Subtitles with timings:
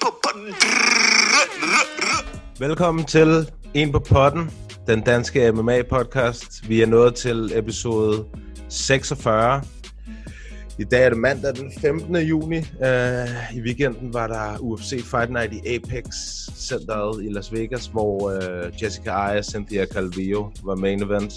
[0.00, 0.54] på potten.
[2.58, 4.50] Velkommen til En på potten,
[4.86, 6.68] den danske MMA-podcast.
[6.68, 8.24] Vi er nået til episode
[8.68, 9.62] 46.
[10.78, 12.16] I dag er det mandag den 15.
[12.16, 12.58] juni.
[12.58, 16.04] Uh, I weekenden var der UFC Fight Night i Apex
[16.56, 21.32] Centeret i Las Vegas, hvor uh, Jessica Aya og Cynthia Calvillo var main event.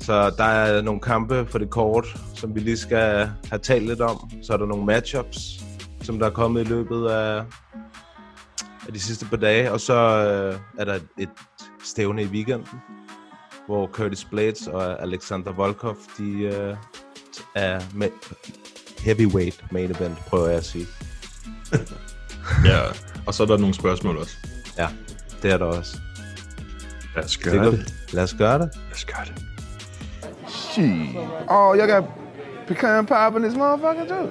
[0.00, 4.00] Så der er nogle kampe for det kort, som vi lige skal have talt lidt
[4.00, 4.30] om.
[4.42, 5.64] Så er der nogle matchups,
[6.08, 7.42] som der er kommet i løbet af,
[8.86, 9.72] af de sidste par dage.
[9.72, 11.28] Og så øh, er der et
[11.84, 12.68] stævne i weekenden,
[13.66, 16.76] hvor Curtis Blades og Alexander Volkov, de øh,
[17.54, 18.08] er med
[18.98, 20.86] heavyweight main event, prøver jeg at sige.
[22.64, 22.80] Ja,
[23.26, 24.36] og så er der nogle spørgsmål også.
[24.78, 24.88] Ja,
[25.42, 25.96] det er der også.
[27.16, 27.94] Lad os Det gøre går- det.
[28.12, 28.70] Lad os gøre det.
[28.74, 29.44] Lad os gøre det.
[30.48, 31.16] Shit.
[31.48, 32.04] Oh, y'all got
[32.68, 34.30] pecan pie in this motherfucker too.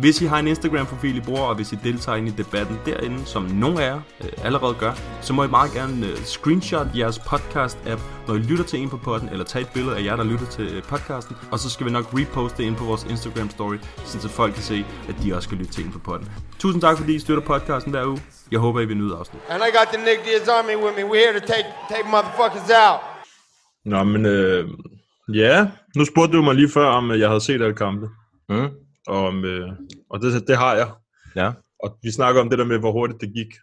[0.00, 3.24] Hvis I har en Instagram-profil, I bruger, og hvis I deltager ind i debatten derinde,
[3.24, 7.18] som nogle af jer øh, allerede gør, så må I meget gerne øh, screenshot jeres
[7.18, 10.24] podcast-app, når I lytter til en på podden, eller tage et billede af jer, der
[10.24, 14.04] lytter til øh, podcasten, og så skal vi nok reposte det ind på vores Instagram-story,
[14.04, 16.28] så folk kan se, at de også kan lytte til en på podden.
[16.58, 18.22] Tusind tak, fordi I støtter podcasten hver uge.
[18.50, 19.42] Jeg håber, I vil nyde afsnit.
[19.48, 21.04] And I got the Nick Diaz Army with me.
[21.10, 23.00] We're here to take take motherfuckers out.
[23.84, 24.68] Nå, men øh,
[25.34, 25.66] ja,
[25.96, 28.08] nu spurgte du mig lige før, om jeg havde set alle kampe.
[28.48, 28.68] Mm.
[29.06, 29.72] Og, om, øh,
[30.10, 30.90] og det, det har jeg.
[31.36, 33.54] Ja, Og vi snakker om det der med, hvor hurtigt det gik.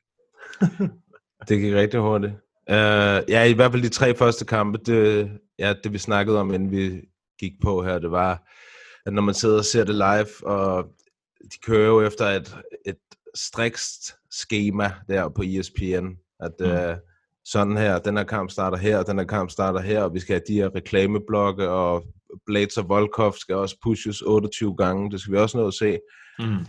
[1.48, 2.34] det gik rigtig hurtigt.
[2.70, 6.54] Uh, ja, i hvert fald de tre første kampe, det, ja, det vi snakkede om,
[6.54, 7.02] inden vi
[7.40, 8.50] gik på her, det var,
[9.06, 10.84] at når man sidder og ser det live, og
[11.44, 12.98] de kører jo efter et, et
[13.36, 16.08] strikst schema der på ESPN,
[16.40, 16.66] at mm.
[16.66, 16.98] uh,
[17.52, 20.20] sådan her, den her kamp starter her, og den her kamp starter her, og vi
[20.20, 22.04] skal have de her reklameblokke, og
[22.46, 26.00] Blades og Volkov skal også pushes 28 gange, det skal vi også nå at se.
[26.40, 26.66] Mm.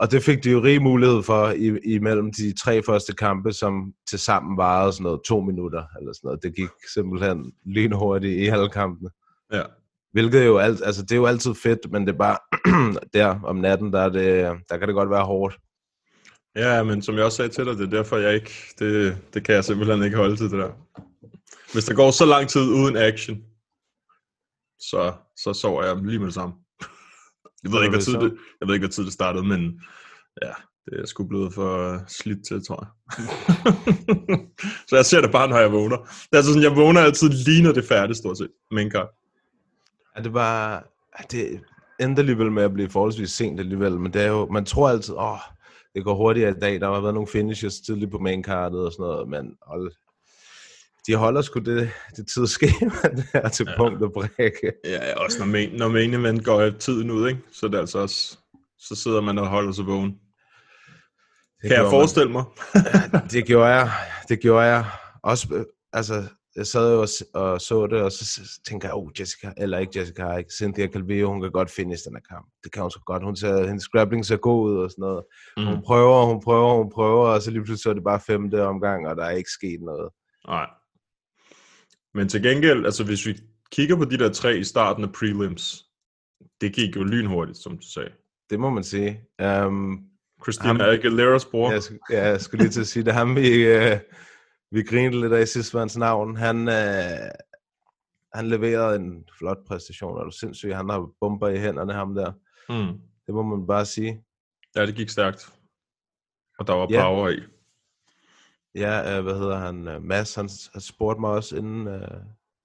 [0.00, 3.92] Og det fik de jo rig mulighed for i, imellem de tre første kampe, som
[4.10, 6.42] til sammen varede sådan noget to minutter, eller sådan noget.
[6.42, 9.10] Det gik simpelthen lynhurtigt i alle kampene.
[9.52, 9.62] Ja.
[10.12, 12.38] Hvilket jo alt, altså det er jo altid fedt, men det er bare
[13.14, 15.58] der om natten, der, er det, der kan det godt være hårdt.
[16.58, 18.52] Ja, men som jeg også sagde til dig, det er derfor, jeg ikke...
[18.78, 20.72] Det, det kan jeg simpelthen ikke holde til, det der.
[21.72, 23.36] Hvis der går så lang tid uden action,
[24.80, 26.54] så, så sover jeg lige med det samme.
[27.64, 29.80] Jeg ved, ikke, hvad tid det, jeg ved ikke, hvad tid det startede, men
[30.42, 30.52] ja,
[30.84, 32.90] det er sgu blevet for slidt til, tror jeg.
[34.88, 35.96] så jeg ser det bare, når jeg vågner.
[35.96, 38.82] Det er altså sådan, jeg vågner altid lige, når det er færdigt, stort set, med
[38.82, 39.10] en kamp.
[40.16, 40.84] Ja, det var,
[41.30, 41.60] det
[42.00, 45.14] endte alligevel med at blive forholdsvis sent alligevel, men det er jo, man tror altid,
[45.14, 45.38] åh,
[45.94, 49.02] det går hurtigere i dag, der har været nogle finishes tidligt på maincardet og sådan
[49.02, 49.92] noget, men hold,
[51.06, 52.90] de holder sgu det, det tidsskema
[53.32, 53.76] der til ja.
[53.76, 54.72] punkt og brække.
[54.84, 57.40] Ja, også når, main, når main event går tiden ud, ikke?
[57.52, 58.38] så er det altså også,
[58.78, 60.10] så sidder man og holder sig vågen.
[61.62, 62.44] Det Kan jeg forestille mig?
[63.12, 63.22] Man.
[63.30, 63.90] Det gjorde jeg.
[64.28, 64.84] Det gjorde jeg.
[65.22, 66.24] Også, øh, altså,
[66.58, 67.08] jeg sad jo og,
[67.42, 71.28] og så det, og så tænker jeg, oh, Jessica, eller ikke Jessica, ikke Cynthia Calvillo,
[71.32, 72.46] hun kan godt finish den her kamp.
[72.64, 73.22] Det kan hun så godt.
[73.24, 75.24] Hun ser, hendes grappling ser god ud og sådan noget.
[75.56, 75.66] Mm.
[75.66, 78.66] Hun prøver, hun prøver, hun prøver, og så lige pludselig så er det bare femte
[78.66, 80.10] omgang, og der er ikke sket noget.
[80.48, 80.66] Nej.
[82.14, 83.38] Men til gengæld, altså hvis vi
[83.72, 85.84] kigger på de der tre i starten af prelims,
[86.60, 88.10] det gik jo lynhurtigt, som du sagde.
[88.50, 89.20] Det må man sige.
[89.42, 90.00] Um,
[90.42, 91.72] Christina Ham- Aguilera's bror.
[91.72, 93.14] jeg, ja, jeg skulle lige til at sige det.
[93.14, 93.98] Ham, vi, uh,
[94.70, 96.36] vi grinede lidt af sidste hans navn.
[96.36, 97.28] Han, uh,
[98.34, 102.32] han leverede en flot præstation, og du sindssygt, han har bomber i hænderne, ham der.
[102.68, 103.00] Mm.
[103.26, 104.24] Det må man bare sige.
[104.76, 105.52] Ja, det gik stærkt.
[106.58, 107.02] Og der var Ja.
[107.02, 107.40] power i.
[108.74, 109.88] Ja, øh, hvad hedder han?
[109.88, 112.20] Øh, Mads, han, han spurgte mig også inden, øh,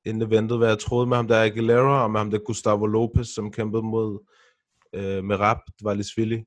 [0.06, 3.28] inden eventet, hvad jeg troede med ham der Aguilera, og med ham der Gustavo Lopez,
[3.28, 4.20] som kæmpede mod
[4.94, 6.38] øh, Merab Dvalishvili.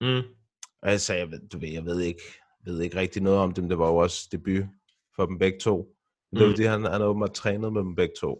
[0.00, 0.22] Mm.
[0.82, 2.22] Og jeg sagde, du ved, jeg ved ikke,
[2.64, 3.68] ved ikke rigtig noget om dem.
[3.68, 4.64] Det var jo også debut
[5.16, 5.76] for dem begge to.
[6.32, 6.52] Men det var Mm.
[6.52, 8.38] fordi, han, han har åbenbart trænet med dem begge to.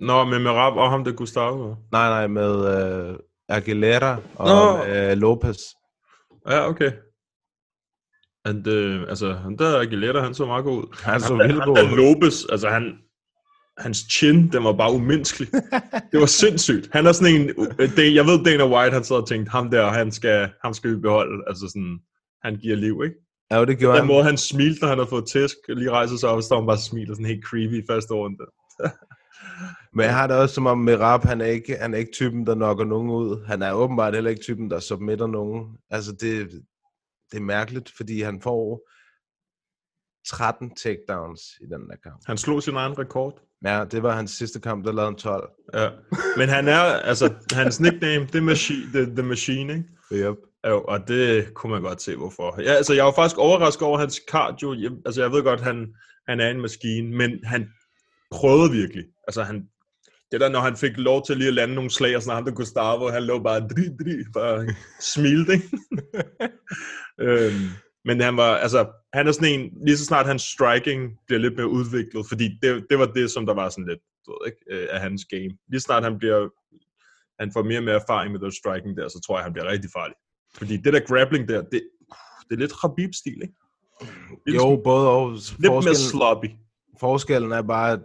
[0.00, 1.74] Nå, med Merab og ham der Gustavo.
[1.92, 3.18] Nej, nej, med øh,
[3.48, 4.84] Aguilera og Nå.
[4.94, 5.58] øh, Lopez.
[6.48, 6.92] Ja, okay.
[8.44, 10.96] And, øh, altså, han der Aguilera, han så meget god ud.
[11.04, 11.96] Han så vildt god ud.
[11.96, 12.98] Lopez, altså han,
[13.78, 15.48] hans chin, den var bare umenneskelig.
[16.12, 16.88] det var sindssygt.
[16.92, 17.50] Han er sådan en,
[17.80, 20.90] øh, jeg ved Dana White, han sad og tænkte, ham der, han skal, ham skal
[20.90, 21.44] vi beholde.
[21.46, 21.98] Altså sådan,
[22.44, 23.16] han giver liv, ikke?
[23.52, 24.14] Ja, jo, det gjorde Den han.
[24.14, 26.66] måde, han smilte, når han har fået tæsk, lige rejser sig op, og står han
[26.66, 28.36] bare og smiler sådan helt creepy i første runde.
[29.94, 32.46] Men jeg har det også som om Merab, han er ikke, han er ikke typen,
[32.46, 33.44] der knocker nogen ud.
[33.46, 35.76] Han er åbenbart heller ikke typen, der submitter nogen.
[35.90, 36.50] Altså, det,
[37.30, 38.88] det er mærkeligt, fordi han får
[40.28, 42.22] 13 takedowns i den der kamp.
[42.26, 43.40] Han slog sin egen rekord.
[43.64, 45.50] Ja, det var hans sidste kamp, der lavede han 12.
[45.74, 45.90] Ja.
[46.36, 50.28] Men han er, altså, hans nickname, det er Machine, the, the Machine, ikke?
[50.28, 50.36] Yep.
[50.66, 52.60] Jo, og det kunne man godt se, hvorfor.
[52.62, 54.74] Ja, altså, jeg var faktisk overrasket over hans cardio.
[54.74, 55.94] Jeg, altså, jeg ved godt, han,
[56.28, 57.68] han er en maskine, men han
[58.30, 59.04] prøvede virkelig.
[59.28, 59.68] Altså, han,
[60.32, 62.44] det der, når han fik lov til lige at lande nogle slag, og sådan ham
[62.44, 64.66] der Gustavo, han lå bare dri, dri, bare
[65.00, 65.68] smilte, ikke?
[67.26, 67.68] øhm,
[68.04, 71.56] men han var, altså, han er sådan en, lige så snart hans striking bliver lidt
[71.56, 74.82] mere udviklet, fordi det, det var det, som der var sådan lidt, du ved ikke,
[74.82, 75.52] øh, af hans game.
[75.70, 76.48] Lige så snart han bliver,
[77.40, 79.70] han får mere og mere erfaring med den striking der, så tror jeg, han bliver
[79.72, 80.16] rigtig farlig.
[80.56, 81.82] Fordi det der grappling der, det,
[82.48, 83.54] det er lidt Khabib-stil, ikke?
[84.46, 85.32] Lidt, Jo, både og.
[85.58, 86.50] lidt mere sloppy.
[87.00, 88.00] forskellen er bare, at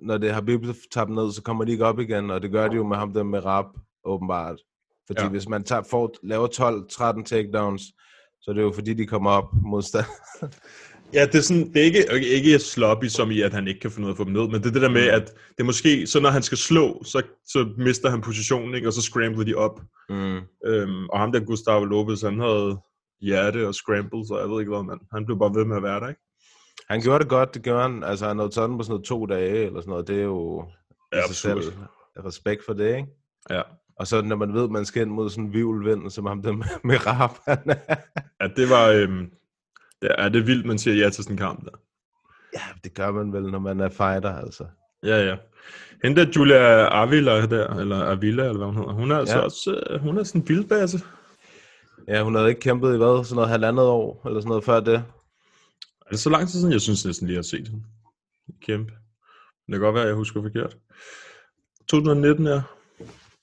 [0.00, 2.68] når det har Habib tabt ned, så kommer de ikke op igen, og det gør
[2.68, 3.66] de jo med ham der med rap,
[4.04, 4.60] åbenbart.
[5.06, 5.28] Fordi ja.
[5.28, 7.82] hvis man tager, får, laver 12-13 takedowns,
[8.40, 10.04] så er det jo fordi, de kommer op modstand.
[11.14, 13.90] Ja, det er, sådan, det er ikke, ikke sloppy, som i, at han ikke kan
[13.90, 15.60] finde ud af at få dem ned, men det er det der med, at det
[15.60, 18.88] er måske, så når han skal slå, så, så mister han positionen, ikke?
[18.88, 19.80] og så scrambler de op.
[20.08, 20.38] Mm.
[20.66, 22.78] Øhm, og ham der Gustavo Lopez, han havde
[23.20, 24.98] hjerte og scramble, så jeg ved ikke hvad, man.
[25.12, 26.20] Han blev bare ved med at være der, ikke?
[26.90, 28.04] Han gjorde det godt, det gjorde han.
[28.04, 30.08] Altså, han nåede sådan på sådan noget to dage, eller sådan noget.
[30.08, 30.64] Det er jo
[31.12, 31.60] i Ja, sig selv
[32.24, 33.08] respekt for det, ikke?
[33.50, 33.62] Ja.
[33.98, 36.42] Og så når man ved, at man skal ind mod sådan en vivlvind, som ham
[36.42, 37.38] der med, med rap.
[38.40, 39.30] ja, det var, øhm,
[40.02, 41.70] det er det vildt, man siger ja til sådan en kamp der.
[42.54, 44.66] ja, det gør man vel, når man er fighter, altså.
[45.02, 45.36] Ja, ja.
[46.04, 49.42] Hende der Julia Avila der, eller Avila, eller hvad hun hedder, hun er altså Ja.
[49.44, 51.00] også, øh, hun er sådan en vildbasse.
[52.08, 53.24] Ja, hun havde ikke kæmpet i hvad?
[53.24, 54.94] Sådan noget halvandet år, eller sådan noget før det.
[56.06, 57.84] Er det så lang tid siden, jeg synes næsten lige, har set hende
[58.60, 58.92] kæmpe?
[59.66, 60.76] Men det kan godt være, at jeg husker forkert.
[61.88, 62.62] 2019, ja.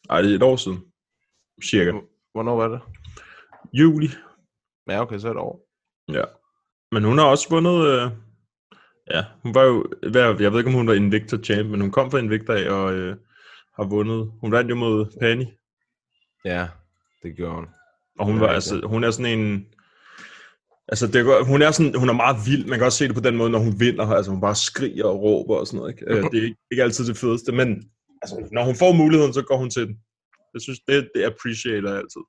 [0.09, 0.79] Ej, det er et år siden.
[1.63, 1.91] Cirka.
[2.33, 2.79] Hvornår var det?
[3.73, 4.09] Juli.
[4.89, 5.67] Ja, okay, så et år.
[6.11, 6.23] Ja.
[6.93, 7.87] Men hun har også vundet...
[7.87, 8.11] Øh,
[9.11, 9.85] ja, hun var jo...
[10.39, 12.93] Jeg ved ikke, om hun var Invicta champ, men hun kom fra Invicta af og
[12.93, 13.15] øh,
[13.75, 14.31] har vundet...
[14.41, 15.45] Hun vandt jo mod Pani.
[16.45, 16.67] Ja,
[17.23, 17.67] det gjorde hun.
[18.19, 18.81] Og hun var er altså...
[18.85, 19.65] Hun er sådan en...
[20.87, 22.65] Altså, det er, hun er sådan, hun er meget vild.
[22.65, 24.05] Man kan også se det på den måde, når hun vinder.
[24.05, 25.91] Altså, hun bare skriger og råber og sådan noget.
[25.91, 26.05] Ikke?
[26.11, 27.83] Øh, det er ikke, ikke altid det fedeste, men
[28.21, 29.97] altså, når hun får muligheden, så går hun til den.
[30.53, 32.21] Jeg synes, det, det appreciater jeg altid.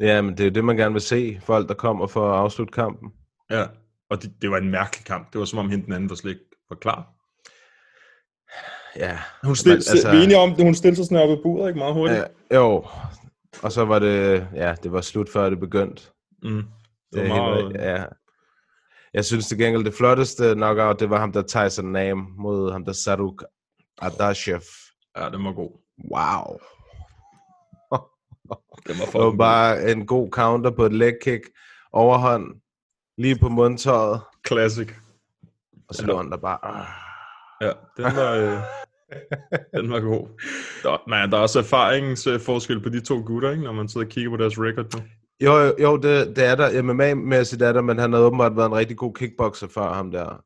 [0.00, 1.40] Ja, men det er jo det, man gerne vil se.
[1.42, 3.10] Folk, der kommer for at afslutte kampen.
[3.50, 3.66] Ja,
[4.12, 5.32] og det, det var en mærkelig kamp.
[5.32, 7.08] Det var som om hende den anden var slet ikke var klar.
[8.96, 9.18] Ja.
[9.44, 11.42] Hun stillede, Men, altså, vi er enige om, at hun stillede sig sådan op ad
[11.42, 12.18] buret, ikke meget hurtigt.
[12.50, 12.86] Ja, jo.
[13.62, 16.02] Og så var det, ja, det var slut før det begyndte.
[16.42, 16.62] Mm.
[17.12, 18.04] Det var meget- helt, ja.
[19.14, 22.84] Jeg synes til gengæld, det flotteste knockout, det var ham, der Tyson Nam mod ham,
[22.84, 23.44] der Saruk
[23.98, 24.60] Ardashev.
[25.18, 25.70] Ja, den var god.
[26.14, 26.58] Wow.
[28.86, 31.40] Den var Det var bare en god counter på et leg kick,
[31.92, 32.61] overhånd,
[33.18, 34.88] lige på mundtøjet, Classic.
[35.88, 36.58] og så lå han der bare...
[36.64, 36.86] Ah.
[37.60, 38.58] Ja, den var, øh,
[39.82, 40.28] den var god.
[40.82, 43.62] Der, man, der er også erfaringsforskel på de to gutter, ikke?
[43.62, 45.02] når man sidder og kigger på deres record nu.
[45.40, 46.82] Jo, jo, jo det, det er der.
[46.82, 50.44] MMA-mæssigt er der, men han har åbenbart været en rigtig god kickboxer før ham der.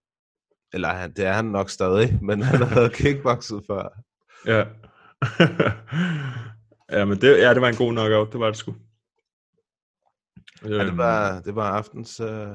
[0.75, 3.89] Eller han- det er han nok stadig, men han har været kickboxet før.
[4.47, 4.65] Ja.
[6.99, 8.75] ja, men det, ja, det var en god knockout, det var det sgu.
[10.69, 12.49] Ja, det var, det var aftens øh,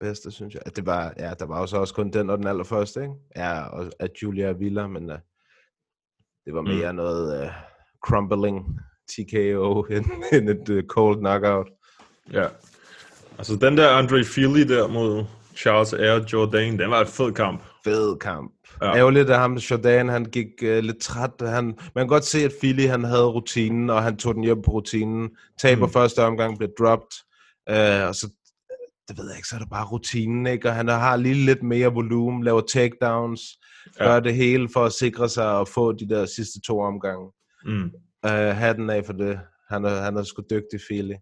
[0.00, 0.76] bedste, synes jeg.
[0.76, 3.14] Det var, ja, der var jo så også kun den og den allerførste, ikke?
[3.36, 5.18] Ja, og af Julia Villa, men øh,
[6.46, 6.96] det var mere mm.
[6.96, 7.50] noget øh,
[8.06, 11.68] crumbling TKO end, end et øh, cold knockout.
[12.32, 12.46] Ja.
[13.38, 15.24] Altså den der Andre Feely der mod
[15.56, 17.62] Charles Air Jordan, den var et fed kamp.
[17.84, 18.52] Fed kamp.
[18.82, 18.96] Ja.
[18.96, 21.30] Ærgerligt, at ham Jordan, han gik øh, lidt træt.
[21.40, 24.62] Han, man kan godt se, at Philly, han havde rutinen, og han tog den hjem
[24.62, 25.30] på rutinen.
[25.58, 25.82] Taber Mm.
[25.82, 25.92] mm.
[25.92, 27.27] første omgang, blev dropped.
[27.70, 28.30] Øh, og så,
[29.08, 30.68] det ved jeg ikke, så er det bare rutinen, ikke?
[30.68, 33.40] Og han har lige lidt mere volumen, laver takedowns,
[34.00, 34.04] Ja.
[34.04, 37.30] gør det hele for at sikre sig at få de der sidste to omgange.
[37.64, 37.90] Mm.
[38.26, 39.40] Øh, hatten af for det.
[39.68, 41.14] Han er, han er sgu dygtig, Philly.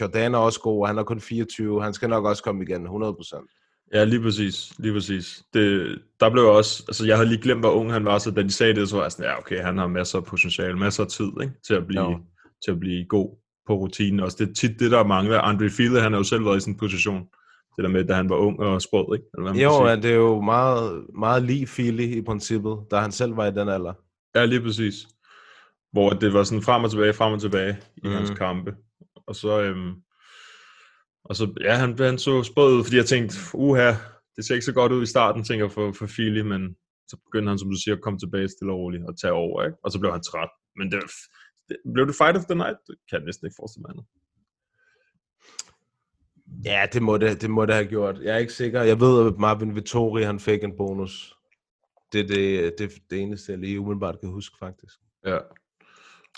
[0.00, 1.82] Jordan er også god, og han er kun 24.
[1.82, 3.90] Han skal nok også komme igen, 100%.
[3.94, 4.72] Ja, lige præcis.
[4.78, 5.42] Lige præcis.
[5.54, 8.42] Det, der blev også, altså jeg havde lige glemt, hvor ung han var, så da
[8.42, 11.02] de sagde det, så var jeg sådan, ja okay, han har masser af potentiale, masser
[11.04, 11.52] af tid ikke?
[11.66, 12.18] Til, at blive, Jo.
[12.64, 13.36] til at blive god
[13.70, 14.20] på rutinen.
[14.20, 15.40] Også det er tit det, der mangler.
[15.40, 17.20] Andre Field, han har jo selv været i sådan en position.
[17.76, 19.26] Det der med, da han var ung og sprød, ikke?
[19.34, 22.96] Eller hvad man Jo, ja, det er jo meget, meget lige Philly i princippet, da
[22.96, 23.92] han selv var i den alder.
[24.34, 24.94] Ja, lige præcis.
[25.92, 28.12] Hvor det var sådan frem og tilbage, frem og tilbage i mm.
[28.12, 28.74] hans kampe.
[29.26, 29.92] Og så, øhm,
[31.24, 33.92] og så, ja, han, han så sprød ud, fordi jeg tænkte, uha,
[34.36, 36.76] det ser ikke så godt ud i starten, tænker jeg, for, for Philly, men
[37.08, 39.64] så begyndte han, som du siger, at komme tilbage stille og roligt og tage over,
[39.64, 39.78] ikke?
[39.84, 40.52] Og så blev han træt.
[40.78, 40.98] Men det
[41.94, 42.78] blev det fight of the night?
[42.86, 44.06] Det kan jeg næsten ikke forestille mig andet.
[46.64, 48.18] Ja, det må det, det må det have gjort.
[48.22, 48.82] Jeg er ikke sikker.
[48.82, 51.36] Jeg ved, at Marvin Vittori, han fik en bonus.
[52.12, 54.94] Det er det, det, det eneste, jeg lige umiddelbart kan huske, faktisk.
[55.26, 55.38] Ja.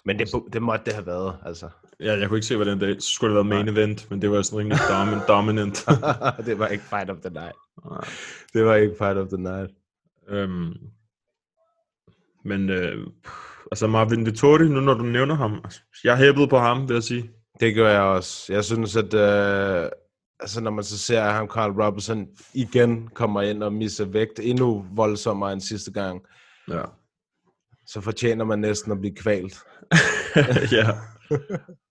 [0.04, 1.70] Men det, det måtte det have været, altså.
[2.00, 3.02] Ja, jeg kunne ikke se, hvad den dag.
[3.02, 5.86] Så skulle det være main event, men det var sådan rimelig domin- dominant.
[6.46, 7.56] det var ikke fight of the night.
[8.52, 9.70] Det var ikke fight of the night.
[10.28, 10.72] Øhm,
[12.44, 13.06] men øh,
[13.71, 17.02] altså Marvin Vittori, nu når du nævner ham, altså, jeg hæppede på ham, vil jeg
[17.02, 17.31] sige.
[17.61, 18.52] Det gør jeg også.
[18.52, 19.88] Jeg synes, at øh,
[20.40, 24.40] altså, når man så ser, at ham Carl Robinson igen kommer ind og misser vægt
[24.42, 26.21] endnu voldsommere end sidste gang,
[26.71, 26.83] Ja.
[27.87, 29.59] så fortjener man næsten at blive kvalt.
[30.73, 30.90] ja.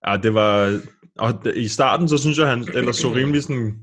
[0.08, 0.80] ja, det var...
[1.20, 3.76] Og i starten, så synes jeg, han ellers så rimelig sådan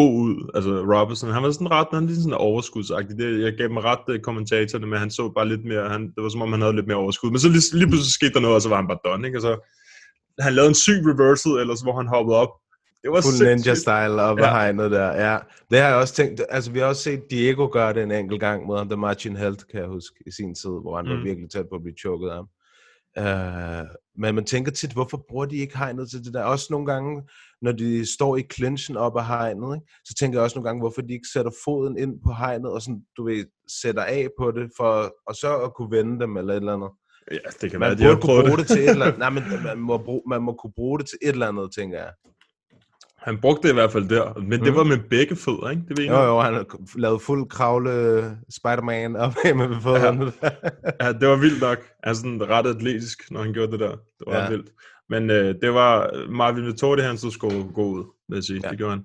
[0.00, 0.50] god ud.
[0.56, 3.18] Altså Robinson, han var sådan ret, han var sådan overskudsagtig.
[3.18, 6.20] Det, jeg gav mig ret øh, kommentatorerne, men han så bare lidt mere, han, det
[6.24, 7.30] var som om, han havde lidt mere overskud.
[7.30, 9.36] Men så lige, lige pludselig skete der noget, og så var han bare done, ikke?
[9.36, 9.52] Altså,
[10.44, 12.52] han lavede en syg reversal, ellers hvor han hoppede op.
[13.02, 14.50] Det var Fuld ninja-style op Ja.
[14.58, 15.36] hegnet der, ja.
[15.70, 18.40] Det har jeg også tænkt, altså vi har også set Diego gøre det en enkelt
[18.40, 21.10] gang mod ham, der Martin Helt, kan jeg huske, i sin tid, hvor han mm.
[21.12, 22.48] var virkelig tæt på at blive chokket af ham.
[23.20, 23.86] Uh,
[24.18, 26.42] men man tænker tit, hvorfor bruger de ikke hegnet til det der?
[26.42, 27.22] Også nogle gange,
[27.62, 29.86] når de står i clinchen op af hegnet, ikke?
[30.04, 32.82] så tænker jeg også nogle gange, hvorfor de ikke sætter foden ind på hegnet, og
[32.82, 33.44] sådan, du ved,
[33.80, 36.90] sætter af på det, for, og så at kunne vende dem eller et eller andet.
[37.30, 38.58] Ja, det kan Man være, de kunne bruge det.
[38.58, 39.18] det til et eller andet.
[39.24, 41.98] Nej, men man må, bruge, man må kunne bruge det til et eller andet, tænker
[41.98, 42.12] jeg.
[43.26, 44.76] Han brugte det i hvert fald der, men det Mm.
[44.76, 45.82] var med begge fødder, ikke?
[45.88, 46.64] Det ved Jo, jo, han
[46.96, 47.90] lavet fuld kravle
[48.50, 50.32] Spider-Man op med fødderne.
[50.42, 50.50] Ja.
[51.06, 51.78] Ja, det var vildt nok.
[52.04, 53.90] Han er sådan ret atletisk, når han gjorde det der.
[53.90, 54.48] Det var Ja.
[54.50, 54.70] vildt.
[55.08, 58.56] Men øh, det var Marvin Vittori, han så skulle gå ud, vil jeg sige.
[58.62, 58.66] Ja.
[58.66, 58.70] Ja.
[58.70, 59.04] Det gjorde han.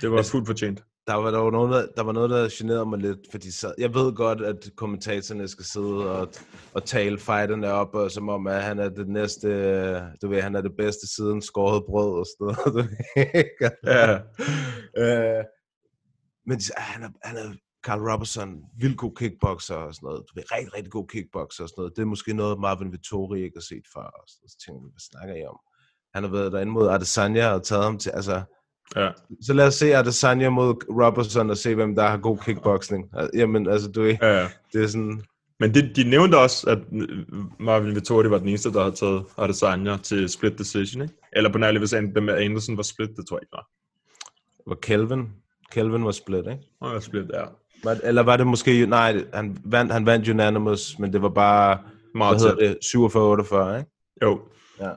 [0.00, 0.82] Det var Altså- fuldt fortjent.
[1.06, 3.74] Der var, der, var noget, der, der var noget, der generede mig lidt, fordi så,
[3.78, 6.28] jeg ved godt, at kommentatorerne skal sidde og,
[6.74, 10.40] og tale fighterne op, og, som om, at han er det næste, øh, du ved,
[10.42, 12.58] han er det bedste siden skåret brød og sådan noget.
[12.66, 12.88] Du ved?
[13.84, 14.14] Ja.
[15.38, 15.44] øh,
[16.46, 17.54] men de- han er, han er
[17.86, 20.24] Carl Robertson, vildt god kickboxer og sådan noget.
[20.28, 21.96] Du ved, rigtig, rigtig god kickboxer og sådan noget.
[21.96, 24.00] Det er måske noget, Marvin Vittori ikke har set før.
[24.18, 25.58] Og så, så tænker jeg, hvad snakker I om?
[26.14, 28.42] Han har været derinde mod Adesanya og taget ham til, altså,
[28.96, 29.10] Ja.
[29.42, 33.10] så lad os se Adesanya mod Robertson og se, hvem der har god kickboxing.
[33.34, 34.48] Jamen, altså, du ved, ja.
[34.72, 35.22] det er sådan...
[35.60, 36.78] Men det, de nævnte også, at
[37.60, 41.14] Marvin Vittori var den eneste, der havde taget Adesanya til split decision, ikke?
[41.32, 43.68] Eller på nærmest, hvis dem med Anderson var split, det tror jeg ikke var.
[44.66, 45.28] Var Kelvin?
[45.72, 46.58] Kelvin var split, ikke?
[46.80, 47.44] Og var split, ja.
[47.84, 48.86] Var, eller var det måske...
[48.86, 51.78] Nej, han vandt, han vandt unanimous, men det var bare...
[52.14, 53.74] Meget hvad hedder det?
[53.74, 53.90] 47-48, ikke?
[54.22, 54.40] Jo.
[54.80, 54.92] Ja.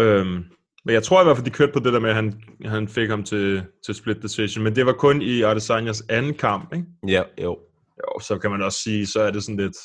[0.00, 0.44] Øhm,
[0.84, 2.88] men jeg tror i hvert fald, de kørte på det der med, at han, han
[2.88, 4.64] fik ham til, til split decision.
[4.64, 6.86] Men det var kun i Adesanyas anden kamp, ikke?
[7.08, 7.58] Ja, jo.
[7.98, 9.76] Jo, så kan man også sige, så er det sådan lidt...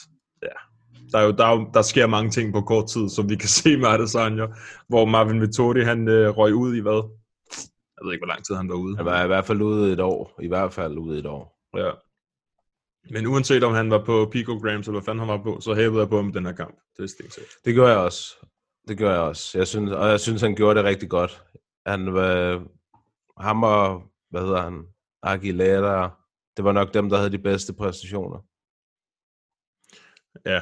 [0.44, 0.48] Ja,
[1.12, 3.36] der, er jo, der, er jo, der sker mange ting på kort tid, som vi
[3.36, 4.46] kan se med Adesanya.
[4.88, 7.10] Hvor Marvin Vittori, han øh, røg ud i hvad?
[7.98, 8.98] Jeg ved ikke, hvor lang tid han var ude.
[8.98, 10.39] Han var i hvert fald ude et år.
[10.41, 11.60] I hvert fald ude et år.
[11.77, 11.91] Ja.
[13.12, 16.00] Men uanset om han var på picograms, eller hvad fanden han var på, så hævede
[16.00, 16.75] jeg på ham den her kamp.
[16.98, 17.53] Det er stensikkert.
[17.65, 18.36] Det gør jeg også.
[18.88, 19.57] Det gør jeg også.
[19.57, 21.43] Jeg synes, og jeg synes, han gjorde det rigtig godt.
[21.86, 22.63] Han var...
[23.38, 24.03] Ham og...
[24.29, 24.83] Hvad hedder han?
[25.24, 26.19] Aguilera.
[26.57, 28.45] Det var nok dem, der havde de bedste præstationer.
[30.45, 30.62] Ja.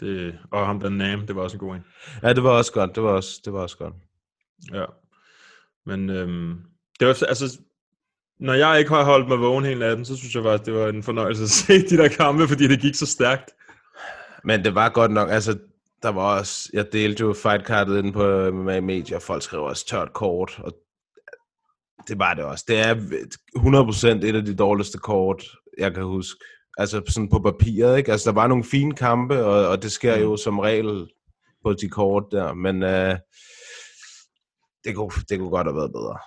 [0.00, 1.84] Det, og ham der Nam, det var også en god en.
[2.22, 2.94] Ja, det var også godt.
[2.94, 3.94] Det var også, det var også godt.
[4.72, 4.84] Ja.
[5.86, 6.60] Men øhm,
[7.00, 7.60] det var, altså,
[8.40, 10.88] når jeg ikke har holdt mig vågen hele natten, så synes jeg faktisk, det var
[10.88, 13.50] en fornøjelse at se de der kampe, fordi det gik så stærkt.
[14.44, 15.58] Men det var godt nok, altså,
[16.04, 19.86] der var også, jeg delte jo fightcardet inde på MMA Media, og folk skrev også
[19.86, 20.72] tørt kort, og
[22.08, 22.64] det var det også.
[22.68, 22.94] Det er
[24.24, 25.44] 100% et af de dårligste kort,
[25.78, 26.44] jeg kan huske.
[26.78, 28.12] Altså sådan på papiret, ikke?
[28.12, 31.08] Altså der var nogle fine kampe, og, og det sker jo som regel
[31.64, 33.16] på de kort der, men øh,
[34.84, 36.18] det, kunne, det kunne godt have været bedre.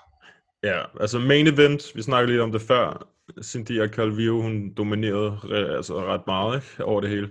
[0.64, 3.08] Ja, altså main event, vi snakkede lidt om det før.
[3.44, 6.86] Cynthia Calvillo, hun dominerede re- altså ret meget ikke?
[6.86, 7.30] over det hele.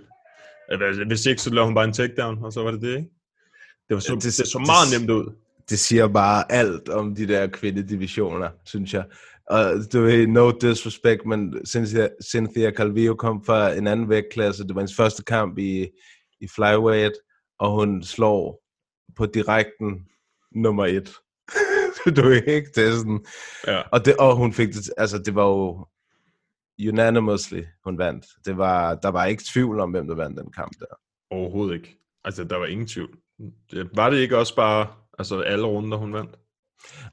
[0.69, 3.09] Altså, Hvis ikke, så lavede hun bare en takedown, og så var det det, ikke?
[3.89, 5.33] Det, var så, det, det så meget nemt ud.
[5.69, 9.05] Det siger bare alt om de der kvindedivisioner, synes jeg.
[9.49, 14.63] Og du ved, no disrespect, men Cynthia, Cynthia Calvillo kom fra en anden vægtklasse.
[14.63, 15.87] Det var hendes første kamp i,
[16.41, 17.13] i flyweight,
[17.59, 18.63] og hun slår
[19.15, 20.05] på direkten
[20.55, 21.13] nummer et.
[22.15, 23.25] du ved ikke, det er sådan...
[23.67, 23.81] Ja.
[23.91, 25.87] Og, det, og hun fik det, altså det var jo
[26.89, 28.25] unanimously, hun vandt.
[28.45, 30.95] Det var, der var ikke tvivl om, hvem der vandt den kamp der.
[31.31, 31.97] Overhovedet ikke.
[32.23, 33.17] Altså, der var ingen tvivl.
[33.95, 34.87] Var det ikke også bare
[35.19, 36.35] altså, alle runder, hun vandt?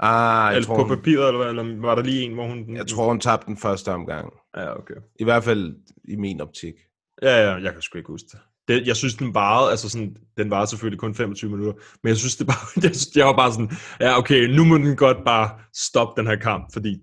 [0.00, 2.76] Ah, jeg Eller tror, på hun, papiret, eller, eller var der lige en, hvor hun...
[2.76, 4.32] jeg tror, hun tabte den første omgang.
[4.56, 4.94] Ja, okay.
[5.20, 5.76] I hvert fald
[6.08, 6.74] i min optik.
[7.22, 8.40] Ja, ja, jeg kan sgu ikke huske det.
[8.68, 12.16] det jeg synes, den varede, altså sådan, den varede selvfølgelig kun 25 minutter, men jeg
[12.16, 15.24] synes, det bare, jeg, synes, jeg var bare sådan, ja, okay, nu må den godt
[15.24, 17.02] bare stoppe den her kamp, fordi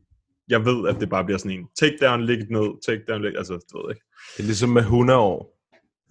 [0.52, 3.38] jeg ved, at det bare bliver sådan en take down, læg ned, take down, læg,
[3.38, 4.06] altså, du ved ikke.
[4.38, 5.58] Det er ligesom med 100 år.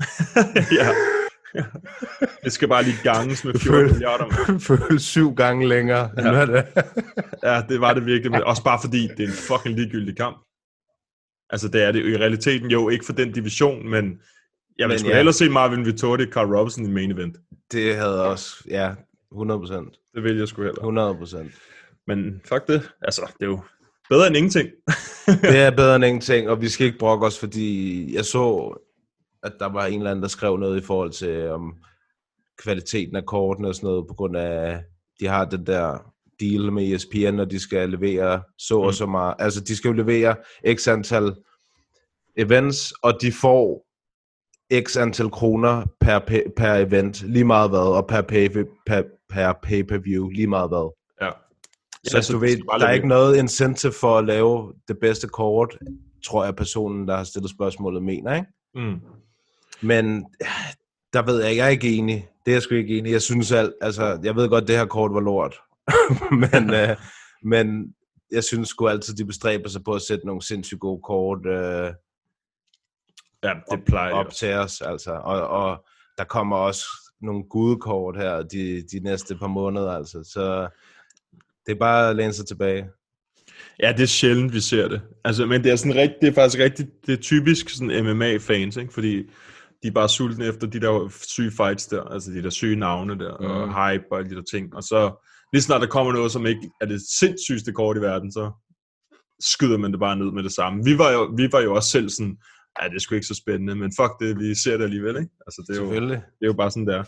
[0.81, 0.89] ja.
[2.45, 4.27] Det skal bare lige ganges med 14 milliarder.
[4.69, 6.67] Føles syv gange længere, hvad det.
[7.43, 8.31] Ja, det var det virkelig.
[8.31, 10.37] Men også bare fordi, det er en fucking ligegyldig kamp.
[11.51, 14.21] Altså, det er det i realiteten jo ikke for den division, men
[14.79, 15.13] jeg vil sgu ja.
[15.13, 15.17] ja.
[15.17, 17.37] hellere se Marvin Vittori og Carl Robinson i main event.
[17.73, 18.95] Det havde også, ja,
[19.33, 19.97] 100 procent.
[20.15, 20.83] Det vil jeg sgu hellere.
[20.83, 21.53] 100 procent.
[22.07, 22.91] Men fuck det.
[23.03, 23.61] Altså, det er jo
[24.11, 24.69] bedre end ingenting.
[25.43, 28.75] Det er bedre end ingenting, og vi skal ikke brokke os, fordi jeg så,
[29.43, 31.75] at der var en eller anden, der skrev noget i forhold til om
[32.59, 34.85] kvaliteten af kortene og sådan noget, på grund af,
[35.21, 39.35] de har den der deal med ESPN, når de skal levere så og så meget.
[39.39, 40.37] Altså, de skal jo levere
[40.75, 41.35] x antal
[42.37, 43.87] events, og de får
[44.87, 46.19] x antal kroner per,
[46.57, 48.49] per event, lige meget hvad, og per, pay,
[48.87, 51.00] per, per pay-per-view, lige meget hvad.
[52.05, 52.21] Ja.
[52.21, 55.79] Så ja, du ved, der er ikke noget incentive for at lave det bedste kort,
[56.27, 58.49] tror jeg personen, der har stillet spørgsmålet, mener, ikke?
[58.75, 59.01] Mm.
[59.83, 60.27] Men
[61.13, 62.29] der ved jeg, jeg er ikke enig.
[62.47, 63.13] Det er jeg sgu ikke enig.
[63.13, 65.57] Jeg synes alt, altså, jeg ved godt, det her kort var lort.
[66.43, 66.97] men, øh,
[67.43, 67.95] men
[68.33, 71.93] jeg synes sgu altid, de bestræber sig på at sætte nogle sindssygt gode kort øh,
[73.43, 75.13] Ja, det plejer op til os, altså.
[75.13, 75.85] Og, og
[76.19, 76.85] der kommer også
[77.21, 80.25] nogle gudekort her de, de næste par måneder, altså.
[80.25, 80.69] Så
[81.71, 82.85] det er bare at læne sig tilbage.
[83.83, 85.01] Ja, det er sjældent, vi ser det.
[85.25, 88.77] Altså, men det er, sådan rigt, det er faktisk rigtig, det er typisk sådan MMA-fans,
[88.77, 88.93] ikke?
[88.93, 89.17] fordi
[89.83, 93.19] de er bare sultne efter de der syge fights der, altså de der syge navne
[93.19, 93.47] der, mm.
[93.47, 94.75] og hype og alle de der ting.
[94.75, 98.33] Og så lige snart der kommer noget, som ikke er det sindssygste kort i verden,
[98.33, 98.51] så
[99.53, 100.85] skyder man det bare ned med det samme.
[100.85, 102.37] Vi var jo, vi var jo også selv sådan,
[102.83, 105.33] ja, det er sgu ikke så spændende, men fuck det, vi ser det alligevel, ikke?
[105.47, 107.05] Altså, det er jo, det er jo bare sådan der.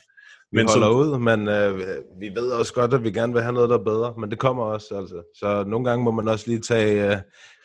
[0.53, 1.79] Men holder som, ud, men øh,
[2.21, 4.15] vi ved også godt, at vi gerne vil have noget, der er bedre.
[4.19, 5.23] Men det kommer også, altså.
[5.38, 7.17] Så nogle gange må man også lige tage øh,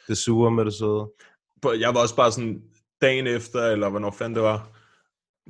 [0.07, 1.07] det sure med det søde.
[1.79, 2.61] jeg var også bare sådan,
[3.01, 4.69] dagen efter, eller hvornår fanden det var,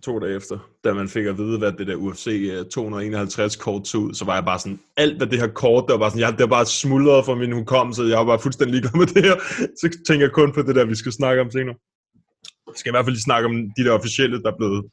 [0.03, 3.87] to dage efter, da man fik at vide, hvad det der UFC øh, 251 kort
[3.87, 6.09] så ud, så var jeg bare sådan, alt hvad det her kort, der var bare
[6.09, 9.07] sådan, jeg, det var bare smuldret fra min hukommelse, jeg var bare fuldstændig ligeglad med
[9.07, 9.35] det her,
[9.81, 11.75] så tænker jeg kun på det der, vi skal snakke om senere.
[12.67, 14.85] Jeg skal i hvert fald lige snakke om de der officielle, der er blevet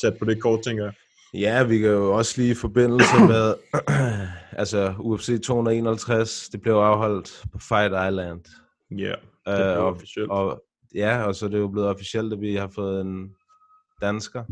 [0.00, 0.94] sat på det kort, tænker jeg.
[1.34, 3.54] Ja, vi kan jo også lige i forbindelse med,
[4.62, 8.40] altså UFC 251, det blev afholdt på Fight Island.
[8.90, 10.30] Ja, yeah, det Øh, og, officielt.
[10.30, 10.62] og,
[10.94, 13.30] ja, og så er det jo blevet officielt, at vi har fået en
[14.02, 14.44] dansker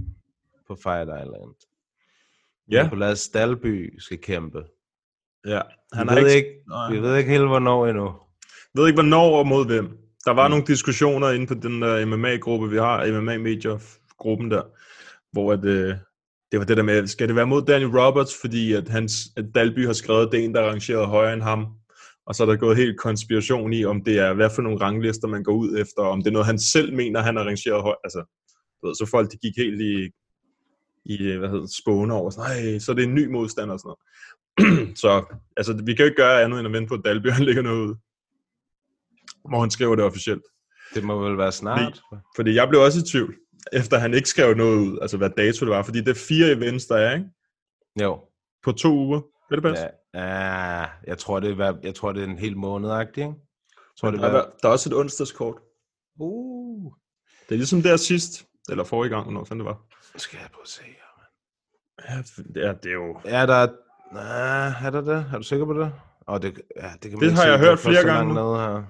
[0.67, 1.55] på Fight Island.
[2.71, 2.83] Ja.
[2.83, 4.65] Nicolas Dalby skal kæmpe.
[5.47, 5.61] Ja,
[5.93, 6.91] Han vi, ved ikke, ikke, nej.
[6.93, 8.15] vi ved ikke helt, hvornår endnu.
[8.75, 9.99] ved ikke, hvornår og mod hvem.
[10.25, 10.51] Der var Mm.
[10.51, 14.63] nogle diskussioner inde på den der MMA-gruppe, vi har, MMA-medier-gruppen der,
[15.33, 15.95] hvor at, øh,
[16.57, 19.45] det var det der med, skal det være mod Daniel Roberts, fordi at, hans, at
[19.55, 21.67] Dalby har skrevet, det er en, der er rangeret højere end ham,
[22.27, 25.29] og så er der gået helt konspiration i, om det er, hvad for nogle ranglister,
[25.29, 27.99] man går ud efter, om det er noget, han selv mener, han har rangeret højere.
[28.05, 28.19] Altså,
[28.83, 30.11] ved, så folk, de gik helt i,
[31.05, 33.89] i hvad hedder spåne over, sådan, nej, så er det en ny modstander og sådan
[33.89, 34.99] noget.
[35.03, 35.25] så
[35.57, 37.63] altså, vi kan jo ikke gøre andet, end at vente på, at Dalby han lægger
[37.63, 37.95] noget ud.
[39.49, 40.43] Hvor han skriver det officielt.
[40.95, 42.01] Det må vel være snart.
[42.37, 43.35] Fordi jeg blev også i tvivl,
[43.73, 46.53] efter han ikke skrev noget ud, altså hvad dato det var, fordi det er fire
[46.53, 47.27] events, der er, ikke?
[48.01, 48.21] Jo.
[48.65, 49.21] På to uger.
[49.51, 49.85] Vil det passe?
[50.15, 53.21] Ja, ja, jeg tror, det er, jeg tror, det er en hel måned, ikke?
[53.21, 53.35] Jeg
[54.01, 55.57] tror, det der, er, er, der er også et onsdagskort.
[56.19, 56.93] Uh.
[57.49, 59.83] Det er ligesom der sidst, eller forrige gang, hvornår fanden det var.
[60.17, 61.29] Skal jeg prøve at se her, mand.
[62.09, 63.21] Ja, det er, det er jo...
[63.25, 63.69] Ja, der er...
[64.13, 65.27] Nej, er der det?
[65.33, 65.93] Er du sikker på det?
[66.27, 68.85] Oh, det, ja, det, kan man Det har se, jeg er hørt flere gange her.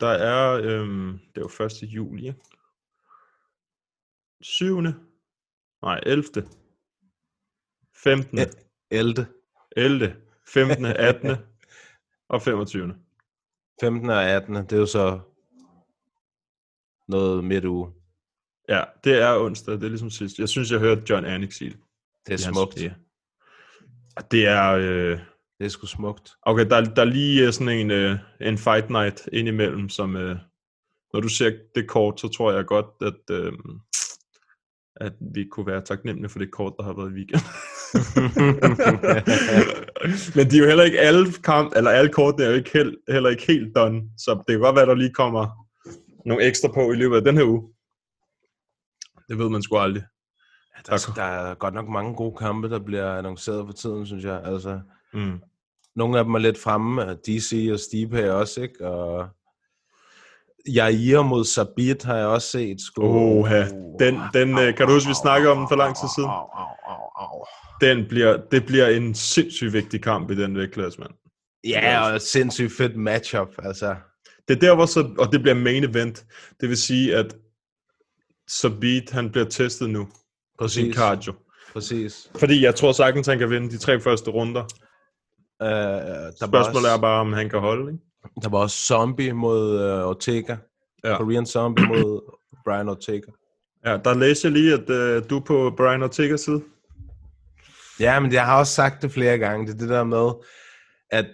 [0.00, 1.82] Der er, øhm, det er jo 1.
[1.82, 2.34] juli?
[4.42, 4.80] 7.
[5.82, 6.24] Nej, 11.
[8.02, 8.38] 15.
[8.38, 8.44] Ja.
[8.90, 9.26] Elde.
[9.76, 10.16] 11.
[10.52, 10.84] 15.
[10.86, 11.36] 18.
[12.28, 12.94] og 25.
[13.80, 14.10] 15.
[14.10, 14.54] og 18.
[14.54, 15.20] Det er jo så
[17.08, 17.92] noget midt uge.
[18.68, 20.38] Ja, det er onsdag, det er ligesom sidst.
[20.38, 21.78] Jeg synes, jeg hørte John Anik sige det.
[22.26, 22.82] Det er smukt.
[22.82, 22.92] Ja.
[24.16, 25.20] Og det er, øh,
[25.58, 26.36] Det er sgu smukt.
[26.42, 30.16] Okay, der, er- der er lige øh, sådan en, øh, en fight night indimellem, som
[30.16, 30.36] øh,
[31.12, 33.52] når du ser det kort, så tror jeg godt, at, øh,
[35.00, 37.40] at vi kunne være taknemmelige for det kort, der har været i weekend.
[40.36, 42.96] Men de er jo heller ikke alle kamp, eller alle kortene er jo ikke helt,
[43.08, 45.66] heller ikke helt done, så det kan godt være, der lige kommer
[46.26, 47.72] nogle ekstra på i løbet af den her uge.
[49.28, 50.02] Det ved man sgu aldrig.
[50.86, 54.24] Der, er, der er godt nok mange gode kampe, der bliver annonceret for tiden, synes
[54.24, 54.42] jeg.
[54.44, 54.80] Altså,
[55.12, 55.40] Mm.
[55.96, 57.14] nogle af dem er lidt fremme.
[57.14, 58.86] DC og Stipe er også, ikke?
[58.88, 59.28] Og
[60.66, 62.80] Jair mod Sabit har jeg også set.
[62.80, 63.02] Sgu.
[63.02, 63.64] Oha,
[63.98, 66.28] den, den øh, kan du huske, vi snakkede om den for lang tid siden?
[66.28, 67.44] Au, au, au, au.
[67.80, 71.10] Den bliver, det bliver en sindssygt vigtig kamp i den vægtklasse, mand.
[71.64, 73.96] Ja, og et sindssygt fedt matchup, altså.
[74.48, 76.24] Det er der, hvor så, og det bliver main event.
[76.60, 77.36] Det vil sige, at
[78.48, 80.08] Sabit, han bliver testet nu
[80.58, 81.34] på sin cardio.
[81.72, 82.30] Præcis.
[82.38, 84.62] Fordi jeg tror sagtens, han kan vinde de tre første runder.
[85.60, 88.04] Uh, der, Spørgsmålet er også, bare, om han kan holde, ikke?
[88.42, 90.56] Der var også Zombie mod uh, Ortega.
[91.04, 91.16] Ja.
[91.16, 93.30] Korean Zombie mod Brian Ortega.
[93.86, 96.62] Ja, der læser jeg lige, at øh, du er på Brian Ortegas side.
[98.00, 99.66] Ja, men jeg har også sagt det flere gange.
[99.66, 100.30] Det er det der med,
[101.10, 101.26] at,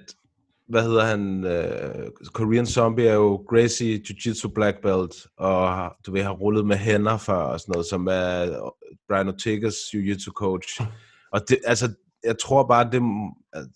[0.68, 6.22] hvad hedder han, uh, Korean Zombie er jo Gracie Jiu-Jitsu Black Belt, og du ved,
[6.22, 8.70] har rullet med hænder før og sådan noget, som er
[9.08, 10.80] Brian Ortegas Jiu-Jitsu coach.
[11.32, 11.92] Og det, altså,
[12.24, 13.02] jeg tror bare, det,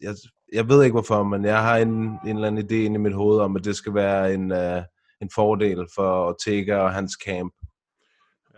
[0.01, 0.15] jeg,
[0.53, 3.15] jeg ved ikke hvorfor, men jeg har en, en eller anden idé inde i mit
[3.15, 4.83] hoved om, at det skal være en, uh,
[5.23, 7.53] en fordel for Ortega og hans camp.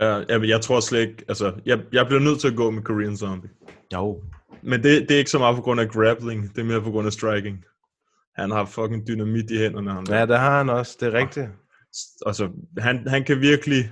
[0.00, 2.82] Ja, jamen, jeg tror slet ikke, altså, jeg, jeg bliver nødt til at gå med
[2.82, 3.50] Korean Zombie.
[3.92, 4.22] Jo.
[4.62, 6.90] Men det, det er ikke så meget på grund af grappling, det er mere på
[6.90, 7.64] grund af striking.
[8.36, 10.06] Han har fucking dynamit i hænderne.
[10.06, 10.18] Der.
[10.18, 11.48] Ja, det har han også, det er rigtigt.
[12.26, 12.48] altså,
[12.78, 13.90] han, han kan virkelig...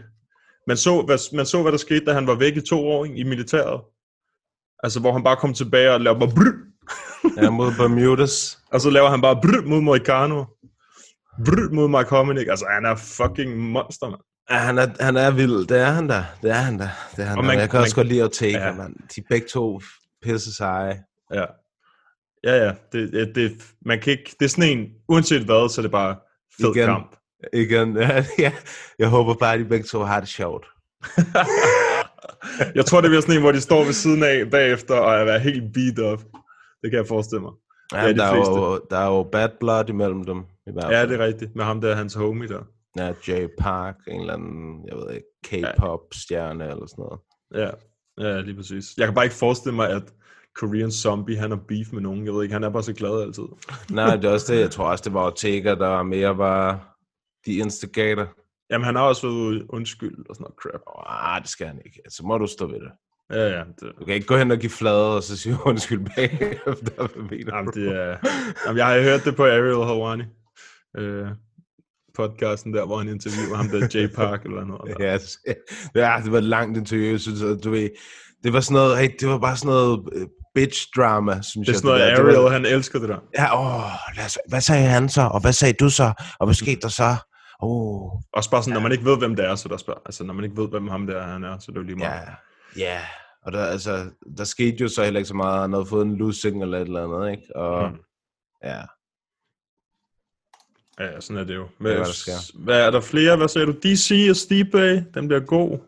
[0.67, 3.05] Man så, hvad, man så, hvad der skete, da han var væk i to år
[3.05, 3.81] ikke, i militæret.
[4.83, 6.35] Altså, hvor han bare kom tilbage og lavede bare
[7.37, 8.59] Ja, mod Bermudas.
[8.73, 10.45] og så laver han bare brr mod Moicano.
[11.45, 12.49] Brr mod Mike Hominick.
[12.51, 14.21] Altså, han er fucking monster, mand.
[14.51, 15.67] Ja, han er, han er vild.
[15.67, 16.25] Det er han da.
[16.43, 16.91] Det er han da.
[17.17, 17.47] Det er han Og da.
[17.47, 18.73] man- jeg kan også man- godt lide at take, Ja.
[18.73, 18.95] mand.
[19.17, 19.81] De begge to
[20.23, 21.03] pisse seje.
[21.35, 21.45] Ja.
[22.45, 22.73] Ja, ja.
[22.93, 23.53] Det, det, det,
[23.87, 26.17] man kan ikke, det er sådan en, uanset hvad, så er det bare
[26.61, 26.87] fed Igen.
[26.87, 27.17] kamp.
[27.53, 28.53] Igen, ja, ja.
[28.99, 30.67] Jeg håber bare, at de begge to har det sjovt.
[32.75, 35.39] Jeg tror, det bliver sådan en, hvor de står ved siden af bagefter og er
[35.39, 36.21] helt beat up.
[36.83, 37.53] Det kan jeg forestille mig.
[37.93, 40.39] Ja, Ja, de der, er jo, der er jo bad blood imellem dem.
[40.67, 41.11] I hvert Ja, fald.
[41.11, 41.57] det er rigtigt.
[41.57, 42.63] Med ham der, hans homie der.
[42.97, 47.21] Ja, Jay Park, en eller anden, jeg ved ikke, K-pop-stjerne eller sådan noget.
[47.55, 47.71] Ja,
[48.29, 48.85] ja, lige præcis.
[48.99, 50.03] Jeg kan bare ikke forestille mig, at
[50.55, 52.25] Korean Zombie, han har beef med nogen.
[52.25, 53.45] Jeg ved ikke, han er bare så glad altid.
[53.91, 54.61] Nej, det er også det.
[54.61, 56.95] Jeg tror også, det var Ortega, der mere var
[57.47, 58.29] de instigator.
[58.71, 60.81] Jamen, han har også været undskyld og sådan noget crap.
[61.07, 62.01] Ah, det skal han ikke.
[62.09, 62.91] Så må du stå ved det.
[63.31, 63.59] Ja, ja.
[63.81, 67.07] Det, Du kan ikke gå hen og give flade, og så sige undskyld bagefter.
[67.17, 68.17] Hvad mener jamen, det er...
[68.67, 70.23] Jamen, jeg har hørt det på Ariel Hawani.
[70.99, 71.27] Øh,
[72.17, 74.99] podcasten der, hvor han interviewer ham der, Jay Park eller noget.
[74.99, 75.05] Der.
[75.07, 75.37] Ja, det-
[75.95, 77.89] ja, det var et langt interview, jeg synes, at du ved,
[78.45, 80.27] det var sådan noget, hey, det var bare sådan noget øh,
[80.59, 81.77] bitch-drama, synes Det er jeg.
[81.77, 82.17] sådan noget.
[82.17, 83.19] Det var- Ariel, han elsker det der.
[83.39, 86.55] Ja, åh, lad os, hvad sagde han så, og hvad sagde du så, og hvad
[86.55, 87.17] skete der så?
[87.63, 90.01] Åh, Også bare sådan, når man ikke ved, hvem det er, så der spørger.
[90.07, 91.97] Altså, når man ikke ved, hvem ham der han er, så er det jo lige
[91.97, 92.11] meget.
[92.13, 92.21] ja,
[92.77, 93.01] ja,
[93.43, 96.17] og der, altså, der skete jo så heller ikke så meget, han havde fået en
[96.17, 97.57] losing eller et eller andet, ikke?
[97.57, 97.97] Og, Mm.
[98.65, 98.81] ja,
[101.01, 101.63] Ja, sådan er det jo.
[101.65, 102.59] er, Hvad, der sker.
[102.65, 103.37] hvad er der flere?
[103.37, 103.73] Hvad sagde du?
[103.73, 105.79] DC og Stipe, den bliver god.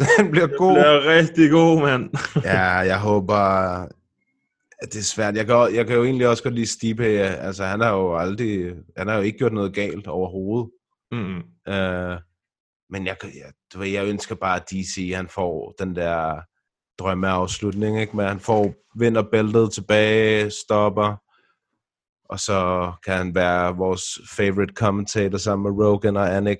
[0.18, 0.74] den bliver Den god.
[0.74, 2.10] bliver rigtig god, mand.
[2.44, 3.38] ja, jeg håber,
[4.82, 5.36] det er svært.
[5.36, 7.04] Jeg kan, jeg kan jo egentlig også godt lide Stipe.
[7.18, 10.70] Altså, han har jo aldrig, han har jo ikke gjort noget galt overhovedet.
[11.12, 11.36] Mm.
[11.70, 12.16] Uh,
[12.90, 16.40] men jeg, jeg, du ved, jeg ønsker bare, at DC han får den der
[16.98, 18.16] drømmeafslutning, ikke?
[18.16, 21.16] Men han får, vinder bæltet tilbage, stopper,
[22.30, 24.04] og så kan han være vores
[24.36, 26.58] favorite commentator sammen med Rogan og Anik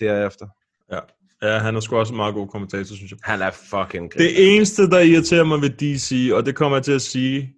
[0.00, 0.46] derefter.
[0.92, 1.00] Ja.
[1.42, 3.18] ja, han er sgu også en meget god kommentator, synes jeg.
[3.22, 6.92] Han er fucking Det eneste, der irriterer mig ved DC, og det kommer jeg til
[6.92, 7.54] at sige,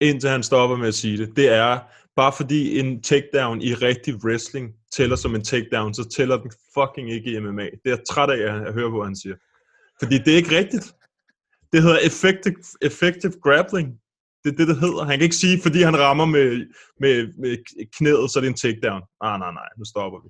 [0.00, 1.78] indtil han stopper med at sige det, det er,
[2.16, 7.10] bare fordi en takedown i rigtig wrestling tæller som en takedown, så tæller den fucking
[7.12, 7.62] ikke i MMA.
[7.64, 9.36] Det er jeg træt af at høre, hvad han siger.
[10.02, 10.94] Fordi det er ikke rigtigt.
[11.72, 13.88] Det hedder effective, effective grappling.
[14.44, 15.04] Det er det, det hedder.
[15.04, 16.66] Han kan ikke sige, fordi han rammer med,
[17.00, 17.56] med, med
[17.96, 19.02] knæet, så er det en takedown.
[19.22, 20.28] Nej, nej, nej, nu stopper vi.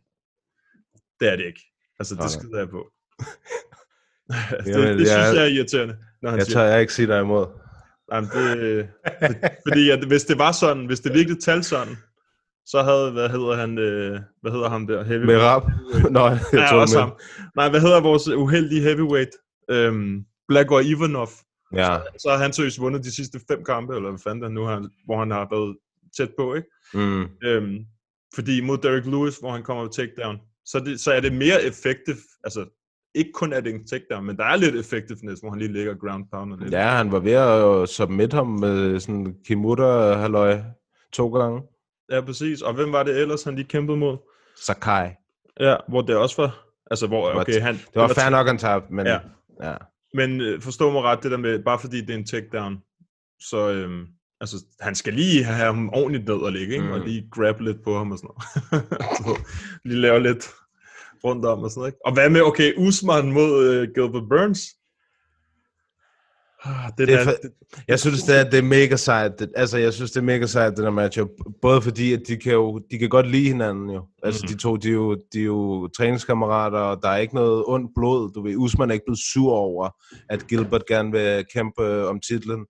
[1.21, 1.63] Det er det ikke.
[1.99, 2.83] Altså, det skider jeg på.
[4.65, 6.59] det, Jamen, det synes jeg- jeg er irriterende, når han Jeg siger.
[6.59, 7.47] tør jeg ikke sige dig imod.
[8.13, 8.89] Jamen, det,
[9.69, 11.97] fordi at, hvis det var sådan, hvis det virkelig talte sådan,
[12.67, 15.05] så havde, hvad hedder han, øh, hvad hedder ham der?
[15.05, 15.63] Heavy, Med rap.
[16.11, 17.13] Nå, jeg ja, tog også ham.
[17.57, 19.31] Nej, hvad hedder vores uheldige heavyweight?
[19.71, 21.29] Øhm, Blagor Ivanov.
[21.75, 24.63] Ja, Så har han seriøst vundet de sidste fem kampe, eller hvad fanden han nu
[24.65, 25.77] har, hvor han har været
[26.17, 26.69] tæt på, ikke?
[26.95, 27.27] Mm.
[27.45, 27.77] Øhm,
[28.35, 31.33] fordi mod Derek Lewis, hvor han kommer på takedown, så, er det, så er det
[31.33, 32.67] mere effektivt, altså
[33.17, 35.95] ikke kun er det en takedown, men der er lidt effectiveness, hvor han lige ligger
[35.95, 36.73] ground pounder lidt.
[36.73, 40.61] Ja, han var ved at submit ham med sådan Kimuta halløj
[41.13, 41.63] to gange.
[42.11, 42.63] ja, præcis.
[42.63, 44.17] Og hvem var det ellers, han lige kæmpede mod?
[44.67, 45.09] Sakai.
[45.61, 47.75] Ja, hvor det også var, altså hvor, var okay, han...
[47.75, 49.19] Det var fair nok, han tabte, men Ja.
[49.63, 49.75] ja.
[50.15, 52.79] Men øh, forstå mig ret, det der med, bare fordi det er en takedown,
[53.41, 54.07] så øhm,
[54.41, 56.87] altså, han skal lige have ham ordentligt ned og ligge, ikke?
[56.87, 56.93] Mm.
[56.93, 58.85] og lige grab lidt på ham og sådan noget.
[59.17, 59.43] så,
[59.85, 60.51] lige lave lidt
[61.25, 61.89] rundt om og sådan noget.
[61.93, 62.07] Ikke?
[62.07, 64.61] Og hvad med, okay, Usman mod øh, Gilbert Burns?
[66.65, 67.49] Ah, det, Det er der, for-
[67.89, 69.33] Jeg synes, det er, det er mega sejt.
[69.39, 71.29] Det, altså, jeg synes, det er mega sejt, det der matchup.
[71.63, 74.09] Både fordi, at de kan jo de kan godt lide hinanden jo.
[74.23, 74.49] Altså, Mhm.
[74.57, 77.91] de to, de er, jo, de er jo træningskammerater, og der er ikke noget ondt
[77.95, 78.33] blod.
[78.33, 79.91] Du ved, Usman er ikke blevet sur over,
[80.31, 82.67] at Gilbert gerne vil kæmpe øh, om titlen.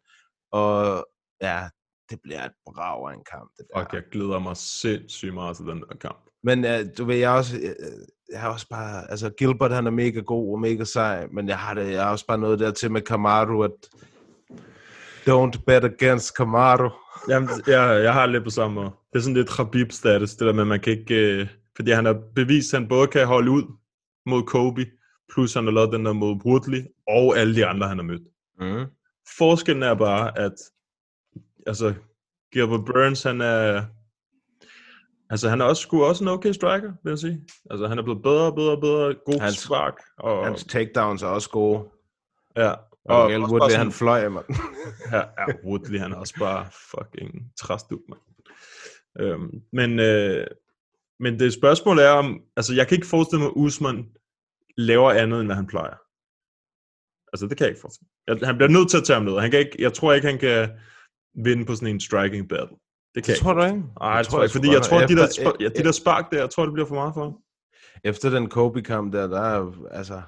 [0.53, 1.07] Og
[1.43, 1.69] ja,
[2.11, 3.81] det bliver et brag af en kamp, det der.
[3.81, 6.26] Fuck, jeg glæder mig sindssygt meget til den der kamp.
[6.45, 7.75] Men uh, du ved, jeg er også, jeg,
[8.33, 11.59] jeg har også bare, altså Gilbert han er mega god og mega sej, men jeg
[11.59, 13.71] har det, jeg har også bare noget der til med Kamaru, at
[15.29, 16.91] don't bet against Kamaru.
[17.31, 18.91] Jamen, jeg, jeg har lidt på samme måde.
[19.13, 21.15] Det er sådan lidt Khabib-status, det der med, at man kan ikke...
[21.15, 23.63] Øh, fordi han har bevist, at han både kan holde ud
[24.27, 24.87] mod Kobe,
[25.33, 28.23] plus han har lavet den der mod Woodley, og alle de andre, han har mødt.
[28.61, 28.87] Mm.
[29.39, 30.53] Forskellen er bare, at
[31.67, 31.95] altså,
[32.53, 33.85] Gilbert Burns, han er...
[35.31, 37.45] Altså, han er også, sgu også en okay striker, vil jeg sige.
[37.71, 39.15] Altså, han er blevet bedre og bedre og bedre.
[39.25, 39.95] God Hans- spark.
[40.19, 41.89] Og, Hans takedowns er også gode.
[42.57, 44.45] ja, Og, og, også Woodley, bare han fløj, mand.
[45.13, 48.21] Ja, ja Woodley, han er også bare fucking træstuk, mand.
[49.21, 50.47] Øhm, men, øh,
[51.21, 54.09] men det spørgsmål er om, altså jeg kan ikke forestille mig, at Usman
[54.77, 55.97] laver andet, end hvad han plejer.
[57.33, 58.47] Altså det kan jeg ikke forestille mig.
[58.49, 59.39] Han bliver nødt til at tage ham ned.
[59.41, 60.69] Han kan ikke, jeg tror ikke, han kan
[61.45, 62.77] vinde på sådan en striking battle.
[63.17, 63.63] Det kan Det jeg tror ikke.
[63.63, 63.89] du ikke?
[64.01, 66.31] Nej, det tror jeg ikke, fordi jeg tror, at de der, ja, de der spark
[66.31, 67.35] der, jeg tror, det bliver for meget for ham.
[68.05, 70.23] Efter den Kobe-kamp der, der er altså...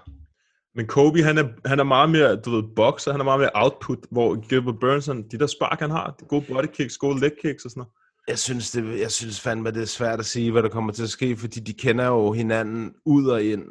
[0.74, 3.50] Men Kobe, han er, han er meget mere, du ved, boxer, han er meget mere
[3.54, 7.20] output, hvor Gilbert Burns, han, de der spark, han har, de gode body kicks, gode
[7.20, 7.92] leg kicks og sådan noget.
[8.28, 11.02] Jeg synes, det, jeg synes fandme, det er svært at sige, hvad der kommer til
[11.02, 13.64] at ske, fordi de kender jo hinanden ud og ind.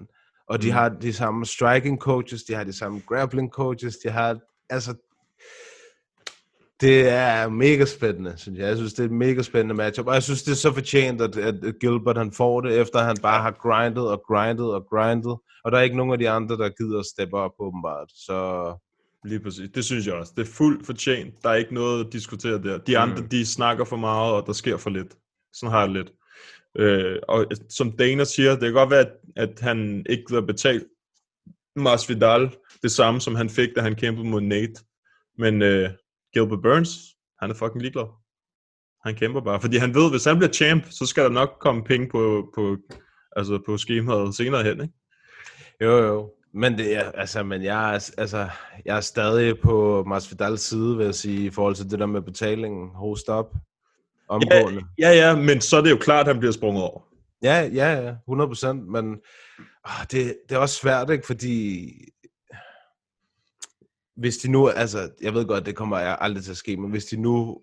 [0.49, 0.73] Og de Mm.
[0.73, 4.37] har de samme striking coaches, de har de samme grappling coaches, de har,
[4.69, 4.93] altså,
[6.81, 8.67] det er mega spændende, synes jeg.
[8.67, 11.21] Jeg synes, det er et mega spændende matchup, og jeg synes, det er så fortjent,
[11.21, 15.37] at, at Gilbert han får det, efter han bare har grindet og grindet og grindet,
[15.63, 18.11] og der er ikke nogen af de andre, der gider at steppe op, åbenbart.
[18.15, 18.73] Så
[19.25, 19.69] Lige præcis.
[19.75, 20.33] Det synes jeg også.
[20.37, 21.43] Det er fuldt fortjent.
[21.43, 22.77] Der er ikke noget at diskutere der.
[22.77, 23.29] De andre, Mm.
[23.29, 25.15] de snakker for meget, og der sker for lidt.
[25.53, 26.11] Sådan har jeg lidt.
[26.79, 30.85] Øh, og som Dana siger, det kan godt være, at, at han ikke gider betale
[31.75, 32.49] Masvidal
[32.83, 34.73] det samme, som han fik, da han kæmpede mod Nate.
[35.37, 35.89] Men øh,
[36.33, 36.89] Gilbert Burns,
[37.41, 38.07] han er fucking ligeglad.
[39.05, 41.83] Han kæmper bare, fordi han ved, hvis han bliver champ, så skal der nok komme
[41.83, 42.77] penge på, på,
[43.35, 44.93] altså på skemaet senere hen, ikke?
[45.81, 46.31] Jo, jo.
[46.53, 48.49] Men det er, altså, men jeg er, altså,
[48.85, 52.21] jeg er stadig på Masvidals side, vil jeg sige, i forhold til det der med
[52.21, 52.89] betalingen.
[52.95, 53.53] Host op.
[54.29, 54.81] Omgående.
[54.99, 57.01] Ja, ja, men så er det jo klart, at han bliver sprunget over.
[57.43, 59.05] Ja, ja, ja, 100 procent, men
[59.85, 61.89] åh, det, det er også svært, ikke, fordi
[64.17, 67.05] hvis de nu, altså, jeg ved godt, det kommer aldrig til at ske, men hvis
[67.05, 67.61] de nu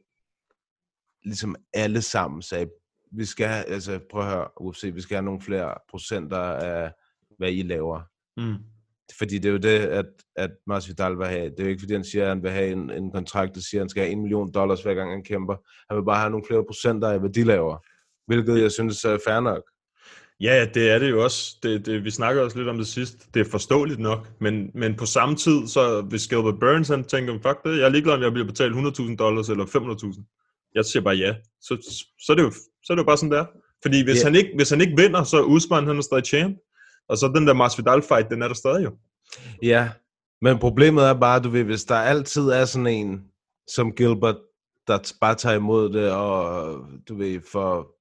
[1.24, 2.70] ligesom alle sammen sagde,
[3.12, 6.92] vi skal altså prøv at høre, UFC, vi skal have nogle flere procenter af,
[7.38, 8.00] hvad I laver.
[8.36, 8.56] Mm.
[9.18, 11.50] Fordi det er jo det, at, at Masvidal vil have.
[11.50, 13.60] Det er jo ikke, fordi han siger, at han vil have en, en kontrakt, der
[13.60, 15.56] siger, at han skal have en million dollars, hver gang han kæmper.
[15.88, 17.86] Han vil bare have nogle flere procenter af, hvad de laver.
[18.26, 19.62] Hvilket jeg synes er fair nok.
[20.44, 21.57] Ja, det er det jo også.
[21.62, 23.35] Det, det, vi snakker også lidt om det sidst.
[23.35, 27.33] Det er forståeligt nok, men, men på samme tid, så hvis Gilbert Burns han tænker,
[27.33, 30.70] fuck det, jeg er ligeglad, om jeg bliver betalt 100.000 dollars eller 500.000.
[30.74, 31.35] Jeg siger bare ja.
[31.61, 32.50] Så, så, er det jo,
[32.85, 33.44] så er det jo bare sådan der.
[33.83, 34.24] Fordi hvis, Ja.
[34.24, 36.59] han ikke, hvis han ikke vinder, så er Usman han er stadig champ.
[37.09, 38.92] Og så den der Masvidal fight, den er der stadig jo.
[39.62, 39.88] Ja,
[40.40, 43.24] men problemet er bare, du ved, hvis der altid er sådan en,
[43.74, 44.37] som Gilbert,
[44.87, 46.76] der bare tager imod det, og
[47.09, 47.93] du ved, for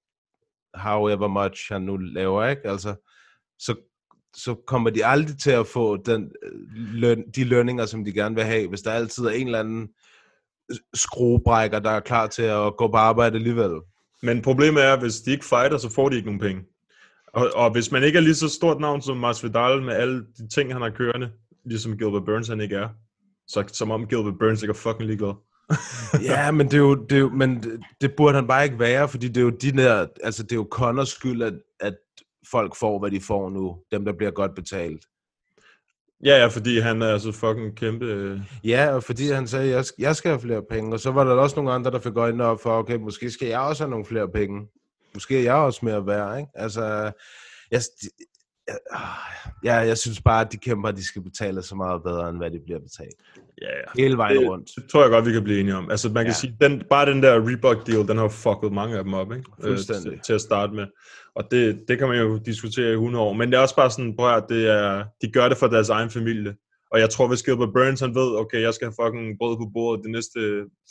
[0.75, 2.67] however much han nu laver, ikke?
[2.67, 2.95] Altså,
[3.59, 3.75] så,
[4.35, 8.35] så kommer de aldrig til at få den, øh, løn, de lønninger, som de gerne
[8.35, 9.89] vil have, hvis der altid er en eller anden
[10.71, 13.71] øh, skruebrækker, der er klar til at gå på arbejde alligevel.
[14.21, 16.63] Men problemet er, at hvis de ikke fighter, så får de ikke nogen penge.
[17.33, 20.47] Og, og hvis man ikke er lige så stort navn som Masvidal med alle de
[20.47, 21.31] ting, han har kørende,
[21.65, 22.89] ligesom Gilbert Burns han ikke er,
[23.47, 25.33] så som om Gilbert Burns ikke er fucking ligeglad.
[26.29, 28.79] ja, men det er jo, det er jo, men det, det burde han bare ikke
[28.79, 31.95] være, fordi det er jo de der, altså det er jo Connors skyld, at, at
[32.51, 35.05] folk får, hvad de får nu, dem der bliver godt betalt.
[36.25, 38.05] Ja, ja, fordi han er altså fucking kæmpe...
[38.05, 40.93] øh, Ja, og fordi han sagde, jeg, jeg skal have flere penge.
[40.93, 43.47] Og så var der også nogle andre, der fik øjnene op for, okay, måske skal
[43.47, 44.67] jeg også have nogle flere penge.
[45.13, 46.49] Måske er jeg også mere værd, ikke?
[46.55, 47.11] Altså,
[47.71, 47.81] jeg,
[49.63, 52.51] ja, jeg synes bare, at de kæmper, de skal betale så meget bedre, end hvad
[52.51, 53.15] de bliver betalt.
[53.61, 54.01] Ja, ja.
[54.03, 54.69] Hele vejen det, rundt.
[54.75, 55.91] Det tror jeg godt, vi kan blive enige om.
[55.91, 56.33] Altså, man kan Ja.
[56.33, 59.43] sige, den, bare den der Reebok-deal, den har fucket mange af dem op, ikke?
[59.59, 60.11] Øh, Fuldstændig.
[60.11, 60.87] til, til at starte med.
[61.35, 63.33] Og det, det kan man jo diskutere i 100 år.
[63.33, 65.89] Men det er også bare sådan, prøv at det er, de gør det for deres
[65.89, 66.55] egen familie.
[66.91, 69.69] Og jeg tror, hvis Gilbert Burns, han ved, okay, jeg skal have fucking brød på
[69.73, 70.39] bordet de næste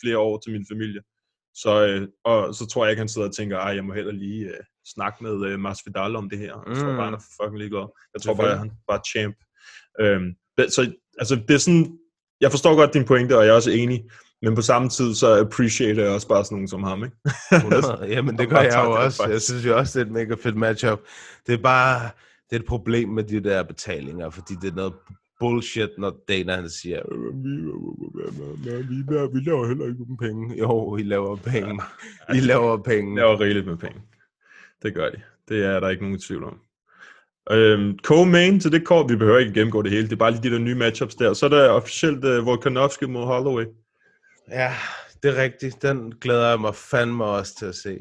[0.03, 1.01] flere år til min familie.
[1.55, 4.13] Så, øh, og så tror jeg ikke, han sidder og tænker, ej, jeg må heller
[4.13, 4.61] lige øh,
[4.95, 6.55] snakke med øh, Masvidal om det her.
[6.69, 6.97] Jeg tror Mm.
[6.97, 7.87] bare, han er fucking ligeglad.
[8.15, 9.37] Jeg tror bare, han er bare champ.
[10.01, 11.99] Øhm, det, så altså, det er sådan,
[12.41, 14.05] jeg forstår godt din pointe, og jeg er også enig.
[14.43, 17.17] Men på samme tid, så appreciater jeg også bare sådan nogen som ham, ikke?
[17.53, 18.07] 100.
[18.15, 19.27] Jamen, det gør jeg jo også.
[19.29, 21.01] Jeg synes jo også, det er et mega fedt matchup.
[21.47, 22.11] Det er bare,
[22.51, 24.93] det er et problem med de der betalinger, fordi det er noget
[25.43, 27.51] bullshit, når Dana han siger, "Øh, vi,
[28.89, 28.97] vi,
[29.35, 30.59] vi, laver heller ikke nogen penge.
[30.59, 31.81] Jo, I laver penge.
[32.35, 33.17] I laver penge.
[33.21, 34.01] laver rigeligt med penge.
[34.83, 35.21] Det gør de.
[35.49, 36.59] Det er der ikke nogen tvivl om.
[37.51, 40.43] Øhm, co-main til det kort, vi behøver ikke gennemgå det hele, det er bare lige
[40.43, 41.33] de der nye matchups der.
[41.33, 43.65] Så er der officielt uh, Volkanovski mod Holloway.
[44.51, 44.73] Ja,
[45.23, 45.83] det er rigtigt.
[45.83, 47.99] Den glæder jeg mig fandme også til at se.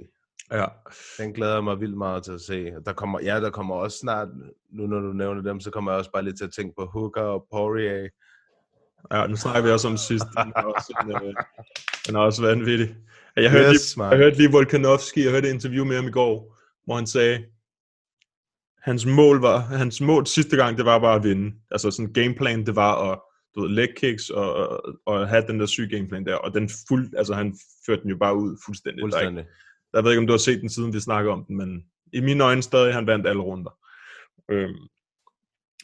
[0.52, 0.66] Ja.
[1.18, 2.72] Den glæder jeg mig vildt meget til at se.
[2.86, 4.28] Der kommer, ja, der kommer også snart,
[4.70, 6.86] nu når du nævner dem, så kommer jeg også bare lige til at tænke på
[6.86, 8.08] Hooker og Poirier.
[9.12, 10.26] Ja, nu snakker vi også om sidst.
[10.44, 11.34] Den er også, en, øh,
[12.08, 12.96] den er også vanvittig.
[13.36, 16.12] Jeg hørte, Yes, lige, jeg hørte lige Volkanovski, jeg hørte et interview med ham i
[16.12, 17.46] går, hvor han sagde,
[18.82, 21.56] hans mål var, hans mål sidste gang, det var bare at vinde.
[21.72, 23.20] Altså sådan gameplan, det var at
[23.56, 26.70] du ved, leg kicks og, og, og have den der syge gameplan der, og den
[26.88, 29.02] fuld, altså han førte den jo bare ud fuldstændig.
[29.02, 29.46] Der ikke- Fuldstændig.
[29.94, 32.22] Jeg ved ikke, om du har set den siden, vi snakker om den, men i
[32.22, 33.78] mine øjne stadig, han vandt alle runder.
[34.52, 34.88] Øhm,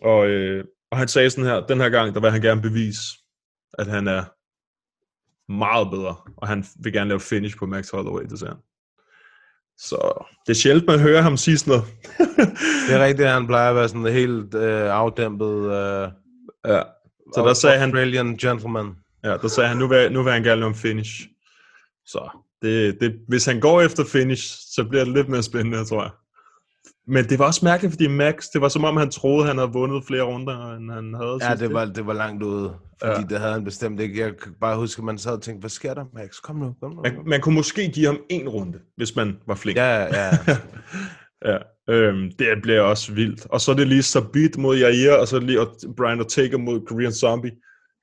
[0.02, 3.02] og, øh, og han sagde sådan her, den her gang, der vil han gerne bevise,
[3.74, 4.24] at han er
[5.52, 8.62] meget bedre, og han vil gerne lave finish på Max Holloway, det siger han.
[9.78, 11.86] Så det er sjældent, man hører ham sige sådan noget.
[12.88, 16.12] Det er rigtigt, at han plejer at være sådan helt øh, afdæmpet øh,
[16.66, 16.82] ja.
[17.34, 18.96] Så der sagde han, Australian gentleman.
[19.24, 21.28] ja, der sagde han, nu vil, nu vil han gerne lave en finish.
[22.06, 22.30] Så
[22.62, 26.12] det, det, hvis han går efter finish, så bliver det lidt mere spændende, tror jeg.
[27.10, 29.70] Men det var også mærkeligt, fordi Max, det var som om han troede, han havde
[29.74, 33.28] vundet flere runder, end han havde Ja, det var, det var langt ude, fordi Ja.
[33.30, 34.20] det havde han bestemt ikke.
[34.20, 36.30] Jeg kan bare huske, at man sad og tænkte, hvad sker der, Max?
[36.44, 37.02] Kom nu, kom nu.
[37.02, 39.78] Man, man kunne måske give ham en runde, hvis man var flink.
[39.78, 40.38] Ja, ja.
[41.46, 41.58] ja.
[41.90, 43.46] Øhm, det bliver også vildt.
[43.50, 45.60] Og så er det lige Sabit mod Jair, og så lige
[45.98, 47.52] Brian Ortega mod Korean Zombie.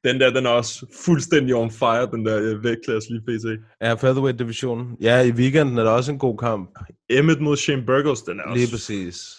[0.04, 3.46] Den der, den er også fuldstændig on fire, den der øh, vægtklasse lige pt.
[3.80, 4.96] Ja, featherweight divisionen.
[5.00, 6.70] Ja, i weekenden er der også en god kamp.
[7.08, 8.58] Emmet mod Shane Burgos, den er også...
[8.58, 9.36] Lige præcis.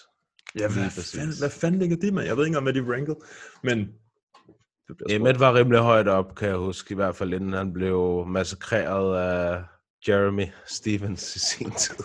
[0.59, 1.19] Ja, hvad, Lige præcis.
[1.19, 2.23] fanden, hvad fanden ligger det med?
[2.23, 3.15] Jeg ved ikke engang, hvad de ranket.
[3.63, 3.89] Men.
[5.09, 9.17] Emmet var rimelig højt op, kan jeg huske, i hvert fald inden han blev massakreret
[9.17, 9.63] af
[10.07, 11.95] Jeremy Stevens i sin tid.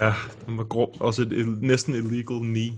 [0.00, 0.14] Ja,
[0.46, 0.96] den var grov.
[1.00, 2.72] Også et, et næsten illegal knee.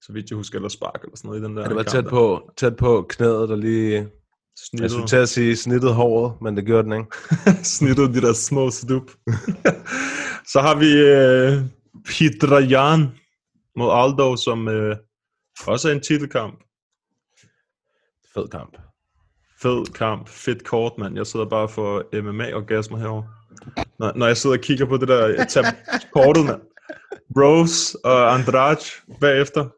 [0.00, 1.82] Så vidt jeg husker, eller spark eller sådan noget i den der Ja, det var
[1.82, 4.08] tæt på, tæt på knæet, der lige...
[4.56, 4.82] Snittet.
[4.82, 7.10] Jeg skulle til at sige snittet håret, men det gjorde den ikke.
[7.76, 9.10] snittet de der små stup.
[10.52, 11.62] så har vi øh,
[12.04, 13.08] Pidrajan
[13.76, 14.96] mod Aldo, som øh,
[15.66, 16.64] også er en titelkamp.
[18.34, 18.76] Fed kamp.
[19.62, 21.16] Fed kamp, fedt kort, mand.
[21.16, 23.28] Jeg sidder bare for MMA-orgasmer herovre.
[23.98, 25.64] Når, når jeg sidder og kigger på det der tab
[26.12, 26.60] kortet, mand.
[27.36, 28.80] Rose og Andrade
[29.20, 29.68] bagefter.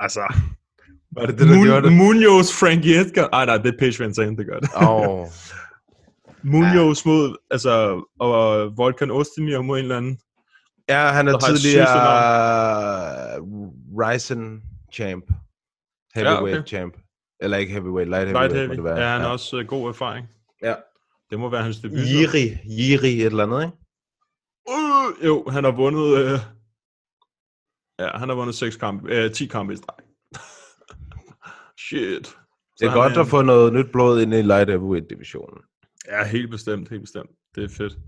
[0.00, 0.34] Altså,
[1.16, 1.96] Var det det, der gjorde det?
[1.96, 3.28] Munoz, Frankie Edgar.
[3.32, 4.68] Ej, nej, det er Page Van Zandt, der gør det.
[4.88, 5.26] Åh,
[6.52, 10.18] Munoz mod, altså, og Volkan Ostemir mod en eller anden.
[10.88, 13.40] Ja, han er har tidligere
[13.98, 15.24] Ryzen champ.
[16.14, 16.68] Heavyweight Ja, okay.
[16.68, 16.94] champ.
[17.40, 18.76] Eller ikke heavyweight, light heavyweight Light må heavy.
[18.76, 19.00] det være.
[19.00, 20.26] Ja, han er også uh, god erfaring.
[20.62, 20.74] Ja.
[21.30, 21.98] Det må være hans debut.
[21.98, 23.76] Jiri, Jiri et eller andet, ikke?
[24.70, 26.18] Uh, jo, han har vundet...
[26.18, 26.38] Øh...
[27.98, 30.01] Ja, han har vundet 6 kampe, øh, 10 kampe i streg.
[31.88, 32.26] Shit.
[32.26, 32.36] Så
[32.78, 35.62] Det er han godt at få noget nyt blod ind i light heavyweight divisionen.
[36.08, 37.30] Ja, helt bestemt, helt bestemt.
[37.54, 37.98] Det er fedt.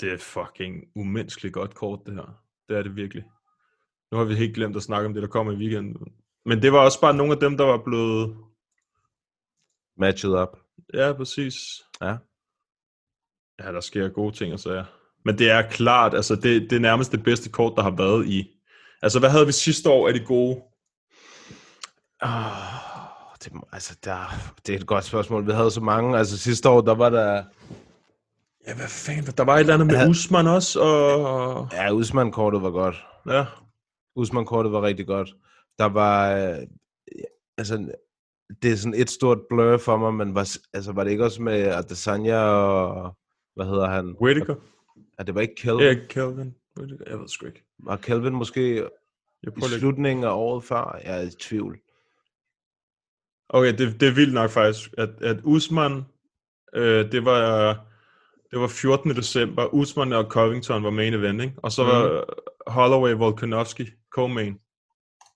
[0.00, 2.42] Det er fucking umenneskeligt godt kort, det her.
[2.68, 3.24] Det er det virkelig.
[4.12, 6.12] Nu har vi helt glemt at snakke om det, der kommer i weekenden.
[6.44, 8.36] Men det var også bare nogle af dem, der var blevet...
[9.98, 10.58] Matchet up.
[10.94, 11.54] Ja, præcis.
[12.00, 12.16] Ja.
[13.60, 14.84] Ja, der sker gode ting og sager.
[15.24, 18.26] Men det er klart, altså det, det er nærmest det bedste kort, der har været
[18.26, 18.50] i...
[19.02, 20.62] Altså, hvad havde vi sidste år af de gode?
[22.22, 24.34] Oh, det, altså, der,
[24.66, 25.46] det er et godt spørgsmål.
[25.46, 26.18] Vi havde så mange.
[26.18, 27.44] Altså sidste år, der var der...
[28.66, 29.24] Ja, hvad fanden?
[29.36, 30.08] Der var et eller andet med Ja.
[30.08, 31.68] Usman også, og...
[31.72, 33.04] Ja, Usman-kortet var godt.
[33.26, 33.44] Ja,
[34.16, 35.34] Usman-kortet var rigtig godt.
[35.78, 36.32] Der var...
[36.32, 36.56] øh,
[37.58, 37.92] Altså,
[38.62, 41.42] det er sådan et stort blur for mig, men var, altså, var det ikke også
[41.42, 43.16] med Adesanya og,
[43.54, 44.16] hvad hedder han?
[44.20, 44.54] Whittaker?
[45.18, 45.80] Ja, det var ikke Kelvin.
[45.86, 46.54] Erik Kelvin?
[46.78, 47.04] Whittaker?
[47.10, 47.64] Jeg ved sgu ikke.
[47.78, 48.74] Var Kelvin måske
[49.42, 50.98] Jeg i slutningen af året før?
[51.04, 51.78] Jeg er i tvivl.
[53.52, 56.04] Okay, det, det er vildt nok faktisk, at, at Usman,
[56.74, 57.74] øh, det var
[58.50, 59.10] det var 14.
[59.10, 61.54] december, Usman og Covington var main event, ikke?
[61.56, 62.24] og så var
[62.70, 63.86] Holloway Volkanovski
[64.18, 64.54] co-main.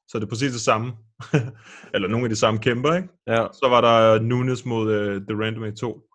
[0.09, 0.93] Så det er præcis det samme.
[1.95, 3.09] Eller nogle af de samme kæmper, ikke?
[3.27, 3.47] Ja.
[3.53, 6.09] Så var der Nunes mod uh, The Random 2.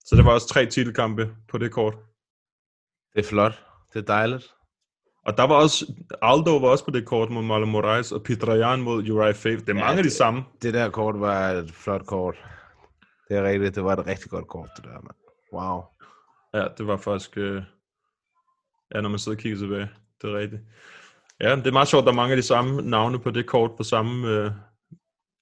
[0.00, 1.94] Så der var også tre titelkampe på det kort.
[3.14, 3.64] Det er flot.
[3.92, 4.54] Det er dejligt.
[5.28, 8.80] Og der var også, Aldo var også på det kort mod Marlon Moraes, og Petrajan
[8.80, 9.60] mod Uriah Faith.
[9.60, 10.44] Det er mange af de samme.
[10.62, 12.36] Det der kort var et flot kort.
[13.28, 13.74] Det er rigtigt.
[13.74, 15.16] Det var et rigtig godt kort, det der, mand.
[15.52, 15.82] Wow.
[16.54, 17.38] Ja, det var faktisk...
[17.38, 17.62] Øh...
[18.94, 19.90] Ja, når man sidder og kigger tilbage.
[20.22, 20.62] Det er rigtigt.
[21.40, 23.46] Ja, det er meget sjovt, at der er mange af de samme navne på det
[23.46, 24.28] kort på samme...
[24.28, 24.50] Øh...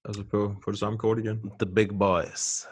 [0.05, 1.53] Altså på, på det samme kort igen.
[1.61, 2.66] The big boys.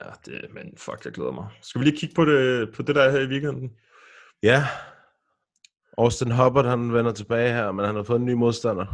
[0.00, 1.46] Ja, det, men fuck, jeg glæder mig.
[1.62, 3.72] Skal vi lige kigge på det, på det der her i weekenden?
[4.42, 4.64] Ja.
[5.98, 8.86] Austin Hubbard, han vender tilbage her, men han har fået en ny modstander.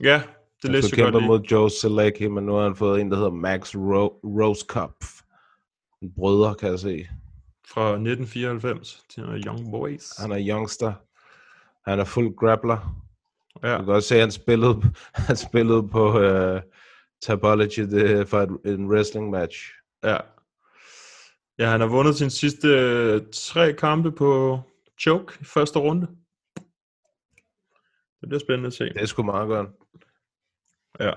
[0.00, 0.22] Ja,
[0.62, 1.28] det læste jeg godt kæmpe lige.
[1.28, 5.20] mod Joe Selecki, men nu har han fået en, der hedder Max Ro- Rosekopf.
[6.02, 7.08] En brødre, kan jeg se.
[7.68, 10.12] Fra 1994 til Young Boys.
[10.18, 10.92] Han er youngster.
[11.90, 13.00] Han er fuld grappler.
[13.62, 13.78] Ja.
[13.78, 14.82] Du kan også se, at han spillede,
[15.28, 16.60] han spillede på uh,
[17.22, 19.58] Tabology det, for et, en wrestling match.
[20.04, 20.16] Ja.
[21.58, 24.60] Ja, han har vundet sine sidste øh, tre kampe på
[25.00, 26.06] choke i første runde.
[28.20, 28.84] Det bliver spændende at se.
[28.84, 29.68] Det er sgu meget godt.
[31.00, 31.12] Ja.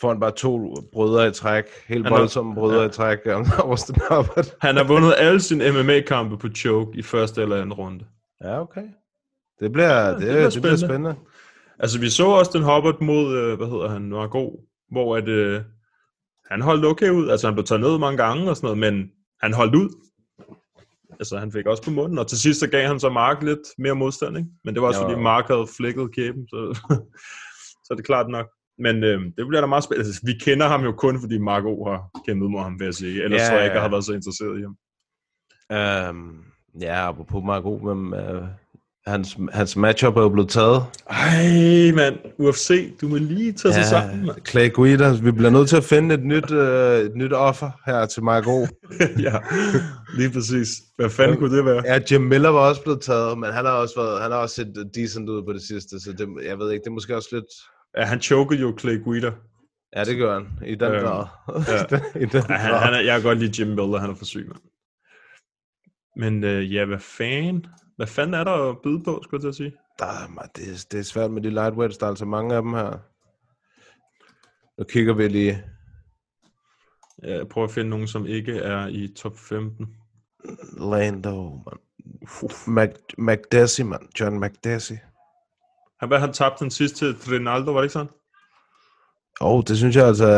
[0.00, 1.64] Får han bare to brødre i træk.
[1.88, 2.88] Helt Han har- voldsomme brødre ja.
[2.88, 3.18] i træk.
[3.58, 4.46] Austin Hubbard.
[4.66, 8.06] Han har vundet alle sine MMA-kampe på choke i første eller anden runde.
[8.40, 8.84] Ja, okay.
[9.60, 11.16] Det bliver, det, det, bliver det bliver spændende.
[11.78, 15.62] Altså, vi så også den Hubbard mod, øh, hvad hedder han, god, hvor at, øh,
[16.50, 17.28] han holdt okay ud.
[17.30, 19.10] Altså, han blev taget ned mange gange og sådan noget, men
[19.40, 19.88] han holdt ud.
[21.20, 23.60] Altså, han fik også på munden, og til sidst så gav han så Mark lidt
[23.78, 24.48] mere modstand, ikke?
[24.64, 25.08] Men det var også, Jo.
[25.08, 26.58] fordi Mark havde flækket kæben, så,
[27.84, 28.46] så er det klart nok.
[28.78, 30.08] Men øh, det bliver da meget spændende.
[30.08, 32.94] Altså, vi kender ham jo kun, fordi Mark O har kæmpet mod ham, vil jeg
[32.94, 33.22] sige.
[33.24, 34.76] Ellers Ja, tror jeg ikke, jeg har været så interesseret i ham.
[36.10, 36.44] Um,
[36.80, 38.48] ja, apropos Marco, men uh,
[39.06, 40.82] hans, hans matchup er jo blevet taget.
[41.10, 42.16] Ej, mand.
[42.38, 44.36] UFC, du må lige tage sig sammen, mand.
[44.48, 46.58] Clay Guida, vi bliver nødt til at finde et nyt, uh,
[47.06, 48.66] et nyt offer her til Marco.
[49.26, 49.38] ja,
[50.16, 50.68] lige præcis.
[50.96, 51.82] Hvad fanden kunne det være?
[51.86, 54.54] Ja, Jim Miller var også blevet taget, men han har også, været, han har også
[54.54, 57.16] set øh, decent ud på det sidste, så det, jeg ved ikke, det er måske
[57.16, 57.44] også lidt...
[57.98, 59.30] Ja, han chokede jo Clay Guida.
[59.96, 61.26] Ja, det gør han, i den Øhm, grad.
[61.90, 61.98] ja.
[62.22, 64.24] I den Ja, han, han er, jeg kan godt lide Jim Miller, han er for
[64.24, 64.60] syg, mand.
[66.16, 67.66] Men øh, ja, hvad fanden?
[67.96, 69.78] Hvad fanden er der at byde på, skulle jeg til at sige?
[69.98, 72.62] Der, er- det, er, det er svært med de lightweights, der er altså mange af
[72.62, 72.98] dem her.
[74.78, 75.64] Nu kigger vi lige.
[77.22, 79.86] Jeg prøver at finde nogen, som ikke er i top 15.
[80.78, 81.78] Lando, man.
[82.66, 84.08] Mac, McDessie, man.
[84.20, 85.00] John McDessie.
[86.00, 88.12] Han, hvad, han tabte den sidste til Rinaldo, var det ikke sådan?
[89.40, 90.28] Åh, oh, det synes jeg altså...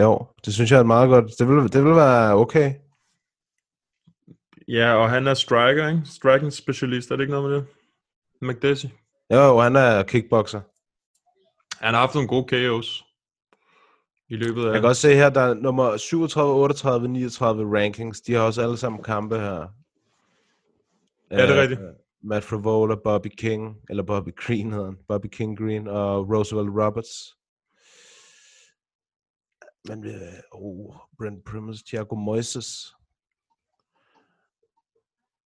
[0.00, 1.30] Jo, det synes jeg er meget godt.
[1.38, 2.74] Det vil, det vil være okay.
[4.68, 6.02] Ja, og han er striker, ikke?
[6.04, 7.66] Striking specialist, er det ikke noget med det?
[8.42, 8.90] McDessie.
[9.32, 10.60] Jo, han er kickboxer.
[11.84, 13.02] Han har haft nogle gode KO's
[14.28, 14.72] i løbet af...
[14.72, 18.20] Jeg kan også se her, der er nummer 37, 38, 39 rankings.
[18.20, 19.66] De har også alle sammen kampe her.
[21.30, 21.80] Ja, det er Øh, rigtigt.
[22.22, 24.96] Matt Frivola, Bobby King, eller Bobby Green hedder han.
[25.08, 27.36] Bobby King Green og Roosevelt Roberts.
[29.88, 30.12] Men, øh,
[30.52, 32.95] oh, Brent Primus, Thiago Moises,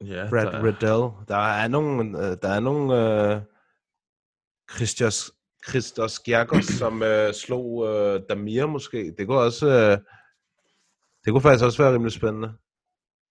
[0.05, 1.27] ja, Brad der er- Riddell.
[1.29, 2.95] Der er nogle, øh, der er nogle
[3.35, 3.41] øh,
[4.77, 5.33] Christos,
[5.69, 9.15] Christos Gjergos, som øh, slog øh, Damir måske.
[9.19, 9.99] Det kunne også, øh,
[11.25, 12.53] det kunne faktisk også være rimelig spændende.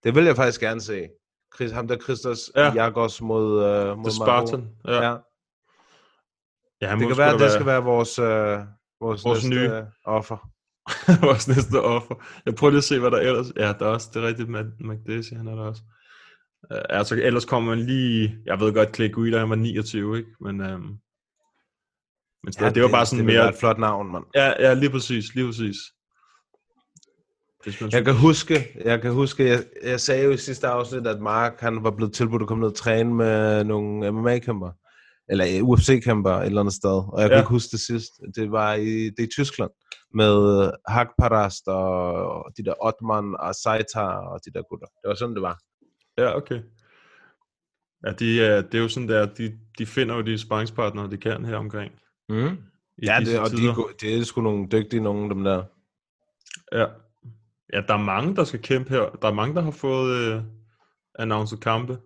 [0.03, 1.07] Det vil jeg faktisk gerne se.
[1.55, 2.65] Chris, ham der Christos Ja.
[2.65, 2.73] ja.
[2.73, 4.11] Jagos mod, øh, mod The.
[4.11, 4.69] Spartan.
[4.87, 4.93] Ja.
[4.93, 5.17] Ja.
[6.81, 6.95] ja.
[6.95, 8.59] Det kan være, at det skal være vores, øh,
[9.01, 9.85] vores, Vores næste nye.
[10.05, 10.37] offer.
[11.27, 12.15] vores næste offer.
[12.45, 13.45] Jeg prøver lige at se, hvad der ellers...
[13.55, 15.81] Ja, der er også, det rigtigt med McDessie, han er der også.
[16.73, 18.37] Uh, altså, ellers kommer man lige...
[18.45, 20.29] Jeg ved godt, Clay Guida, han var 29, ikke?
[20.41, 20.81] Men, um,
[22.43, 23.39] men ja, det, det var bare sådan det mere...
[23.39, 24.23] være et flot navn, mand.
[24.35, 25.75] Ja, ja, lige præcis, lige præcis.
[27.63, 31.07] Hvis man Jeg kan huske, jeg kan huske, jeg, jeg sagde jo i sidste afsnit,
[31.07, 34.71] at Mark han var blevet tilbudt at komme ned og træne med nogle MMA-kæmper.
[35.29, 36.97] Eller øh, UFC-kæmper et eller andet sted.
[37.13, 37.41] Og jeg kan Ja.
[37.41, 38.11] ikke huske det sidst.
[38.35, 39.71] Det var i, det i Tyskland.
[40.13, 42.01] Med Hakparast og,
[42.45, 44.87] og de der Otman og Saitar og de der gutter.
[45.01, 45.59] Det var sådan, det var.
[46.19, 46.61] Ja, okay.
[48.05, 51.17] Ja, de, er- det er jo sådan der, de, de finder jo de sparringspartnere, de
[51.17, 51.91] kan her omkring.
[52.29, 52.57] Mm.
[53.03, 53.71] Ja, det, og de, tider.
[53.71, 55.63] er det er sgu nogle dygtige nogen, dem der.
[56.71, 56.85] Ja.
[57.73, 59.09] ja, der er mange, der skal kæmpe her.
[59.21, 60.41] Der er mange, der har fået øh,
[61.19, 61.97] annonceret kampe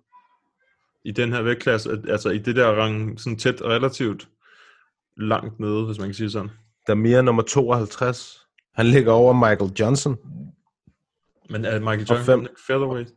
[1.05, 1.91] i den her vægtklasse.
[1.91, 4.29] Al- Altså i det der rang, sådan tæt relativt
[5.17, 6.49] langt nede, hvis man kan sige sådan.
[6.87, 8.47] Damir nummer 52.
[8.75, 10.17] Han ligger over Michael Johnson.
[11.49, 12.41] Men er Michael Og Johnson fem.
[12.41, 13.13] ikke featherweight?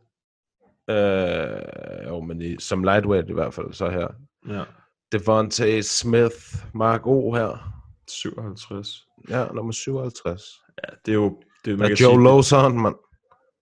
[0.89, 4.07] Øh, jo, men i, som lightweight i hvert fald, så her.
[4.49, 4.63] Ja,
[5.11, 6.35] Devontae Smith,
[6.73, 7.73] Mark O her.
[8.09, 8.87] 57.
[9.29, 10.41] Ja, nummer 57.
[10.83, 11.37] Ja, det er jo...
[11.65, 12.95] Det, er, Man Joe sige, Lawson, mand.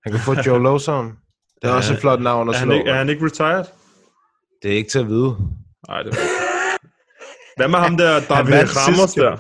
[0.04, 1.06] Han kan få Joe Lawson.
[1.06, 2.76] Det er Ja, også et flot navn at er, han slå.
[2.76, 3.66] ikke, er han ikke retired?
[4.62, 5.38] Det er ikke til at vide.
[5.88, 6.18] Nej, det er
[7.58, 9.38] Hvad med ham der, Han vandt Ramos der?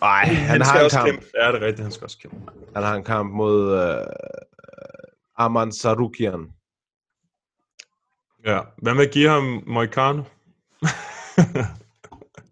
[0.00, 1.10] Nej, han, skal har en også kamp.
[1.10, 1.26] Kæmpe.
[1.40, 2.36] Ja, det er rigtigt, han skal også kæmpe.
[2.74, 4.04] Han har en kamp mod uh,
[5.36, 6.50] Arman Sarukian.
[8.46, 10.22] Ja, hvad med at give ham Moicano?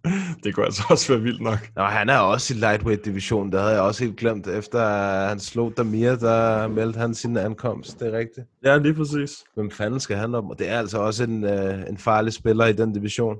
[0.44, 1.70] det kunne altså også være vildt nok.
[1.76, 3.52] Nå, han er også i lightweight division.
[3.52, 4.46] Det havde jeg også helt glemt.
[4.46, 4.88] Efter
[5.28, 8.00] han slog Damir, der meldte han sin ankomst.
[8.00, 8.46] Det er rigtigt.
[8.64, 9.44] Ja, lige præcis.
[9.54, 10.50] Hvem fanden skal han op?
[10.50, 13.36] Og det er altså også en, uh, en farlig spiller i den division.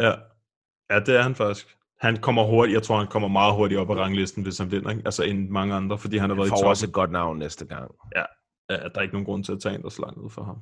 [0.00, 0.12] Ja.
[0.90, 1.76] ja, det er han faktisk.
[2.00, 4.90] Han kommer hurtigt, jeg tror, han kommer meget hurtigt op ad ranglisten, hvis han vinder,
[4.90, 5.02] ikke?
[5.04, 6.68] altså end mange andre, fordi han har været i toppen.
[6.68, 7.90] også et godt navn næste gang.
[8.16, 8.22] Ja,
[8.70, 10.58] ja, der er ikke nogen grund til at tage en, der ned for ham.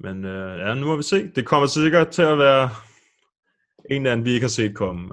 [0.00, 1.28] Men øh, ja, nu må vi se.
[1.28, 2.70] Det kommer sikkert til at være
[3.90, 5.08] en eller anden, vi ikke har set komme.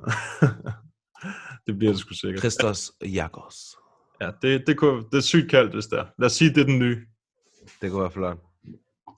[1.68, 2.40] det bliver det sgu sikkert.
[2.40, 3.56] Christos Jakos.
[4.22, 6.06] Ja, det, det, kunne, det er sygt kaldt, hvis det er.
[6.20, 7.06] Lad os sige, det er den nye.
[7.82, 8.38] Det kunne være flot.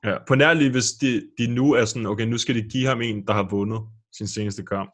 [0.03, 3.01] Ja, på nærlig, hvis de, de nu er sådan, okay, nu skal de give ham
[3.01, 3.81] en, der har vundet
[4.17, 4.91] sin seneste kamp.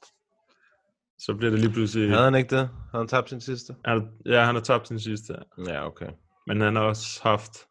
[1.19, 2.09] Så bliver det lige pludselig...
[2.09, 2.69] Havde han ikke det?
[2.91, 3.75] Havde han tabt sin sidste?
[3.85, 5.33] Han, ja, han har tabt sin sidste.
[5.57, 5.73] ja.
[5.73, 6.09] Ja, okay.
[6.47, 7.67] Men han har også haft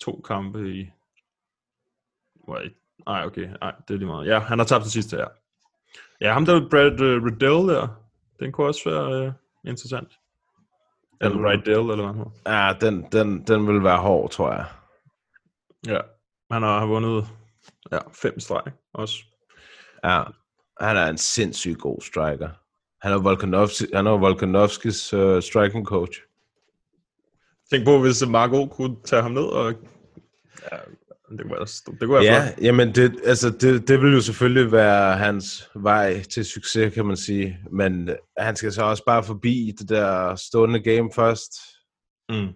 [0.00, 0.90] to kampe i...
[2.48, 2.72] Wait.
[3.06, 3.48] Nej, okay.
[3.60, 4.26] Nej, det er lige meget.
[4.26, 5.28] Ja, han har tabt den sidste her.
[6.20, 7.88] Ja, ham der Brad uh, Riddell der,
[8.40, 9.32] den kunne også være uh,
[9.64, 10.12] interessant.
[11.20, 12.30] Eller Riddell, eller hvad han hedder.
[12.46, 14.66] Ja, den, den, den vil være hård, tror jeg.
[15.86, 16.00] Ja,
[16.50, 17.26] han har vundet
[17.92, 19.24] ja, fem streg også.
[20.04, 20.22] Ja,
[20.80, 22.50] han er en sindssygt god striker.
[23.02, 26.20] Han er, Volkanovski, han er Volkanovskis uh, striking coach.
[27.70, 29.72] Tænk på, hvis Marco kunne tage ham ned, og
[30.72, 30.76] ja,
[31.30, 31.66] det kunne være,
[32.00, 32.64] det kunne være Ja, flot.
[32.64, 37.16] jamen det, altså det, det vil jo selvfølgelig være hans vej til succes, kan man
[37.16, 37.58] sige.
[37.72, 41.52] Men øh, han skal så også bare forbi det der stående game først.
[42.28, 42.48] Mm.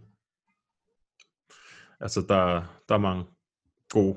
[2.00, 3.24] Altså, der, der er mange
[3.90, 4.16] gode.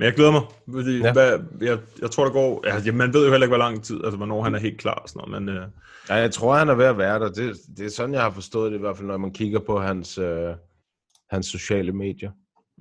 [0.00, 0.42] Men jeg glæder mig,
[0.72, 1.12] fordi Ja.
[1.12, 2.66] hvad, jeg, jeg tror, der går...
[2.86, 4.94] Ja, man ved jo heller ikke, hvor lang tid, altså hvornår han er helt klar
[4.94, 5.66] og sådan noget, men øh,
[6.08, 7.28] Ja, jeg tror, han er ved at være der.
[7.32, 9.80] Det, det er sådan, jeg har forstået det i hvert fald, når man kigger på
[9.80, 10.54] hans, øh,
[11.30, 12.30] hans sociale medier.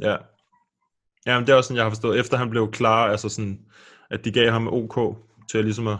[0.02, 0.16] ja.
[1.26, 3.60] Ja, men det er også sådan, jeg har forstået, efter han blev klar, altså sådan,
[4.12, 5.18] at de gav ham OK
[5.52, 5.98] til at ligesom at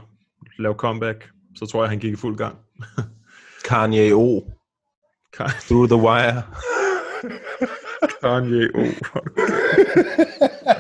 [0.60, 2.58] lave comeback, så tror jeg, han gik i fuld gang.
[3.70, 4.42] Kanye O.
[5.38, 6.44] Through the wire.
[8.22, 8.84] Kanye O.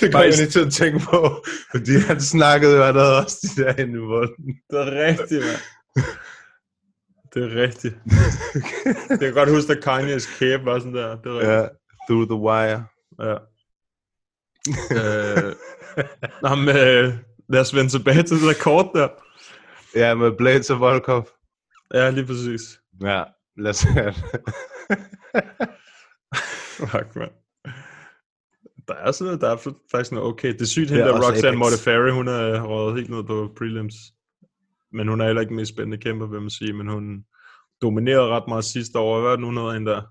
[0.00, 3.62] Det kommer jeg lige til at tænke på, fordi han snakkede jo, havde også de
[3.62, 4.54] der inde i munden.
[4.70, 5.60] Det er rigtigt, mand.
[7.34, 7.94] Det er rigtigt.
[9.10, 11.16] det kan godt huske, at Kanye's kæbe var sådan der.
[11.16, 11.52] Det er rigtigt.
[11.52, 11.66] Ja,
[12.08, 12.84] through the wire.
[13.20, 13.36] Ja.
[14.98, 15.54] øh,
[16.42, 17.14] nå, men, øh,
[17.48, 19.08] lad os vende tilbage til det der kort der.
[19.94, 21.28] Ja, med Blades og Volkov.
[21.94, 22.80] Ja, lige præcis.
[23.02, 23.22] Ja,
[23.56, 24.42] lad os have det.
[26.76, 27.28] Fuck, man.
[28.88, 29.56] Der er sådan noget, der er
[29.90, 30.52] faktisk noget okay.
[30.52, 31.58] Det er sygt, også Roxanne.
[31.58, 33.94] Modafferi, hun er røget helt ned på prelims.
[34.92, 36.72] Men hun er heller ikke den mest spændende kæmper, vil man sige.
[36.72, 37.24] Men hun
[37.82, 39.20] dominerede ret meget sidste år.
[39.20, 40.02] Hvad er det nu noget hende der?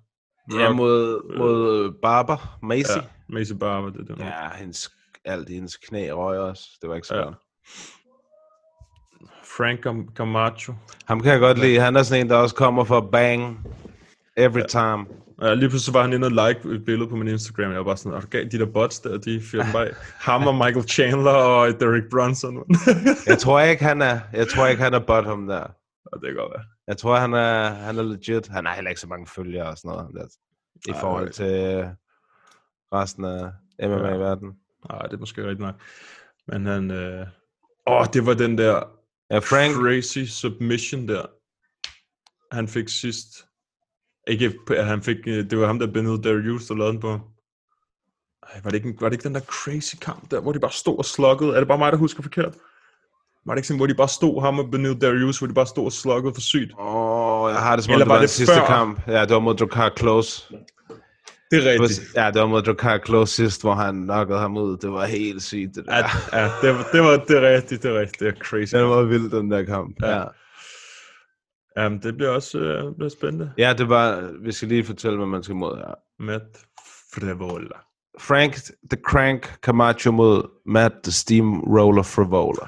[0.59, 2.97] Ja, mod, mod Barber, Macy.
[2.97, 4.19] Ja, Macy Barber, det er det.
[4.23, 4.91] Ja, hendes,
[5.25, 6.63] alt i hendes knæ røg også.
[6.81, 7.23] Det var ikke så Ja.
[7.23, 7.35] godt.
[9.57, 10.73] Frank Cam- Camacho.
[11.05, 11.79] Ham kan jeg godt lide.
[11.79, 13.67] Han er sådan en, der også kommer for bang
[14.37, 15.05] every time.
[15.41, 17.71] Ja, lige pludselig var han inde og like et billede på min Instagram.
[17.71, 20.47] Jeg var bare sådan, er du gav de der bots der, de fyrte bare ham
[20.47, 22.63] og Michael Chandler og Derek Brunson.
[23.31, 25.59] Jeg tror ikke, han er, jeg tror ikke, han er bottom der.
[26.05, 26.63] Ja, det kan godt være.
[26.87, 28.47] Jeg tror, han er, han er legit.
[28.47, 30.13] Han har heller ikke så mange følgere og sådan noget.
[30.13, 30.25] Der,
[30.87, 31.85] I Ej, forhold til
[32.93, 34.53] resten af MMA-verdenen.
[34.89, 35.75] Nej, det er måske rigtigt nok.
[36.47, 36.91] Men han...
[36.91, 37.27] Øh...
[37.87, 38.83] Åh, det var den der
[39.31, 41.25] Ja, Frank, crazy submission der.
[42.51, 43.47] Han fik sidst.
[44.27, 47.09] Ikke, at han fik, øh, det var ham, der bindede Darius, der lavede den på.
[47.09, 47.19] ham.
[48.53, 50.71] Ej, var det, ikke, var det ikke den der crazy kamp der, hvor de bare
[50.71, 51.55] stod og sluggede?
[51.55, 52.53] Er det bare mig, der husker forkert?
[53.45, 55.67] Var det ikke sådan, hvor de bare stod, ham og Benil Darius, hvor de bare
[55.67, 56.71] stod og sluggede for sygt?
[56.79, 58.65] Åh, jeg har det som om, Eller det var det sidste før?
[58.65, 59.07] kamp.
[59.07, 60.43] Ja, det var mod Drakkar Close.
[60.49, 60.59] Det
[61.51, 62.01] Det er rigtigt.
[62.15, 64.77] Ja, det var mod Drakkar Close sidst, hvor han knockede ham ud.
[64.77, 65.95] Det var helt sygt, det der.
[65.97, 66.05] Ja,
[66.39, 68.19] ja det, var, det, var, det er rigtigt, det er rigtigt.
[68.19, 68.75] Det er crazy.
[68.75, 69.95] Den var vild, den der kamp.
[70.01, 70.17] Ja.
[70.17, 70.23] Ja.
[71.77, 73.53] Jamen, det bliver også øh, bliver spændende.
[73.57, 74.31] Ja, det var...
[74.41, 75.93] Vi skal lige fortælle, hvad man skal mod her.
[76.19, 76.65] Matt
[77.13, 77.79] Frevola.
[78.19, 78.53] Frank
[78.91, 82.67] the Crank Camacho mod Matt the Steamroller Frivola.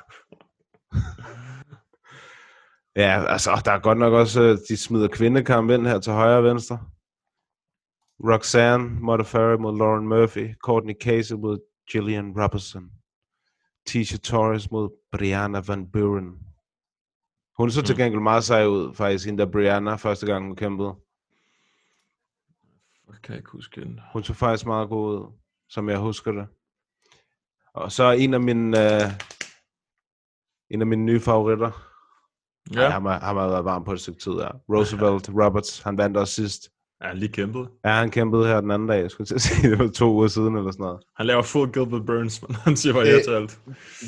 [3.03, 6.37] ja, altså, der er godt nok også, øh, de smider kvindekamp ind her til højre
[6.37, 6.79] og venstre.
[8.19, 10.55] Roxanne Modafferi mod Lauren Murphy.
[10.63, 11.59] Courtney Casey mod
[11.91, 12.83] Gillian Robertson.
[13.87, 16.46] Tisha Torres mod Brianna Van Buren.
[17.57, 17.97] Hun så til Mm.
[17.97, 20.95] gengæld meget sej ud, faktisk, hende der Brianna, første gang hun kæmpede.
[23.07, 24.01] Jeg kan ikke huske hende.
[24.13, 25.31] Hun så faktisk meget god ud,
[25.69, 26.47] som jeg husker det.
[27.73, 29.11] Og så en af mine, øh,
[30.69, 31.71] en af mine nye favoritter.
[32.73, 32.81] Ja.
[32.81, 34.47] Ej, han, har, han har været varm på et stykke tid, ja.
[34.75, 36.69] Roosevelt Roberts, han vandt også sidst.
[37.01, 37.69] Ja, han lige kæmpet.
[37.85, 39.01] Ja, han kæmpede her den anden dag.
[39.01, 40.99] Jeg skulle til at sige, det var to uger siden eller sådan noget.
[41.17, 43.59] Han laver full Gilbert Burns, men han siger bare ja Det- til alt.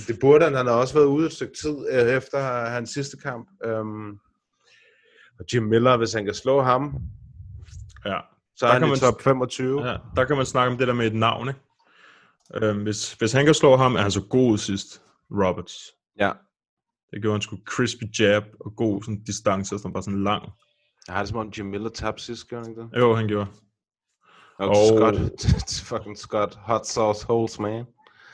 [0.07, 0.55] Det burde han.
[0.55, 3.47] Han har også været ude et stykke tid øh, efter hans sidste kamp.
[3.79, 4.19] Um,
[5.39, 6.95] og Jim Miller, hvis han kan slå ham,
[8.05, 8.19] Ja.
[8.55, 9.87] så Der er han kan i top 25.
[9.87, 9.97] ja.
[10.15, 11.59] Der kan man snakke om det der med et navn, ikke?
[12.67, 15.01] Øhm, hvis, hvis han kan slå ham, er han så god sidst.
[15.31, 15.75] Roberts.
[16.19, 16.31] Ja.
[17.11, 20.43] Det gjorde han sgu crispy jab og god sådan distance, så han var sådan lang.
[21.09, 22.89] Jeg har det som om Jim Miller tabte sidst, gør han ikke det?
[22.99, 23.47] Jo, han gjorde.
[24.57, 25.17] Og Og- Scott,
[25.85, 27.85] fucking Scott, hot sauce holes, man.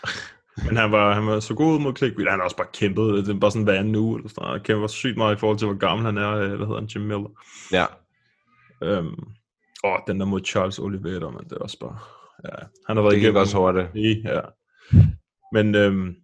[0.67, 3.25] Men han var, han var så god mod Click Han har også bare kæmpet.
[3.27, 4.17] Det er bare sådan hver anden uge.
[4.17, 4.63] Eller sådan noget.
[4.63, 6.31] Kæmper sygt meget i forhold til, hvor gammel han er.
[6.31, 6.85] øh, Hvad hedder han?
[6.95, 7.29] Jim Miller.
[7.71, 7.85] Ja.
[8.83, 9.15] Øhm,
[9.83, 11.97] og den der mod Charles Oliveira, men det er også bare...
[12.45, 13.87] Ja, han har været Det igennem- også hurtigt.
[14.25, 14.41] Ja.
[15.53, 16.15] Men, øhm,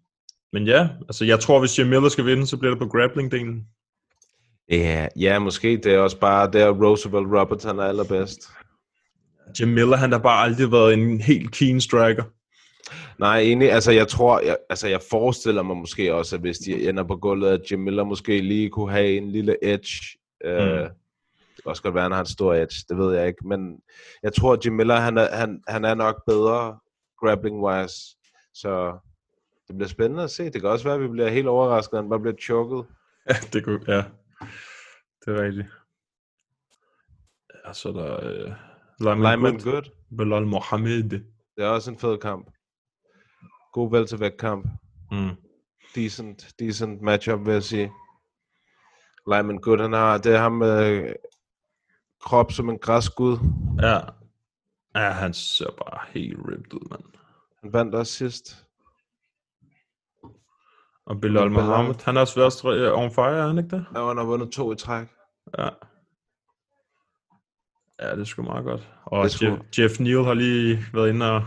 [0.53, 3.65] men ja, altså jeg tror, hvis Jim Miller skal vinde, så bliver det på grappling-delen.
[4.71, 5.77] Ja, ja, måske.
[5.77, 8.39] Det er også bare der Roosevelt Roberts, han er allerbedst.
[9.59, 12.23] Jim Miller, han har bare aldrig været en helt keen striker.
[13.19, 16.89] Nej, egentlig, altså jeg tror, jeg, altså jeg forestiller mig måske også, at hvis de
[16.89, 20.17] ender på gulvet, at Jim Miller måske lige kunne have en lille edge.
[20.45, 20.89] Øh, Mm.
[21.55, 23.47] det kan også godt være, at han har en stor edge, det ved jeg ikke.
[23.47, 23.77] Men
[24.23, 26.77] jeg tror, at Jim Miller, han er, han, han er nok bedre
[27.23, 28.17] grappling-wise.
[28.53, 28.97] Så
[29.67, 30.43] det bliver spændende at se.
[30.49, 32.83] Det kan også være, at vi bliver helt overrasket, at han bare bliver chokket.
[33.29, 34.03] Ja, det kunne, ja.
[35.25, 35.67] Det er rigtigt.
[37.65, 38.53] Ja, så er der øh,
[38.99, 39.91] Lyman Good.
[40.17, 41.03] Belal Mohamed.
[41.03, 41.25] Det
[41.57, 42.51] er også en fed kamp.
[43.73, 44.67] God veltilvægt kamp.
[45.11, 45.35] Mm.
[45.95, 47.91] Decent, decent matchup, vil jeg sige.
[49.27, 51.13] Lyman Good, han har, det er ham med
[52.19, 53.37] krop som en græskud.
[53.81, 53.99] Ja.
[54.95, 57.03] Ja, han ser bare helt ripped ud, mand.
[57.61, 58.67] Han vandt også sidst.
[61.11, 61.51] Og Bilal.
[61.51, 63.85] Mohammed, han har også været øh, on fire, er han ikke det?
[63.95, 65.07] Ja, han har vundet to i træk.
[65.57, 65.69] Ja.
[68.01, 68.89] Ja, det er sgu meget godt.
[69.05, 71.43] Og er sgu- Jeff, Jeff Neal har lige været inde og,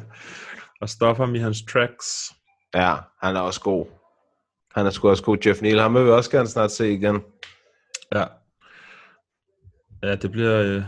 [0.82, 2.32] og stoppe ham i hans tracks.
[2.74, 3.86] Ja, han er også god.
[4.74, 5.38] Han er sgu også god.
[5.46, 7.22] Jeff Neal, ham vil vi også gerne snart se igen.
[8.14, 8.24] Ja.
[10.02, 10.62] Ja, det bliver...
[10.62, 10.82] Øh...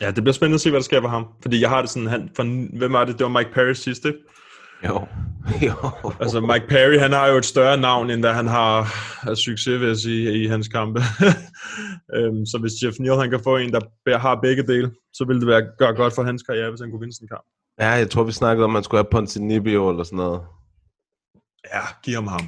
[0.00, 1.26] Ja, det bliver spændende at se, hvad der sker for ham.
[1.42, 3.18] Fordi jeg har det sådan, han, for, hvem var det?
[3.18, 4.18] Det var Mike Perry sidst, ikke?
[4.88, 5.06] Jo.
[5.68, 5.90] jo.
[6.20, 8.74] Altså, Mike Perry, han har jo et større navn, end da han har
[9.34, 11.00] succes, vil jeg sige, i hans kampe.
[12.16, 15.40] øhm, så hvis Jeff Neal, han kan få en, der har begge dele, så ville
[15.40, 17.44] det være gøre godt for hans karriere, hvis han kunne vinde en kamp.
[17.80, 20.40] Ja, jeg tror, vi snakkede om, at han skulle have Ponzinibbio eller sådan noget.
[21.74, 22.40] Ja, giv ham ham.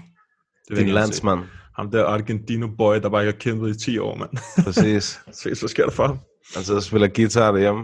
[0.68, 0.95] Det Din gerne se.
[0.95, 1.41] landsmand.
[1.76, 4.30] Ham der Argentino boy, der bare ikke har kæmpet i 10 år, mand.
[4.64, 5.20] Præcis.
[5.32, 6.18] Se, hvad sker der for ham?
[6.55, 7.82] Han sidder og spiller guitar derhjemme.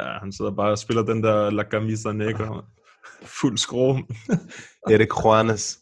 [0.00, 2.64] Ja, han sidder bare og spiller den der La Camisa Negra.
[3.22, 4.04] Fuld skrue,
[4.90, 5.78] Erik Juanes.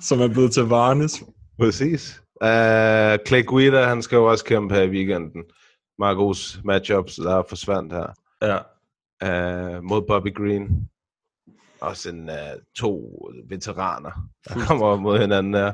[0.00, 1.22] som er blevet til Varnes.
[1.60, 2.22] Præcis.
[2.40, 5.44] Uh, Clay Guida, han skal jo også kæmpe her i weekenden.
[5.98, 8.06] Marcos matchups, der forsvandt her.
[8.42, 8.58] Ja,
[9.24, 10.88] Uh, mod Bobby Green.
[11.80, 12.36] Også en, uh,
[12.76, 13.18] to
[13.48, 14.10] veteraner,
[14.48, 15.72] der kommer mod hinanden her.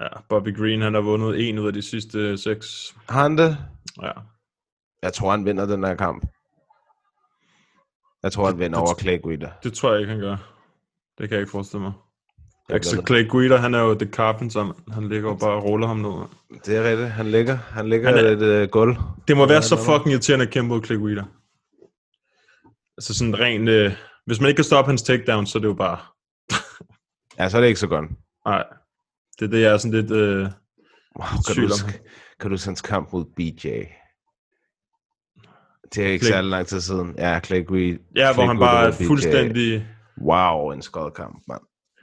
[0.00, 2.94] ja, Bobby Green, han har vundet en ud af de sidste seks.
[3.08, 3.58] Har han det?
[4.02, 4.10] Ja,
[5.02, 6.26] Jeg tror, han vinder den her kamp.
[8.22, 9.50] Jeg tror, han vinder det- over Clay Guida.
[9.62, 10.36] det tror jeg ikke, han gør.
[11.18, 11.92] Det kan jeg ikke forestille mig.
[12.68, 13.08] Det Ikke så gør det.
[13.08, 14.92] Clay Guida, han er jo The Carpenter, mand.
[14.92, 16.10] Han ligger jo bare og ruller ham ned.
[16.66, 17.08] Det er rigtigt.
[17.10, 18.96] Han ligger, han ligger Han er- et uh, gulv.
[19.28, 21.24] Det må være så fucking irriterende at kæmpe mod Clay Guida.
[22.96, 23.68] Altså sådan rent...
[23.68, 23.92] Øh,
[24.26, 25.98] hvis man ikke kan stoppe hans takedown, så er det jo bare...
[27.38, 28.10] Ja, så er det ikke så godt.
[28.46, 28.64] Nej,
[29.38, 30.10] det er det, jeg er sådan lidt...
[30.10, 30.46] Øh,
[31.18, 32.00] Wow, kan, du, huske-
[32.40, 33.68] kan du huske hans kamp mod BJ?
[35.94, 37.14] Det er ikke Clay- særlig lang tid siden.
[37.18, 37.98] Ja, Clay Guida.
[38.16, 39.86] ja, hvor han bare er fuldstændig...
[40.22, 41.60] Wow, en skød kamp, mand.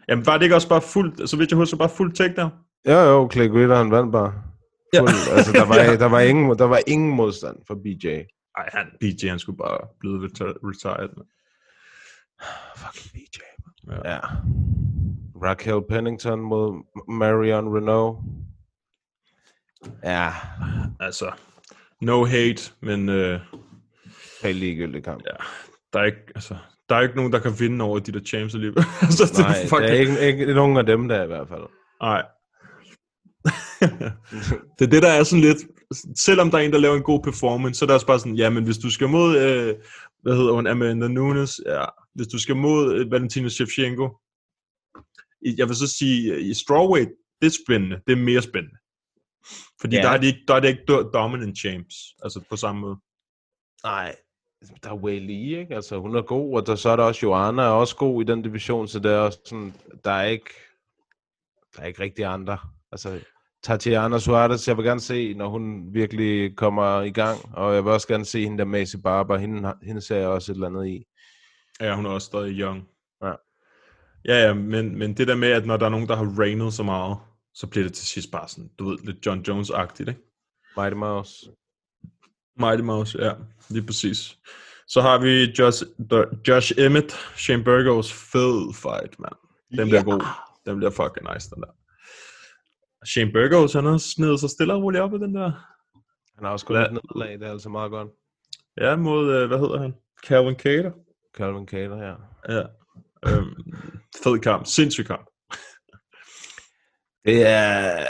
[0.10, 1.30] Jamen, var det ikke også bare fuldt...
[1.30, 2.52] Så vidt jeg husker, bare fuldt takedown?
[2.88, 4.34] Jo, jo, Clay Guida, han vandt bare.
[4.94, 5.00] Ja.
[5.00, 5.96] Fuld, altså, der var, Ja.
[5.96, 8.08] der, var ingen, der var ingen modstand for BJ.
[8.58, 11.10] Ej, han, BJ, han skulle bare blive reti- retired.
[11.18, 11.26] Man.
[12.76, 13.40] Fucking BJ.
[13.92, 14.12] Ja.
[14.14, 14.20] ja.
[15.44, 18.18] Raquel Pennington mod Marion Renault.
[20.04, 20.30] Ja,
[21.00, 21.32] Altså,
[22.02, 23.40] no hate, men øh,
[24.44, 25.24] helt ligegyldig kamp.
[25.26, 25.36] ja,
[25.94, 26.56] der er ikke, altså,
[26.90, 28.84] der er ikke nogen, der kan vinde over de der champs alligevel.
[29.02, 31.48] altså, det Nej, er fucking, der er ikke, ikke nogen af dem der i hvert
[31.48, 31.64] fald.
[32.02, 32.24] Nej.
[34.80, 35.58] det er det, der er sådan lidt...
[36.20, 38.36] Selvom der er en, der laver en god performance, så er det også bare sådan,
[38.36, 39.76] ja, men hvis du skal mod, øh,
[40.22, 44.10] hvad hedder hun, Amanda Nunes, ja, hvis du skal mod øh, Valentina Shevchenko,
[45.58, 47.10] jeg vil så sige, i strawweight,
[47.42, 48.78] det er spændende, det er mere spændende.
[49.82, 50.02] Fordi Ja.
[50.02, 52.98] der, er det ikke, der er det ikke do- dominant champs, altså på samme måde.
[53.84, 54.16] Nej,
[54.84, 55.76] der er Li, ikke?
[55.76, 58.26] Altså, hun er god, og der, så er der også Joanna er også god i
[58.26, 59.74] den division, så det er også sådan,
[60.06, 60.50] der er ikke,
[61.76, 62.58] der er ikke rigtig andre.
[62.92, 63.20] Altså,
[63.64, 67.92] Tatiana Suarez, jeg vil gerne se, når hun virkelig kommer i gang, og jeg vil
[67.92, 70.88] også gerne se hende der Macy Barber, hende, hende ser jeg også et eller andet
[70.88, 71.06] i.
[71.82, 72.88] Ja, hun er også stadig young.
[73.24, 73.34] Ja.
[74.26, 76.74] Ja, ja, men, men det der med, at når der er nogen, der har rainet
[76.74, 77.18] så meget,
[77.54, 80.22] så bliver det til sidst bare sådan, du ved, lidt John Jones-agtigt, ikke?
[80.78, 81.52] Mighty Mouse.
[82.60, 83.32] Mighty Mouse, ja,
[83.70, 84.38] lige præcis.
[84.88, 85.84] Så har vi Josh,
[86.48, 89.36] Josh Emmett, Shane Burgos fed fight, mand.
[89.78, 90.26] Den bliver god.
[90.66, 91.72] Den bliver fucking nice, den der.
[93.06, 95.52] Shane Burgos, han har snedet sig stille og roligt op i den der.
[96.36, 98.10] Han har også gået nederlag, det er altså meget godt.
[98.82, 99.94] Ja, mod, øh, hvad hedder han?
[100.28, 100.92] Calvin Cater.
[101.38, 102.14] Calvin Cater, ja.
[102.50, 102.64] Ja.
[103.28, 103.56] Øhm,
[104.24, 104.66] fed kamp.
[104.66, 105.26] Sindssyg kamp.
[107.26, 108.06] Det er...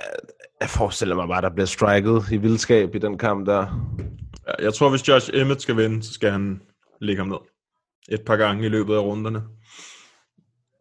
[0.62, 3.91] Jeg forestiller mig bare, der bliver striket i vildskab i den kamp der.
[4.60, 6.62] Jeg tror, hvis Josh Emmett skal vinde, så skal han
[7.02, 7.38] lægge ham ned.
[8.10, 9.43] Et par gange i løbet af runderne.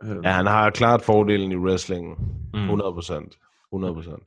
[0.04, 2.14] Øhm, Ja, han har klart fordelen i wrestlingen.
[2.54, 2.60] Mm.
[2.60, 3.38] 100 procent.
[3.72, 4.22] 100 procent.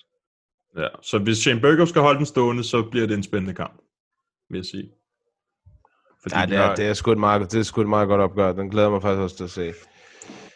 [0.77, 3.81] Ja, så hvis Shane Burgos skal holde den stående, så bliver det en spændende kamp,
[4.49, 4.89] vil jeg sige.
[6.21, 7.89] Fordi Ja, de det er, har- det, er sgu et meget, det er sgu et
[7.89, 8.51] meget godt opgør.
[8.53, 9.73] Den glæder mig faktisk også til at se.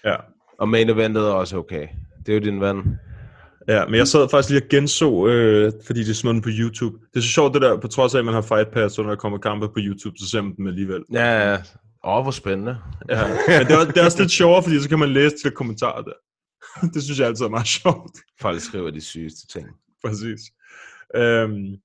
[0.05, 0.15] Ja.
[0.59, 1.87] Og main eventet er også okay.
[2.25, 2.99] Det er jo din ven.
[3.67, 6.97] Ja, men jeg sad faktisk lige og genså, øh, fordi det smed den på YouTube.
[7.13, 9.01] Det er så sjovt det der, på trods af, at man har Fight Pass, så
[9.01, 11.03] når der kommer kampe på YouTube, så ser man dem alligevel.
[11.13, 11.57] Ja, ja.
[12.03, 12.77] Åh, hvor spændende.
[13.09, 13.27] Ja.
[13.27, 16.01] Men det er, det er også lidt sjovere, fordi så kan man læse der kommentarer
[16.01, 16.13] der.
[16.93, 18.17] Det synes jeg altid er meget sjovt.
[18.41, 19.67] Folk skriver de sygeste ting.
[20.05, 20.39] Præcis.
[21.15, 21.75] Øhm,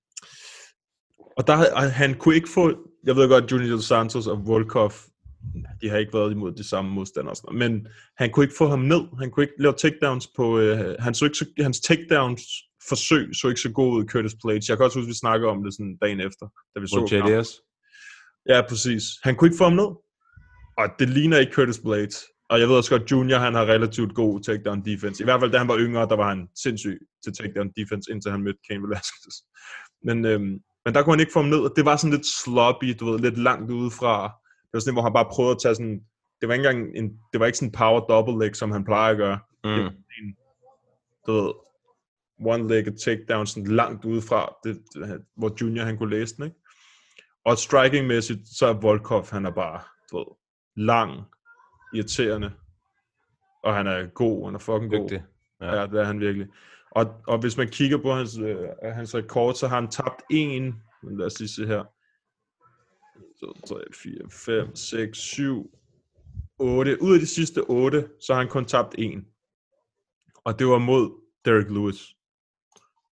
[1.36, 4.92] og der han kunne ikke få, jeg ved godt, Junior Santos og Volkov,
[5.80, 7.86] de har ikke været imod de samme modstandere, sådan noget, men
[8.18, 9.02] han kunne ikke få ham ned.
[9.18, 12.42] Han kunne ikke lave takedowns på, øh, han så ikke så, hans takedowns
[12.88, 14.68] forsøg så ikke så god ud Curtis Blades.
[14.68, 17.00] Jeg kan også huske, at vi snakkede om det sådan dagen efter, da vi så.
[17.12, 17.50] JDS.
[18.48, 19.04] Ja, præcis.
[19.22, 19.90] Han kunne ikke få ham ned.
[20.78, 22.16] Og det ligner ikke Curtis Blades.
[22.50, 25.22] Og jeg ved også godt, Junior han har relativt god takedown defense.
[25.22, 28.30] I hvert fald da han var yngre, der var han sindssyg til takedown defense, indtil
[28.30, 29.34] han mødte Cain Velasquez.
[30.04, 32.26] Men, øhm, men der kunne han ikke få ham ned, og det var sådan lidt
[32.26, 34.32] sloppy, du ved, lidt langt udefra.
[34.76, 36.00] Det var sådan, hvor han bare prøvede at tage sådan,
[36.40, 38.84] det var ikke engang en, det var ikke sådan en power double leg, som han
[38.84, 39.38] plejer at gøre.
[39.64, 39.70] Mm.
[39.70, 40.36] En,
[41.26, 41.52] du ved,
[42.50, 46.56] one-legged takedown sådan langt udefra, det, det, hvor Junior han kunne læse den, ikke?
[47.44, 50.26] Og striking-mæssigt, så er Volkov, han er bare, du ved,
[50.84, 51.24] lang,
[51.94, 52.52] irriterende,
[53.64, 55.08] og han er god, han er fucking god.
[55.08, 55.24] Dygtig.
[55.60, 55.74] Ja.
[55.74, 56.46] ja, det er han virkelig.
[56.90, 60.82] Og, og hvis man kigger på hans, øh, hans rekord, så har han tabt en,
[61.02, 61.84] lad os lige se her.
[63.40, 65.70] 2, 3, 4, 5, 6, 7,
[66.58, 67.02] 8.
[67.02, 69.24] Ud af de sidste 8, så har han kun tabt en.
[70.44, 71.10] Og det var mod
[71.44, 72.14] Derek Lewis,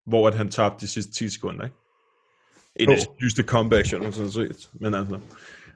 [0.05, 1.75] hvor at han tabte de sidste 10 sekunder, ikke?
[2.75, 4.71] En af de sygeste comebacks, jeg nogensinde set.
[4.73, 5.19] Men altså...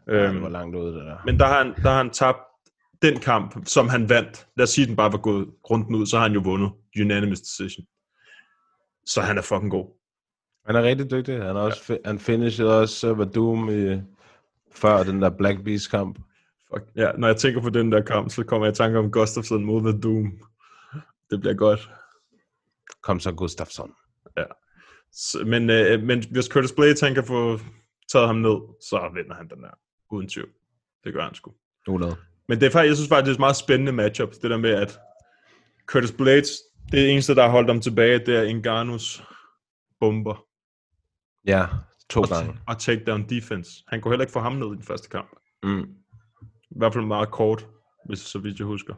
[0.07, 1.17] Ja, Øhm, det var langt ude, det der.
[1.25, 2.37] men der har, han, der har han tabt
[3.01, 4.47] den kamp, som han vandt.
[4.57, 6.71] Lad os sige, at den bare var gået runden ud, så har han jo vundet.
[7.01, 7.85] Unanimous decision.
[9.05, 9.85] Så han er fucking god.
[10.65, 11.35] Han er rigtig dygtig.
[11.35, 14.01] Han, er også, fi- han finishede også uh, Vadum i,
[14.75, 16.19] før den der Black Beast kamp.
[16.73, 16.83] Fuck.
[16.95, 19.65] Ja, når jeg tænker på den der kamp, så kommer jeg i tanke om Gustafsson
[19.65, 20.39] mod The Doom.
[21.29, 21.89] Det bliver godt.
[23.01, 23.91] Kom så Gustafsson.
[25.11, 27.59] Så, men, øh, men hvis Curtis Blades han kan få
[28.11, 29.69] taget ham ned, så vinder han den der.
[30.11, 30.49] Uden tvivl.
[31.03, 31.53] Det gør han sgu.
[31.87, 32.15] 100.
[32.47, 34.31] Men det er faktisk, jeg synes faktisk, det er et meget spændende matchup.
[34.41, 34.99] Det der med, at
[35.85, 36.49] Curtis Blades,
[36.91, 39.23] det eneste, der har holdt ham tilbage, det er Ngannus
[39.99, 40.45] bomber.
[41.45, 41.65] Ja,
[42.09, 42.59] to og, gange.
[42.67, 43.71] og takedown defense.
[43.87, 45.29] Han kunne heller ikke få ham ned i den første kamp.
[45.63, 45.89] Mm.
[46.71, 47.67] I hvert fald meget kort,
[48.05, 48.93] hvis så vidt jeg husker.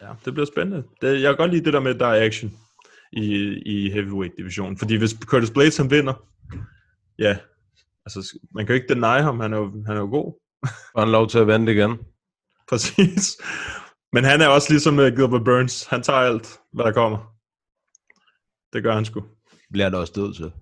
[0.00, 0.84] Ja, det bliver spændende.
[1.00, 2.52] Det, jeg kan godt lide det der med, at der er action
[3.12, 3.24] i,
[3.66, 4.78] i heavyweight divisionen.
[4.78, 6.14] Fordi hvis Curtis Blades han vinder,
[7.18, 7.38] ja,
[8.06, 10.40] altså man kan jo ikke deny ham, han er jo, han er jo god.
[10.92, 11.98] Får han lov til at vente igen.
[12.70, 13.36] Præcis.
[14.12, 15.86] Men han er også ligesom uh, Gilbert Burns.
[15.86, 17.18] Han tager alt, hvad der kommer.
[18.72, 19.24] Det gør han sgu.
[19.70, 20.52] Bliver der også død til.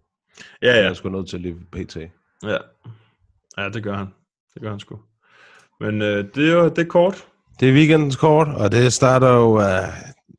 [0.62, 1.96] Ja, Jeg er sgu nødt til lige pt.
[2.42, 2.58] Ja.
[3.58, 4.06] Ja, det gør han.
[4.54, 4.98] Det gør han sgu.
[5.80, 7.26] Men øh, det er jo det er kort.
[7.60, 9.62] Det er weekendens kort, og det starter jo uh,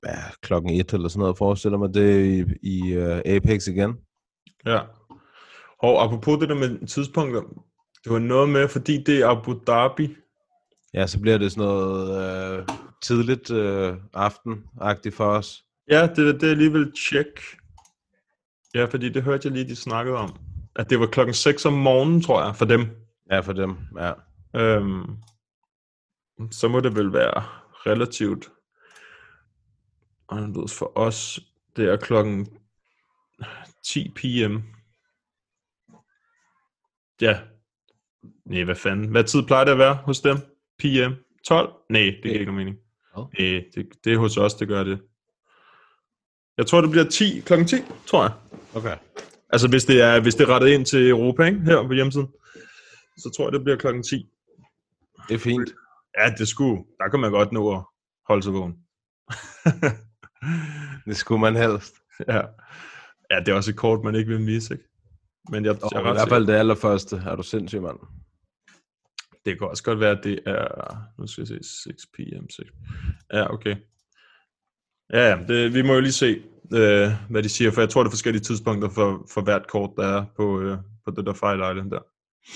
[0.05, 3.93] ja, klokken et eller sådan noget, forestiller mig det i, i uh, Apex igen.
[4.65, 4.79] Ja.
[5.79, 7.41] Og apropos det der med tidspunkter,
[8.03, 10.15] det var noget med, fordi det er Abu Dhabi.
[10.93, 15.63] Ja, så bliver det sådan noget uh, tidligt uh, aftenagtigt for os.
[15.89, 17.41] Ja, det, det er alligevel tjek.
[18.77, 20.39] Ja, fordi det hørte jeg lige, de snakkede om.
[20.75, 22.81] At det var klokken 6 om morgenen, tror jeg, for dem.
[23.31, 24.13] Ja, for dem, ja.
[24.55, 25.17] Øhm,
[26.51, 27.43] så må det vel være
[27.85, 28.51] relativt
[30.29, 31.39] anderledes for os.
[31.75, 32.47] Det er klokken
[33.85, 34.57] 10 p.m.
[37.21, 37.39] Ja.
[38.45, 39.11] Nej, hvad fanden.
[39.11, 40.37] Hvad tid plejer det at være hos dem?
[40.79, 41.13] PM?
[41.45, 41.73] 12?
[41.89, 42.77] Nej, det giver ikke nogen mening.
[43.39, 45.01] Nej, det, det er hos os, det gør det.
[46.57, 47.75] Jeg tror, det bliver 10, klokken 10,
[48.07, 48.31] tror jeg.
[48.75, 48.95] Okay.
[49.49, 51.59] Altså, hvis det er, hvis det er rettet ind til Europa, ikke?
[51.59, 52.27] Her på hjemmesiden,
[53.17, 54.29] så tror jeg, det bliver klokken 10.
[55.29, 55.69] Det er fint.
[56.19, 56.83] Ja, det skulle.
[56.99, 57.83] Der kan man godt nå at
[58.27, 58.75] holde sig vågen.
[61.07, 61.95] det skulle man helst.
[62.27, 62.41] Ja.
[63.31, 64.85] ja, det er også et kort, man ikke vil misse, ikke?
[65.49, 67.15] Men jeg, Og jeg er I hvert fald det allerførste.
[67.25, 67.97] Er du sindssyg, mand?
[69.45, 70.97] Det kan også godt være, at det er...
[71.19, 72.49] Nu skal jeg se, 6 p.m.
[72.49, 72.69] 6.
[73.33, 73.75] Ja, okay.
[75.13, 76.41] Ja, det, vi må jo lige se,
[76.73, 79.89] øh, hvad de siger, for jeg tror, det er forskellige tidspunkter for, for hvert kort,
[79.97, 81.99] der er på, øh, på det der Fight Island der.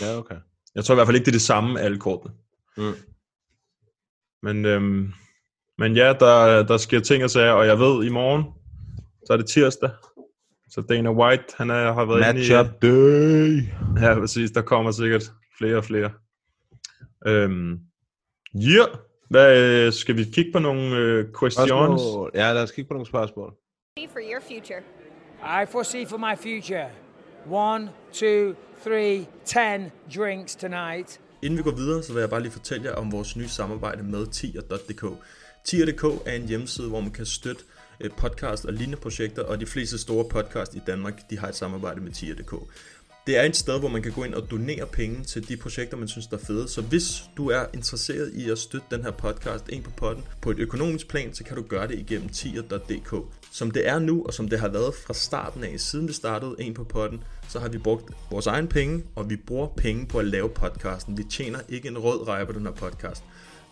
[0.01, 0.35] Ja, okay.
[0.75, 2.33] Jeg tror i hvert fald ikke, det er det samme, alle kortene.
[2.77, 2.93] Mm.
[4.43, 5.13] Men, øhm,
[5.77, 8.43] men ja, der, der sker ting og sager, og jeg ved, i morgen,
[9.25, 9.89] så er det tirsdag.
[10.69, 13.61] Så Dana White, han er, har været Matchup inde i...
[13.61, 14.01] day.
[14.01, 14.51] Ja, præcis.
[14.51, 16.11] Der kommer sikkert flere og flere.
[17.27, 17.79] Øhm,
[18.55, 18.87] yeah.
[19.31, 21.69] Hvad, øh, skal vi kigge på nogle øh, questions?
[21.69, 22.31] Spørgsmål.
[22.33, 23.53] Ja, lad os kigge på nogle spørgsmål.
[24.13, 24.81] for your future?
[25.63, 26.89] I foresee for my future
[27.49, 31.19] one, two, three, ten drinks tonight.
[31.43, 34.03] Inden vi går videre, så vil jeg bare lige fortælle jer om vores nye samarbejde
[34.03, 35.05] med tier.dk.
[35.65, 37.63] Tier.dk er en hjemmeside, hvor man kan støtte
[37.99, 41.55] øh, podcast og lignende projekter, og de fleste store podcast i Danmark, de har et
[41.55, 42.53] samarbejde med tier.dk.
[43.27, 45.97] Det er et sted, hvor man kan gå ind og donere penge til de projekter,
[45.97, 46.67] man synes der er fede.
[46.67, 50.51] Så hvis du er interesseret i at støtte den her podcast ind på potten på
[50.51, 53.15] et økonomisk plan, så kan du gøre det igennem tier.dk.
[53.51, 56.55] Som det er nu, og som det har været fra starten af, siden vi startede
[56.59, 60.19] en på potten, så har vi brugt vores egen penge, og vi bruger penge på
[60.19, 61.17] at lave podcasten.
[61.17, 63.23] Vi tjener ikke en rød rej på den her podcast.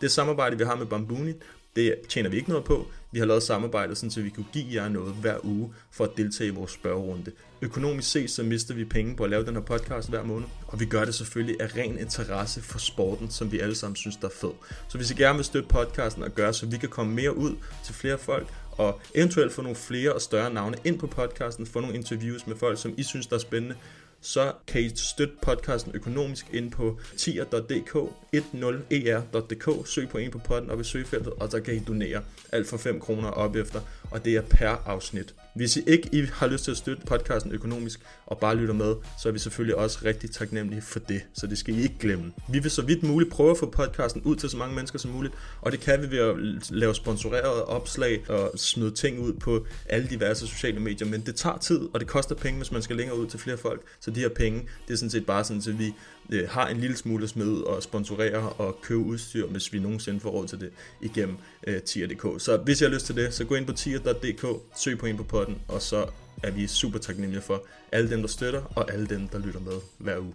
[0.02, 1.34] Det samarbejde, vi har med Bambuni,
[1.76, 2.88] det tjener vi ikke noget på.
[3.12, 6.12] Vi har lavet samarbejdet, sådan, så vi kunne give jer noget hver uge for at
[6.18, 7.32] deltage i vores spørgerunde.
[7.62, 10.80] Økonomisk set, så mister vi penge på at lave den her podcast hver måned, og
[10.80, 14.28] vi gør det selvfølgelig af ren interesse for sporten, som vi alle sammen synes, der
[14.28, 14.51] er fed.
[14.88, 17.55] Så hvis I gerne vil støtte podcasten og gøre, så vi kan komme mere ud
[17.86, 21.80] til flere folk, og eventuelt få nogle flere og større navne ind på podcasten, få
[21.80, 23.76] nogle interviews med folk, som I synes, der er spændende,
[24.22, 27.95] så kan I støtte podcasten økonomisk ind på tier.dk,
[28.36, 32.68] 10er.dk, søg på en på podden op i søgefeltet, og så kan I donere alt
[32.68, 33.82] for 5 kroner op efter,
[34.12, 35.36] og det er per afsnit.
[35.60, 38.95] Hvis I ikke I har lyst til at støtte podcasten økonomisk og bare lytter med,
[39.22, 42.32] så er vi selvfølgelig også rigtig taknemmelige for det, så det skal I ikke glemme.
[42.49, 45.12] Vi vil så vidt muligt prøve at få podcasten ud til så mange mennesker som
[45.12, 46.36] muligt, og det kan vi ved at
[46.72, 51.57] lave sponsorerede opslag og smide ting ud på alle diverse sociale medier, men det tager
[51.57, 54.20] tid, og det koster penge, hvis man skal længere ud til flere folk, så de
[54.20, 55.93] her penge, det er sådan set bare sådan, at vi
[56.30, 60.20] øh, har en lille smule at smide og sponsorere og købe udstyr, hvis vi nogensinde
[60.20, 60.70] får råd til det
[61.01, 61.38] igennem
[61.68, 62.41] øh, tier.dk.
[62.41, 64.45] Så hvis I har lyst til det, så gå ind på tier.dk,
[64.78, 66.10] søg på en på potten, og så
[66.43, 69.82] er vi super taknemmelige for alle dem, der støtter, og alle dem, der lytter med
[69.97, 70.34] hver uge.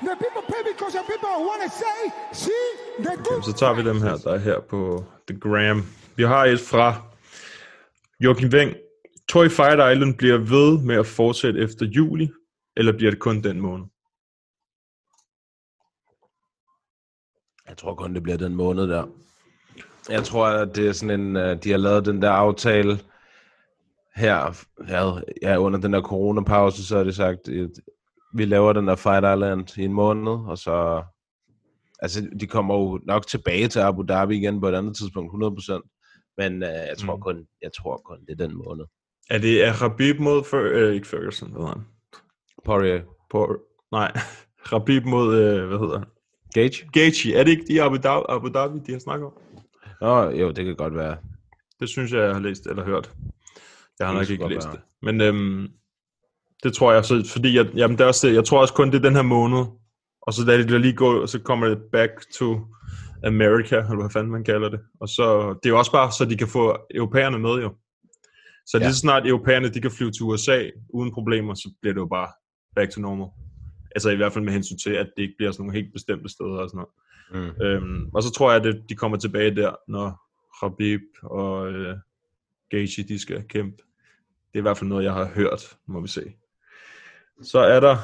[0.00, 2.00] The people pay because the people want to say,
[2.32, 2.66] see,
[2.98, 3.38] the good.
[3.38, 5.86] Okay, så tager vi dem her, der er her på The Gram.
[6.16, 7.02] Vi har et fra
[8.20, 8.74] Joachim Weng.
[9.28, 12.30] Toy Fight Island bliver ved med at fortsætte efter juli,
[12.76, 13.86] eller bliver det kun den måned?
[17.68, 19.06] Jeg tror kun, det bliver den måned der.
[20.08, 22.98] Jeg tror, at det er sådan en, øh, de har lavet den der aftale
[24.16, 27.70] her, ja, ja under den der coronapause, så har de sagt, at
[28.34, 31.02] vi laver den der Fight Island i en måned, og så,
[31.98, 36.34] altså de kommer jo nok tilbage til Abu Dhabi igen på et andet tidspunkt, 100%,
[36.38, 37.22] men uh, jeg tror Mm.
[37.22, 38.84] kun, jeg tror kun, det er den måned.
[39.30, 41.84] Er det er Rabib mod Fer, øh, ikke Ferguson, hvad hedder han?
[42.64, 43.02] Poirier.
[43.30, 43.56] Por,
[43.92, 44.12] nej,
[44.72, 46.08] Rabib mod, øh, hvad hedder han?
[46.54, 46.88] Gage?
[46.92, 47.34] Gaethje.
[47.34, 49.32] Er det ikke de Abu Dhabi, Abu Dhabi de har snakket om?
[50.00, 51.16] Nå, jo, det kan godt være.
[51.80, 53.12] Det synes jeg, jeg har læst eller hørt.
[54.02, 54.80] Jeg har nok ikke læst det.
[55.02, 55.68] Men øhm,
[56.62, 58.96] det tror jeg, så, fordi jeg, jamen, det er også, jeg tror også kun, det
[58.98, 59.64] er den her måned.
[60.22, 62.60] Og så da det lige går, så kommer det back to
[63.24, 64.80] America, eller hvad fanden man kalder det.
[65.00, 67.74] Og så, det er jo også bare, så de kan få europæerne med jo.
[68.66, 68.84] Så Ja.
[68.84, 72.06] lige så snart europæerne, de kan flyve til USA uden problemer, så bliver det jo
[72.06, 72.28] bare
[72.76, 73.28] back to normal.
[73.94, 76.28] Altså i hvert fald med hensyn til, at det ikke bliver sådan nogle helt bestemte
[76.28, 76.92] steder og sådan noget.
[77.34, 77.62] Mm.
[77.64, 80.20] Øhm, og så tror jeg, at de kommer tilbage der, når
[80.60, 81.96] Khabib og øh,
[82.70, 83.82] Gaethje, de skal kæmpe.
[84.52, 86.32] Det er i hvert fald noget, jeg har hørt, må vi se.
[87.42, 87.96] Så er der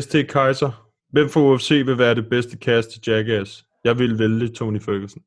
[0.00, 0.90] ST Kaiser.
[1.12, 3.64] Hvem fra UFC vil være det bedste cast til Jackass?
[3.84, 5.22] Jeg vil vælge Tony Ferguson.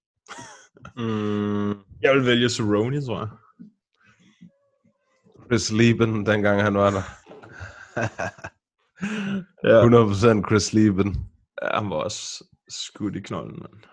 [0.98, 1.70] Mm.
[2.02, 3.30] Jeg vil vælge Cerrone, tror jeg.
[5.46, 7.02] Chris Lieben, dengang han var der.
[9.64, 9.86] Ja.
[9.86, 11.16] 100% Chris Lieben.
[11.62, 13.84] Ja, han var også skudt i knolden, mand.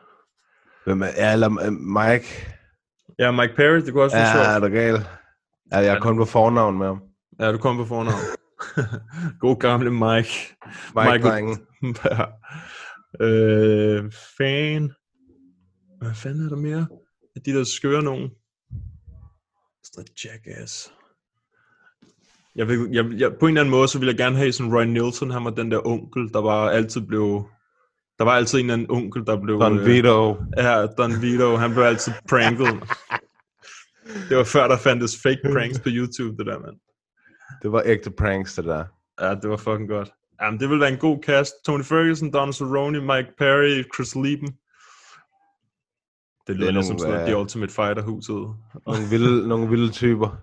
[0.84, 2.54] Hvem er, ja, eller øh, Mike.
[3.18, 4.72] Ja, Mike Perry, det kunne også være Ja, er sjovt.
[4.72, 4.94] du gal?
[5.72, 7.02] Ja, jeg er kun på fornavn med ham.
[7.40, 8.20] Ja, du kom på fornavn.
[9.40, 10.56] God gamle Mike.
[10.94, 11.58] Mike Drengen.
[12.04, 12.24] ja.
[13.24, 14.92] øh, fan.
[15.98, 16.86] Hvad fanden er der mere?
[17.36, 18.30] Af de der skøre nogen.
[19.96, 20.92] Noget Jackass.
[22.56, 24.74] Jeg vil, jeg, jeg, på en eller anden måde, så vil jeg gerne have sådan
[24.74, 27.44] Roy Nielsen, han var den der onkel, der var altid blev...
[28.18, 29.60] Der var altid en eller anden onkel, der blev...
[29.60, 30.36] Don øh, Vito.
[30.56, 32.66] Ja, Don Vito, han blev altid pranket.
[34.28, 36.76] det var før, der fandtes fake pranks på YouTube, det der, mand.
[37.62, 38.84] Det var ægte pranks, det der.
[39.20, 40.10] Ja, det var fucking godt.
[40.42, 41.54] Jamen, det vil være en god cast.
[41.64, 44.56] Tony Ferguson, Don Cerrone, Mike Perry, Chris Lieben.
[46.46, 48.54] Det lyder er lidt som sådan noget, øh, The Ultimate Fighter-huset.
[48.86, 50.36] Nogle vilde, nogle vilde typer.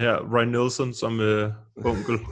[0.00, 2.18] Ja, Ryan Nielsen som øh, onkel.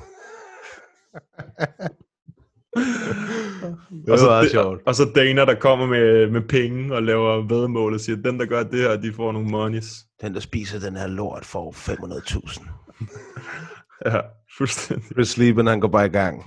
[2.77, 4.83] Det og, så, var det- sjovt.
[4.87, 8.47] og så Dana, der kommer med, med penge og laver vedmål og siger, den der
[8.47, 9.95] gør det her, de får nogle monies.
[10.21, 12.69] Den, der spiser den her lort, får 500.000.
[14.07, 14.21] Ja,
[14.59, 15.07] fuldstændig.
[15.13, 16.45] Chris Lieben, han går bare i gang.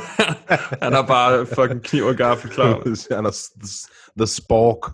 [0.82, 2.68] Han har bare fucking kniv og gaffel klar.
[3.16, 3.48] han er
[4.18, 4.92] the spork.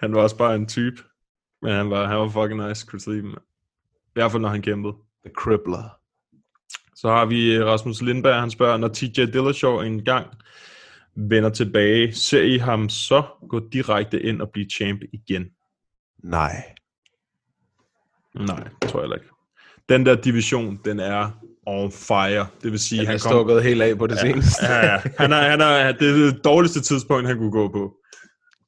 [0.00, 1.02] Han var også bare en type.
[1.62, 3.30] Men han var, han var fucking nice, Chris Lieben.
[3.30, 4.94] I hvert fald, når han kæmpede.
[5.24, 5.96] The crippler.
[7.00, 10.26] Så har vi øh, Rasmus Lindberg, han spørger, når TJ Dillashaw en gang
[11.16, 15.44] vender tilbage, ser I ham så gå direkte ind og blive champ igen?
[16.24, 16.64] Nej.
[18.34, 19.26] Nej, det tror jeg ikke.
[19.88, 21.30] Den der division, den er
[21.66, 22.46] on fire.
[22.62, 24.66] Det vil sige, Han han er kom- stukket helt af på det seneste.
[24.66, 25.00] Ja, ja.
[25.18, 27.94] Han er, han er, det er det dårligste tidspunkt, han kunne gå på.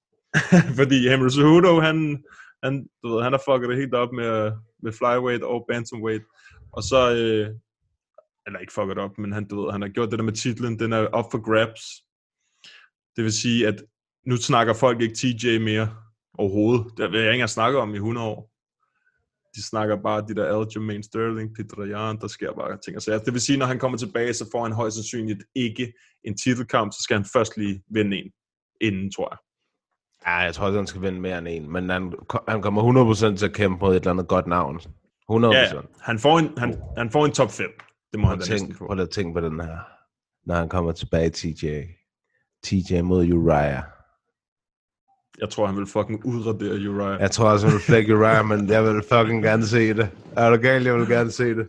[0.79, 2.23] Fordi Henry Cejudo, han,
[2.65, 4.53] han, du ved, han har fucket det helt op med,
[4.83, 6.25] med flyweight og bantamweight.
[6.73, 7.49] Og så, øh,
[8.47, 10.79] eller ikke fucket op, men han, du ved, han har gjort det der med titlen,
[10.79, 11.83] den er up for grabs.
[13.17, 13.85] Det vil sige, at
[14.27, 15.97] nu snakker folk ikke TJ mere
[16.39, 16.87] overhovedet.
[16.97, 18.53] Det vil jeg ikke engang snakke om i 100 år.
[19.57, 23.19] De snakker bare de der Aljamain Sterling, Peter Jan, der sker bare ting og sager.
[23.19, 25.93] Det vil sige, når han kommer tilbage, så får han højst sandsynligt ikke
[26.25, 28.31] en titelkamp, så skal han først lige vinde en
[28.81, 29.39] inden, tror jeg.
[30.27, 31.73] Ja, jeg tror også, han skal vinde mere end en.
[31.73, 32.13] Men han,
[32.49, 34.77] han kommer 100% til at kæmpe mod et eller andet godt navn.
[34.79, 34.85] 100%.
[35.31, 35.81] Ja, ja.
[36.01, 37.71] han får en, han, han får en top 5.
[38.13, 38.87] Det må Prøv han få.
[38.87, 39.79] prøv at tænke på den her.
[40.47, 41.83] Når han kommer tilbage, TJ.
[42.65, 43.83] TJ mod Uriah.
[45.39, 47.21] Jeg tror, han vil fucking udradere Uriah.
[47.21, 50.11] Jeg tror også, han vil flække Uriah, men jeg vil fucking gerne se det.
[50.37, 50.87] Er du galt?
[50.87, 51.69] Jeg vil gerne se det.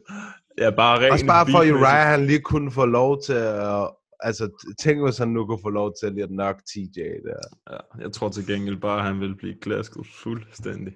[0.57, 1.59] Ja, bare ren Også bare for.
[1.59, 3.89] Uriah, han lige kunne få lov til at...
[4.19, 7.71] Altså, tænk hvis han nu kunne få lov til at nok TJ der.
[7.71, 10.93] Ja, jeg tror til gengæld bare, at han vil blive glasket fuldstændig.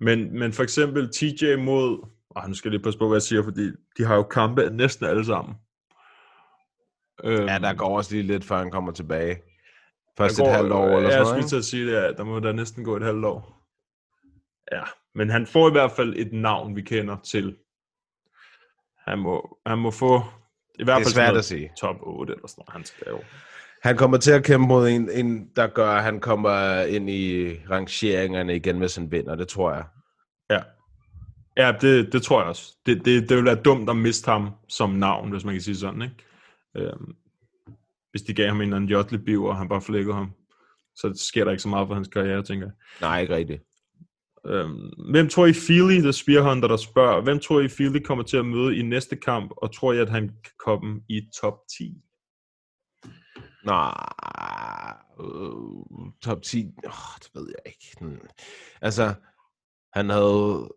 [0.00, 2.06] Men, men for eksempel TJ mod...
[2.36, 4.70] Oh, nu skal jeg lige passe på, hvad jeg siger, fordi de har jo kampe
[4.70, 5.54] næsten alle sammen.
[7.24, 9.42] Øhm, Ja, der går også lige lidt, før han kommer tilbage.
[10.18, 11.48] Først der et går- halvt år eller ja, sådan jeg noget, skulle ikke?
[11.48, 13.66] til at sige det, ja, der må der næsten gå et halvt år.
[14.72, 14.82] Ja,
[15.14, 17.56] men han får i hvert fald et navn, vi kender til.
[19.06, 20.22] Han må, han må få...
[20.78, 21.70] I hvert Det er fald svært at sige.
[21.80, 23.20] Top 8 eller sådan noget, han skal jo.
[23.82, 27.54] Han kommer til at kæmpe mod en, en, der gør, at han kommer ind i
[27.70, 29.34] rangeringerne igen, hvis han vinder.
[29.34, 29.84] Det tror jeg.
[30.50, 30.60] Ja,
[31.66, 32.76] ja det, det tror jeg også.
[32.86, 35.76] Det, det, det vil være dumt at miste ham som navn, hvis man kan sige
[35.76, 36.16] sådan, ikke?
[36.76, 37.14] Øhm,
[38.10, 40.32] hvis de gav ham en eller anden jotlebiv, og han bare flækkede ham,
[40.96, 42.74] så sker der ikke så meget for hans karriere, tænker jeg.
[43.00, 43.62] Nej, ikke rigtigt.
[44.46, 48.36] Øhm, hvem tror I Feely, der Spearhunter, der spørger, hvem tror I Feely kommer til
[48.36, 51.94] at møde i næste kamp, og tror I, at han kan komme i top 10?
[53.64, 57.96] Nej, øh, top 10, oh, det ved jeg ikke.
[58.00, 58.28] Hmm.
[58.82, 59.14] Altså,
[59.92, 60.68] han havde,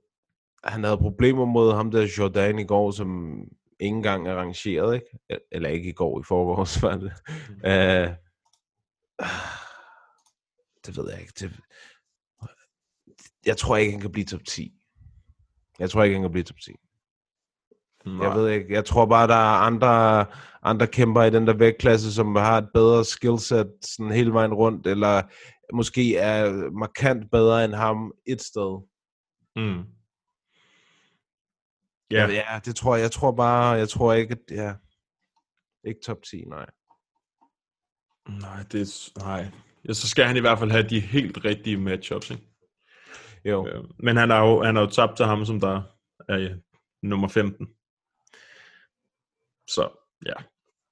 [0.63, 3.39] han havde problemer mod ham der Jordan i går, som
[3.79, 5.39] ikke engang er rangeret, ikke?
[5.51, 7.13] Eller ikke i går, i forgårs var det.
[7.63, 8.15] Uh,
[10.85, 11.33] det ved jeg ikke.
[11.39, 11.59] Det,
[13.45, 14.73] jeg tror ikke, han kan blive top 10.
[15.79, 16.71] Jeg tror ikke, han kan blive top 10.
[18.05, 18.27] Nej.
[18.27, 18.73] Jeg ved ikke.
[18.73, 20.25] Jeg tror bare, der er andre,
[20.63, 24.87] andre kæmper i den der vægtklasse, som har et bedre skillset sådan hele vejen rundt,
[24.87, 25.21] eller
[25.73, 28.81] måske er markant bedre end ham et sted.
[29.55, 29.83] Mm.
[32.13, 32.27] Ja.
[32.27, 33.03] ja, det tror jeg.
[33.03, 34.73] Jeg tror bare, jeg tror ikke, at ja,
[35.87, 36.65] ikke top 10, nej.
[38.29, 39.45] Nej, det er, nej.
[39.87, 42.43] Ja, så skal han i hvert fald have de helt rigtige matchups, ikke?
[43.45, 43.67] Jo.
[43.67, 45.81] Øh, men han har jo, han har jo tabt til ham, som der
[46.29, 46.49] er ja,
[47.03, 47.67] nummer 15.
[49.67, 49.89] Så
[50.25, 50.33] ja,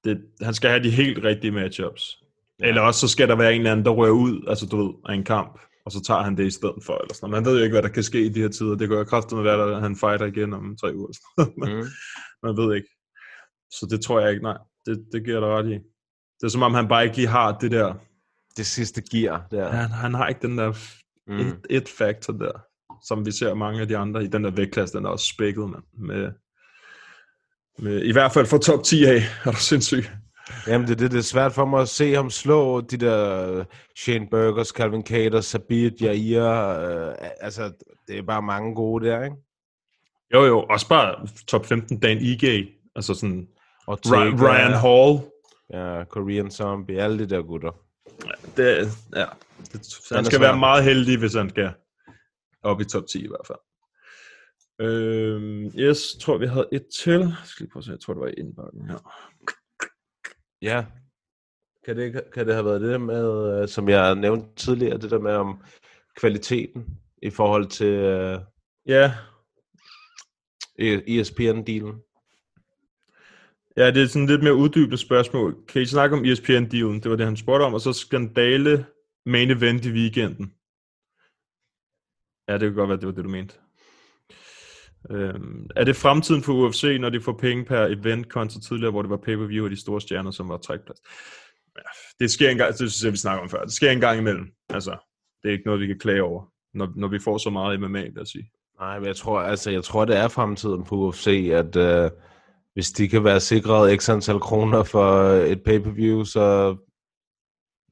[0.04, 2.22] det, han skal have de helt rigtige matchups.
[2.58, 2.66] Ja.
[2.66, 4.94] Eller også så skal der være en eller anden, der rører ud, altså du ved,
[5.08, 6.96] af en kamp, og så tager han det i stedet for.
[7.02, 7.30] Eller sådan.
[7.30, 8.74] Man ved jo ikke, hvad der kan ske i de her tider.
[8.74, 11.08] Det går jo kraftigt med, at han fighter igen om tre uger.
[11.38, 11.86] mm.
[12.46, 12.88] Man ved ikke.
[13.70, 14.58] Så det tror jeg ikke, nej.
[14.86, 15.74] Det, det giver dig ret i.
[16.40, 17.94] Det er som om, han bare ikke lige har det der...
[18.56, 19.70] Det sidste gear der.
[19.70, 20.72] Han, han har ikke den der
[21.26, 21.38] mm.
[21.38, 22.52] et, et factor der,
[23.06, 25.70] som vi ser mange af de andre i den der vægtklasse, den er også spækket
[25.70, 26.32] man, med,
[27.78, 30.04] med, i hvert fald for top 10 af, er du sindssyg.
[30.66, 33.64] Jamen det, det, det er svært for mig at se ham slå de der
[33.96, 37.72] Shane Burgers, Calvin Cater, Sabit, Jair, øh, altså
[38.08, 39.36] det er bare mange gode der, ikke?
[40.34, 43.48] Jo jo, også bare top 15 Dan Ige, altså sådan
[43.86, 45.20] og Ryan, Ryan Hall.
[45.72, 47.72] Ja, Korean Zombie, alle de der gutter.
[48.26, 49.26] Ja, det, ja.
[49.72, 51.72] Det, han skal være meget heldig, hvis han skal
[52.62, 53.58] op i top 10 i hvert fald.
[54.80, 57.20] Øhm, yes, tror vi havde et til.
[57.20, 58.98] Jeg skal lige prøve at se, jeg tror det var i indbakken her.
[60.62, 60.84] Ja.
[61.84, 65.18] Kan det, kan det have været det med, øh, som jeg nævnte tidligere, det der
[65.18, 65.62] med om
[66.16, 68.40] kvaliteten i forhold til uh,
[68.86, 69.14] ja.
[70.78, 72.02] ESPN-dealen?
[73.76, 75.64] Ja, det er sådan lidt mere uddybende spørgsmål.
[75.68, 77.00] Kan I snakke om ESPN-dealen?
[77.00, 77.74] Det var det, han spurgte om.
[77.74, 78.86] Og så skandale
[79.26, 80.54] main event i weekenden.
[82.48, 83.54] Ja, det kan godt være, det var det, du mente.
[85.10, 89.02] Øhm, er det fremtiden for UFC, når de får penge per event, kontra tidligere, hvor
[89.02, 91.00] det var pay-per-view og de store stjerner, som var trækplads?
[91.76, 91.82] Ja,
[92.20, 93.64] det sker en gang, det synes jeg, vi snakker om før.
[93.64, 94.46] Det sker en gang imellem.
[94.68, 94.96] Altså,
[95.42, 96.44] det er ikke noget, vi kan klage over,
[96.74, 98.50] når, når vi får så meget MMA, lad os sige.
[98.80, 102.10] Nej, men jeg tror, altså, jeg tror, det er fremtiden på UFC, at øh,
[102.74, 106.76] hvis de kan være sikret x antal kroner for et pay-per-view, så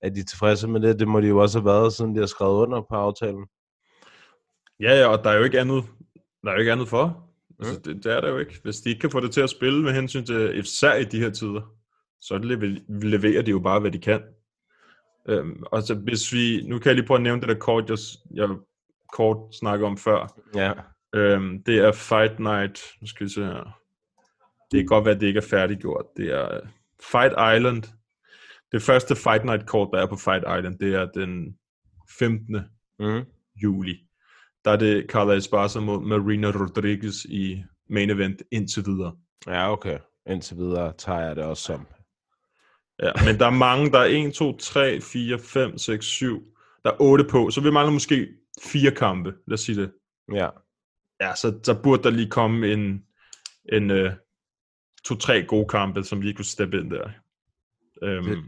[0.02, 0.98] er de tilfredse med det.
[0.98, 3.46] Det må de jo også have været, siden de har skrevet under på aftalen.
[4.80, 5.84] Ja, ja, og der er jo ikke andet,
[6.42, 7.30] der er jo ikke andet for.
[7.58, 8.60] Altså, det, det, er der jo ikke.
[8.62, 11.20] Hvis de ikke kan få det til at spille med hensyn til, især i de
[11.20, 11.74] her tider,
[12.20, 12.38] så
[12.88, 14.22] leverer de jo bare, hvad de kan.
[15.28, 17.90] Øhm, og så hvis vi, nu kan jeg lige prøve at nævne det der kort,
[17.90, 17.98] jeg,
[18.34, 18.48] jeg
[19.12, 20.40] kort snakkede om før.
[20.54, 20.72] Ja.
[21.14, 23.78] Øhm, det er Fight Night, nu skal vi se her.
[24.70, 26.06] Det kan godt være, at det ikke er færdiggjort.
[26.16, 26.60] Det er
[27.12, 27.82] Fight Island.
[28.72, 31.56] Det første Fight Night kort, der er på Fight Island, det er den
[32.18, 32.56] 15.
[32.98, 33.24] Mm.
[33.62, 34.09] juli
[34.64, 39.16] der er det Carla Esparza mod Marina Rodriguez i main event indtil videre.
[39.46, 39.98] Ja, okay.
[40.26, 41.86] Indtil videre tager jeg det også som.
[43.02, 46.42] Ja, men der er mange, der er 1, 2, 3, 4, 5, 6, 7.
[46.84, 48.28] Der er 8 på, så vi mangler måske
[48.62, 49.92] fire kampe, lad os sige det.
[50.32, 50.48] Ja.
[51.20, 53.04] Ja, så, så burde der lige komme en,
[53.72, 54.12] en uh,
[55.04, 57.10] to-tre gode kampe, som lige kunne steppe ind der.
[58.02, 58.44] Det...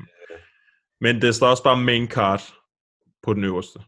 [1.00, 2.42] Men det står også bare main card
[3.22, 3.80] på den øverste.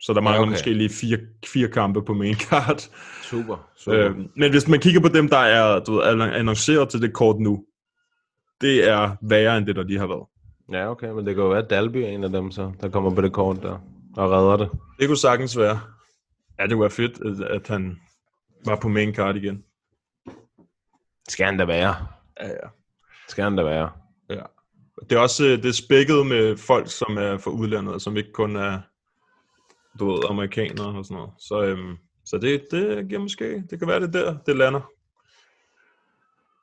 [0.00, 0.50] Så der mangler ja, okay.
[0.50, 2.80] måske lige fire, fire kampe på main card.
[3.22, 3.68] Super.
[3.84, 3.98] super.
[3.98, 7.40] Øhm, men hvis man kigger på dem, der er du ved, annonceret til det kort
[7.40, 7.64] nu,
[8.60, 10.26] det er værre end det, der lige har været.
[10.72, 12.88] Ja, okay, men det kan jo være, at Dalby er en af dem, så, der
[12.88, 13.78] kommer på det kort der
[14.16, 14.70] og redder det.
[15.00, 15.80] Det kunne sagtens være.
[16.58, 18.00] Ja, det kunne være fedt, at han
[18.64, 19.64] var på main card igen.
[21.28, 21.96] Skal han da være.
[22.40, 22.68] Ja, ja.
[23.28, 23.90] Skal han da være.
[24.30, 24.42] Ja.
[25.10, 28.56] Det er også det er spækket med folk, som er fra udlandet, som ikke kun
[28.56, 28.80] er
[29.98, 31.30] du ved, amerikanere og sådan noget.
[31.38, 34.90] Så, øhm, så det, det giver måske, det kan være det der, det lander.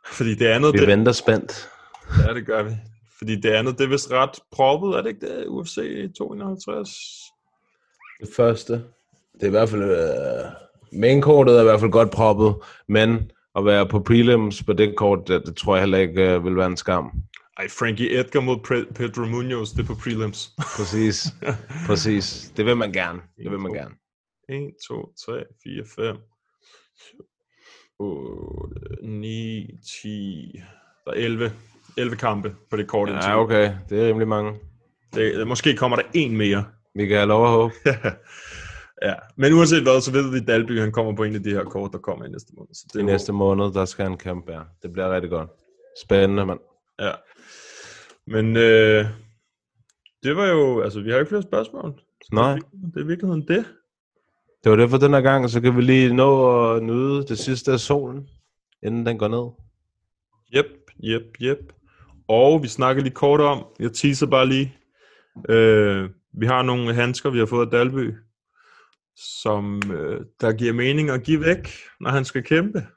[0.06, 0.74] Fordi det andet...
[0.74, 1.70] Vi det, venter spændt.
[2.28, 2.72] Ja, det gør vi.
[3.18, 5.48] Fordi det andet, det er vist ret proppet, er det ikke det?
[5.48, 5.78] UFC
[6.18, 6.90] 251?
[8.22, 8.74] Det første.
[9.34, 9.84] Det er i hvert fald...
[9.84, 10.52] Uh,
[11.00, 12.56] mainkortet er i hvert fald godt proppet,
[12.88, 16.46] men at være på prelims på det kort, det, det tror jeg heller ikke uh,
[16.46, 17.12] vil være en skam.
[17.58, 20.56] Ej, Frankie Edgar mod Pedro Munoz, det er på prelims.
[20.78, 21.28] Præcis,
[21.88, 22.54] præcis.
[22.58, 23.22] Det vil man gerne.
[23.38, 23.96] Det vil man gerne.
[24.50, 26.18] 1, 2, 3, 4, 5,
[28.00, 29.68] 8, 9,
[30.02, 30.52] 10,
[31.06, 31.52] der er 11,
[31.98, 33.14] 11 kampe på det korte.
[33.14, 33.74] Ja, okay.
[33.90, 34.60] Det er rimelig mange.
[35.14, 36.66] Det, måske kommer der en mere.
[36.96, 37.74] Vi kan have lov at håbe.
[39.08, 41.50] ja, men uanset hvad, så ved vi, at Dalby han kommer på en af de
[41.50, 42.74] her kort, der kommer i næste måned.
[42.74, 44.62] Så det I næste måned, der skal han kæmpe, ja.
[44.82, 45.50] Det bliver rigtig godt.
[46.04, 46.60] Spændende, mand.
[47.02, 47.12] Ja.
[48.28, 49.06] Men øh,
[50.24, 51.94] det var jo, altså vi har ikke flere spørgsmål.
[52.24, 52.56] Så Nej.
[52.56, 52.64] Det,
[52.96, 53.66] er, er virkeligheden det.
[54.64, 57.38] Det var det for den her gang, så kan vi lige nå at nyde det
[57.38, 58.28] sidste af solen,
[58.84, 59.52] inden den går ned.
[60.56, 60.66] Yep,
[61.04, 61.74] yep, yep.
[62.28, 64.76] Og vi snakker lige kort om, jeg teaser bare lige,
[65.50, 68.14] øh, vi har nogle handsker, vi har fået af Dalby,
[69.16, 71.68] som øh, der giver mening at give væk,
[72.00, 72.88] når han skal kæmpe.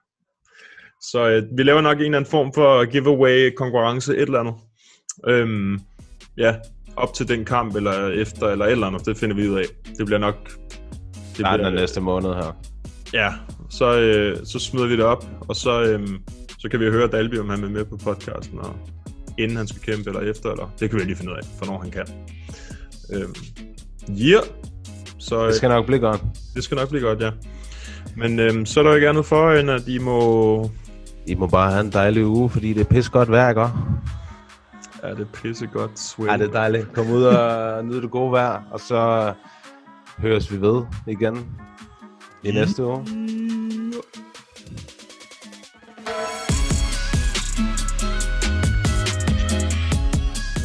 [1.10, 4.54] Så øh, vi laver nok en eller anden form for giveaway, konkurrence, et eller andet.
[5.28, 5.80] Øhm,
[6.36, 6.54] ja,
[6.96, 9.06] op til den kamp, eller efter, eller et eller andet.
[9.06, 9.64] Det finder vi ud af.
[9.98, 10.36] Det bliver nok...
[11.14, 12.56] Det Starten af næste måned her.
[13.12, 13.32] Ja,
[13.70, 16.08] så, øh, så smider vi det op, og så, øh,
[16.58, 18.76] så kan vi høre Dalby, om han er med på podcasten, og
[19.38, 21.66] inden han skal kæmpe, eller efter, eller det kan vi lige finde ud af, for
[21.66, 22.06] når han kan.
[23.12, 23.28] Øh,
[24.20, 24.42] yeah.
[25.18, 26.20] Så, Det skal nok blive godt.
[26.54, 27.30] Det skal nok blive godt, ja.
[28.16, 30.70] Men øh, så er der jo ikke andet for, end at I må...
[31.26, 33.68] I må bare have en dejlig uge, fordi det er pis godt vejr, ikke?
[35.02, 35.98] Ja, det er pisse godt.
[35.98, 36.30] Swing.
[36.30, 36.92] Ja, det er dejligt.
[36.92, 39.32] Kom ud og nyde det gode vejr, og så
[40.18, 41.46] høres vi ved igen
[42.42, 43.04] i næste uge.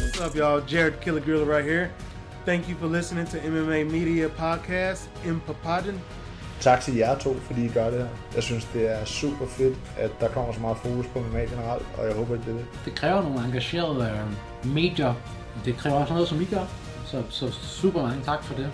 [0.04, 0.72] What's up, y'all?
[0.72, 1.88] Jared Killer Gorilla right here.
[2.46, 6.00] Thank you for listening to MMA Media Podcast in Papadon.
[6.60, 8.08] Tak til jer to, fordi I gør det her.
[8.34, 11.86] Jeg synes, det er super fedt, at der kommer så meget fokus på MMA generelt,
[11.98, 12.66] og jeg håber, at det er det.
[12.84, 14.10] Det kræver nogle engagerede
[14.64, 15.14] øh, medier.
[15.64, 16.64] Det kræver også noget, som I gør.
[17.06, 18.70] Så, så super mange tak for det.